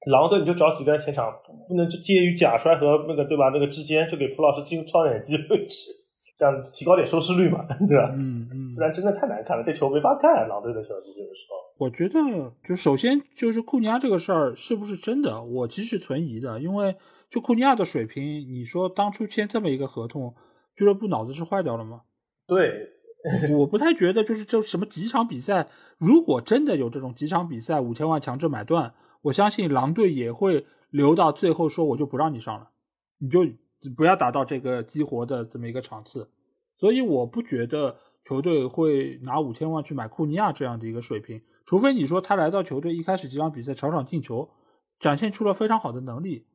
[0.08, 1.34] 狼队你就找几个人前场，
[1.68, 3.50] 不能就介于假摔和那个对吧？
[3.54, 5.92] 那个之间就给蒲老师进超远机会去，
[6.38, 8.10] 这样子提高点收视率嘛，对吧？
[8.14, 10.48] 嗯嗯，不然真的太难看了，这球没法看。
[10.48, 11.58] 狼队的球是这个时候。
[11.80, 12.20] 我觉得，
[12.68, 16.60] 就首先就是库尼亚这个事儿是不是真的，我其实存疑的。
[16.60, 16.96] 因为
[17.30, 20.34] 就库尼亚的水平，你说当初签这么一个合同，
[20.76, 22.02] 俱乐部脑子是坏掉了吗？
[22.48, 22.72] 对，
[23.58, 25.68] 我不太觉得，就是就什么几场比赛，
[25.98, 32.70] 如果真的有这种几场比赛五千万强制买断，我相信狼队也会留到最后说我就不让你上了，
[33.18, 33.46] 你就
[33.96, 36.30] 不要达到这个激活的这么一个场次。
[36.78, 41.42] 所以我不觉得球队会拿五千万去买库尼亚这样的一个水平。
[41.66, 44.50] 除非你说他来到球队一开始几场比赛场场进球，
[45.00, 46.46] 展现出了非常好的能力，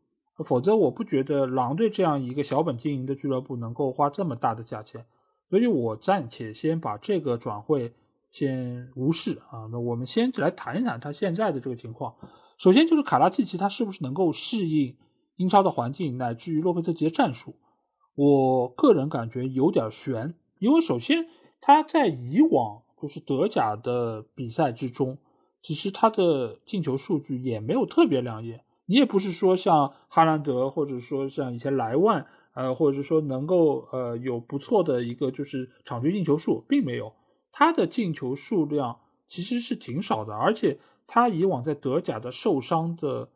[0.47, 5.05] 否则我不觉得狼队这样一个小本经营的俱乐部能够花这么大的价钱，
[5.53, 7.93] 所以我暂且先把这个转会
[8.31, 9.69] 先无视啊。
[9.71, 12.15] 那我们先来谈一谈他现在的这个情况。
[12.57, 14.97] 首先就是卡拉季奇他是不是能够适应
[15.37, 17.57] 英超的环境，乃至于洛佩特吉的战术？
[18.15, 21.27] 我个人感觉有点悬，因为首先
[21.61, 22.81] 他在以往。
[23.03, 25.19] 就是德甲的比赛之中，
[25.61, 28.63] 其实他的进球数据也没有特别亮眼。
[28.87, 32.25] 你也不是说像哈兰德，或者说像以前莱万，
[32.55, 37.13] 呃，或者是说能够呃有不错的一个就是场均进球数，并没有。
[37.51, 38.99] 他的进球数量
[39.29, 43.29] 其实是挺少的，而且他以往在德甲的受伤的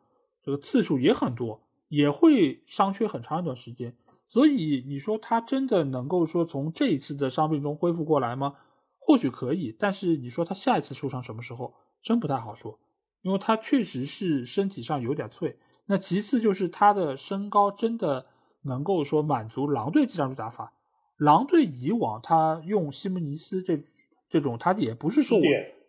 [0.43, 3.95] 这个次数也很多，也会伤缺很长一段时间。
[4.27, 8.55] 所以你说他真的能够说从这一次的伤病中恢复过来吗？
[8.99, 12.77] 或许可以，但是你说他下一次受伤什么时候，真不太好说，
[13.21, 15.57] 因为他确实是身体上有点脆。
[15.85, 18.25] 那其次就是他的身高真的
[18.67, 20.73] 能够说满足狼队这样的打法。
[21.17, 23.83] 狼队以往他用西蒙尼斯这
[24.29, 25.43] 这种，他也不是说我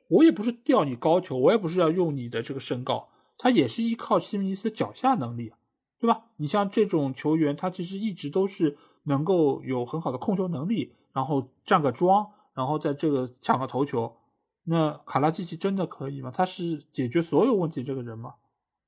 [0.09, 5.53] 我也不是吊你高球，我也不是要用你的这个身高，他也是依靠西蒙尼斯脚下能力，
[6.01, 6.25] 对吧？
[6.37, 12.31] 你像这种球员，他其实一直都是能够有很好的控球能力，然后站个桩。
[12.55, 14.17] 然后在这个抢个头球，
[14.65, 16.33] 那卡拉季奇真的可以吗？
[16.35, 18.35] 他是解决所有问题这个人吗？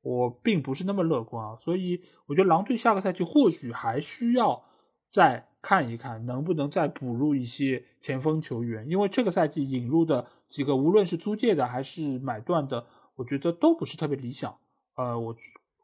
[0.02, 4.64] 我并不是那么乐观啊，所以我觉得狼队下个赛季或许还需要
[5.10, 12.86] 再看一看，能不能再补入一些前锋球员，因为这个赛季引入的几个，无论是租借的还是买断的，
[13.16, 14.56] 我觉得都不是特别理想。
[14.97, 15.36] 呃，我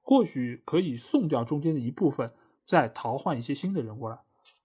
[0.03, 2.33] 或许可以送掉中间的一部分，
[2.65, 4.19] 再淘换一些新的人过来。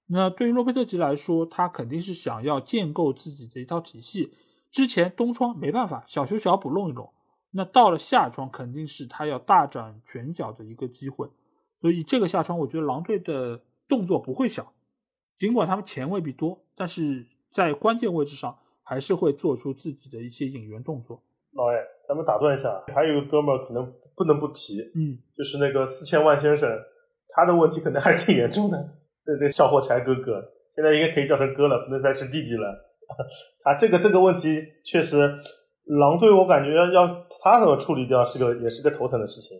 [0.07, 4.33] 那对于洛佩特吉来说，他肯定是想要建构自己的一套体系。
[4.69, 7.11] 之前东窗没办法，小修小补弄一弄。
[7.51, 11.27] 那到了下窗，肯定是他要大展拳脚的一个机会。
[11.79, 14.73] 所以这个下窗，我觉得狼队的动作不会小
[15.37, 21.23] 尽管他们钱未必多，但是在关键位置上还是会做出自己的一些引援动作。
[21.53, 21.75] 老艾，
[22.07, 26.69] 咱们打断一下，还有一个哥们儿可能不能不提，嗯，就是那个四千万先生，
[27.29, 28.97] 他的问题可能还是挺严重的。
[29.25, 30.41] 对对，小火柴哥哥，
[30.73, 32.87] 现在应该可以叫成哥了，不能再是弟弟了。
[33.63, 35.17] 他这个这个问题确实，
[35.85, 39.57] 狼队我感觉要要他怎么处理掉是个也是个头疼的事情。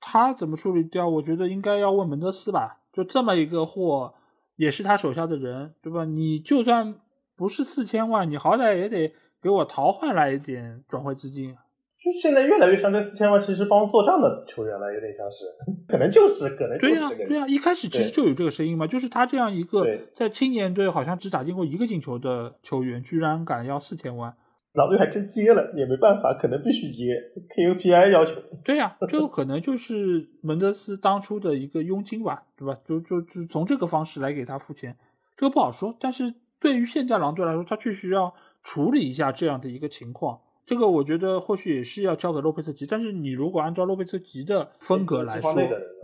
[0.00, 1.08] 他怎么处理掉？
[1.08, 2.80] 我觉得应该要问门德斯吧。
[2.92, 4.14] 就这么一个货，
[4.56, 6.04] 也是他手下的人，对吧？
[6.04, 6.94] 你就算
[7.36, 9.14] 不是四千万，你好歹也得。
[9.42, 15.46] 给我淘换来一点转会资金，就现在越来越像这四千万其实帮做账的球员了，有点像是，
[15.88, 19.84] 可能就是可能对呀对呀，一开始其实就有这个声音嘛，就是他这样一个
[20.14, 24.32] 在青年队好像只打进过一个进球的球员，居然敢要四千万，
[24.74, 27.14] 老队还真接了，也没办法，可能必须接
[27.56, 28.40] ，KUPI 要求。
[28.64, 32.78] 对呀，这个可能就是门德斯当初的一个佣金吧，对吧？
[32.86, 34.96] 就就就从这个方式来给他付钱，
[35.36, 36.34] 这个不好说，但是。
[36.62, 38.32] 对于现在狼队来说，他确实要
[38.62, 40.38] 处理一下这样的一个情况。
[40.64, 42.86] 这个我觉得或许也是要交给洛佩特吉。
[42.86, 45.52] 但是你如果按照洛佩特吉的风格来说，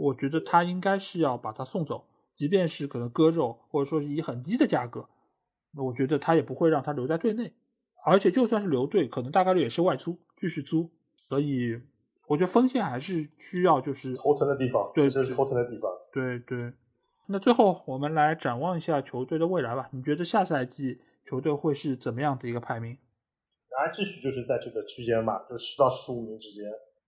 [0.01, 2.05] 我觉得他应该是要把他送走，
[2.35, 5.09] 即便是可能割肉，或者说是以很低的价格，
[5.77, 7.53] 那我觉得他也不会让他留在队内。
[8.09, 10.91] 而且就算是留队，可能大概率也是外租，继续租。
[11.29, 11.79] 所以
[12.27, 15.91] 我觉得锋线还是需要就是头疼的地方，对，这是头疼的地方。
[16.13, 16.73] 对对。
[17.27, 19.89] 那最后我们来展望一下球队的未来吧。
[19.93, 20.99] 你觉得下赛季
[21.29, 22.97] 球队会是怎么样的一个排名？
[23.79, 26.65] 还继续就是在这个区间吧，就十到十五名之间。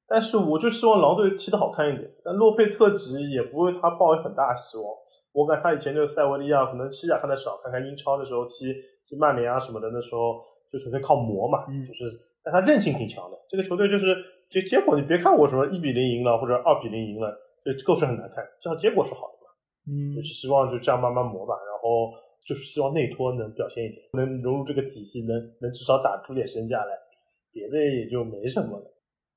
[0.07, 2.09] 但是我就希望狼队踢得好看一点。
[2.25, 4.87] 但洛佩特吉也不为他抱有很大希望。
[5.33, 8.73] 我感觉他以前就是塞维利亚可能西甲看的少，看看英超的时候踢
[9.09, 10.41] 踢曼联啊什么的，那时候
[10.73, 11.67] 就纯粹靠磨嘛。
[11.69, 11.87] 嗯。
[11.87, 12.07] 就是，
[12.43, 13.37] 但他韧性挺强的。
[13.49, 14.17] 这个球队就是
[14.49, 19.53] 这结果，你别看我什么一比零赢了或者二比零赢了，这构成很难看，至少结果是好的嘛。
[19.89, 22.13] 嗯，就是希望就这样慢慢磨吧，然后
[22.47, 26.93] 就是希望内托能表现一点，能融入这个体系，能能至少打出点身价来，
[27.53, 28.95] 别的也就没什么了。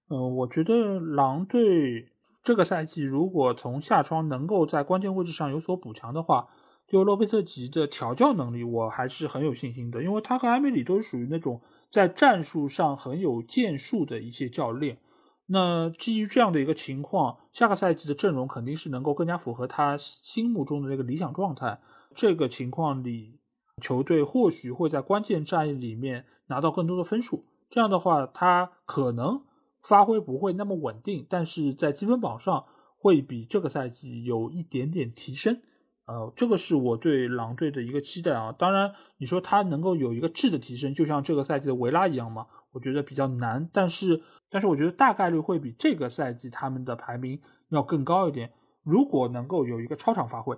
[0.10, 2.10] 嗯，我觉得狼队
[2.44, 6.48] 这个赛季如果从下窗能够在关键位置上有所补强的话，
[6.88, 15.00] 就洛佩特吉的调教能力，我还是很有信心的，因为他和埃梅里都是属于那种在战术上很有建树的一些教练。
[15.48, 21.80] 那基于这样的一个情况，下个赛季的阵容肯定是能够更加符合他心目中的那个理想状态。
[22.16, 23.40] 这个情况里，
[23.82, 27.46] 球队或许会在关键战役里面拿到更多的分数。
[27.70, 29.42] 这样的话，他可能
[29.82, 32.66] 发挥不会那么稳定，但是在积分榜上
[32.98, 35.60] 会比这个赛季有一点点提升。
[36.06, 38.52] 呃，这个是我对狼队的一个期待啊。
[38.52, 42.48] 当然，你说他能够有一个质的提升，就像这个赛季的维拉一样吗？
[42.72, 47.40] 我觉得比较难，但是，但是我觉得大概率会比这个赛季他们的排名
[47.70, 48.52] 要更高一点。
[48.82, 50.58] 如果能够有一个超常发挥，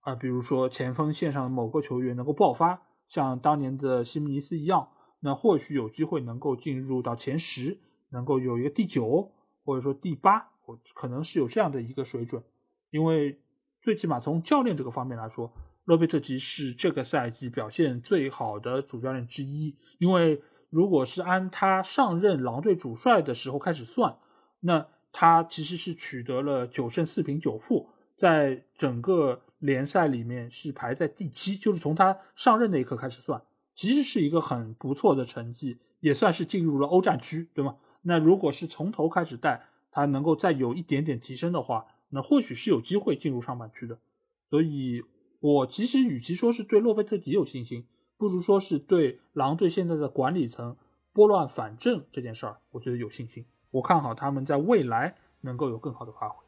[0.00, 4.88] 啊，比如说前锋线上的某个球员能够爆发，像当年的西姆尼斯一样，
[5.20, 7.78] 那或许有机会能够进入到前十，
[8.10, 9.32] 能够有一个第九
[9.64, 12.42] 或者说第八，我可能是有这样的一个水准。
[12.90, 13.38] 因为
[13.80, 15.52] 最起码从教练这个方面来说，
[15.84, 20.42] 洛贝特吉是这个赛季表现最好的主教练之一，因为。
[20.70, 24.14] 如果是按他上任狼队主帅的时候开始算，
[24.60, 33.40] 那他其实是取得了九胜四平九负，在整个联赛里面是排在第七，就是从他上任那一刻开始算，
[33.74, 37.76] 其实是一个很不错的成绩，也算是进入了欧战区，对吗？
[38.02, 43.98] 那如果是从头开始带，他能够再有一点点提升的话，那或许是有机会进入上半区的。
[44.44, 45.02] 所以，
[45.40, 47.86] 我其实与其说是对洛贝特迪有信心。
[48.16, 50.76] 不如说是对狼队现在的管理层
[51.12, 53.46] 拨乱反正这件事儿，我觉得有信心。
[53.70, 56.44] 我看好他们在未来能够有更好的发挥。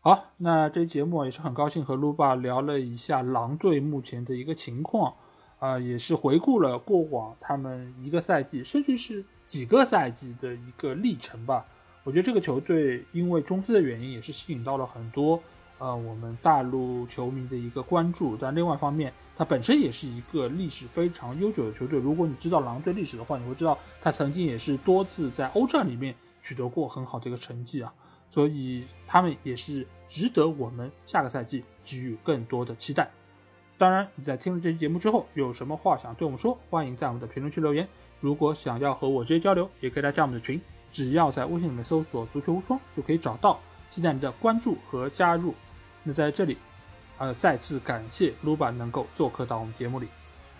[0.00, 5.14] 好，那这节目也是很高兴和卢巴聊了一下狼队目前的一个情况，
[5.58, 11.66] 啊，也是回顾了过往他们一个赛季，甚至是几个赛季的一个历程吧。
[12.04, 15.40] 我觉得这个球队因为中资的原因，也是吸引到了很多。
[15.78, 21.98] 呃，我们大陆球迷的一个关注，但另外一方面，它本身也是一个历史非常悠久的球队。
[21.98, 27.92] 如果你知道狼队历史的话，你会知道他曾经也是多次在欧战里面取得过很好的一个成绩啊，
[28.30, 33.10] 所以他们也是值得我们下个赛季给予更多的期待。
[33.76, 37.88] 当然，你在听了这期节目之后，有什么话想对我们说，欢迎在我们的评论区留言。
[38.20, 40.60] 如果想要和我直接交流，也可以来加我们的群，
[40.92, 43.58] 只要在微信里面搜索“足球无双”就可以找到，
[43.90, 45.54] 期待你的关注和加入。
[46.02, 46.58] 那在这里，
[47.18, 50.08] 呃，再次感谢卢巴能够做客到我们节目里，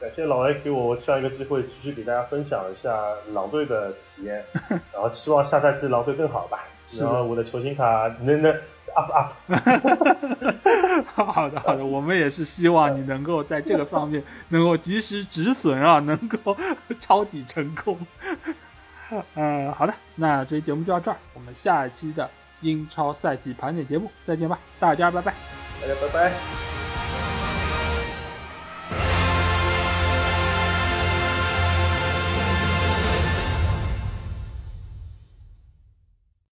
[0.01, 2.97] 感谢老 A 给我这样一个机会，继续给大家分享一下
[3.33, 4.43] 狼队的体验，
[4.93, 6.65] 然后希望下赛季狼队更好吧，
[6.99, 8.53] 然后我的球星卡能能
[8.95, 9.33] up up。
[11.07, 16.57] 好的好的，我们也是希望你能够在这个方面能够及时止损啊，能够
[17.01, 17.99] 抄底成功。
[19.35, 22.29] 嗯，好的，那这期节目就到这儿，我们下一期的
[22.61, 25.35] 英超赛季盘点节目再见吧，大家拜拜，
[25.81, 26.72] 大家拜拜。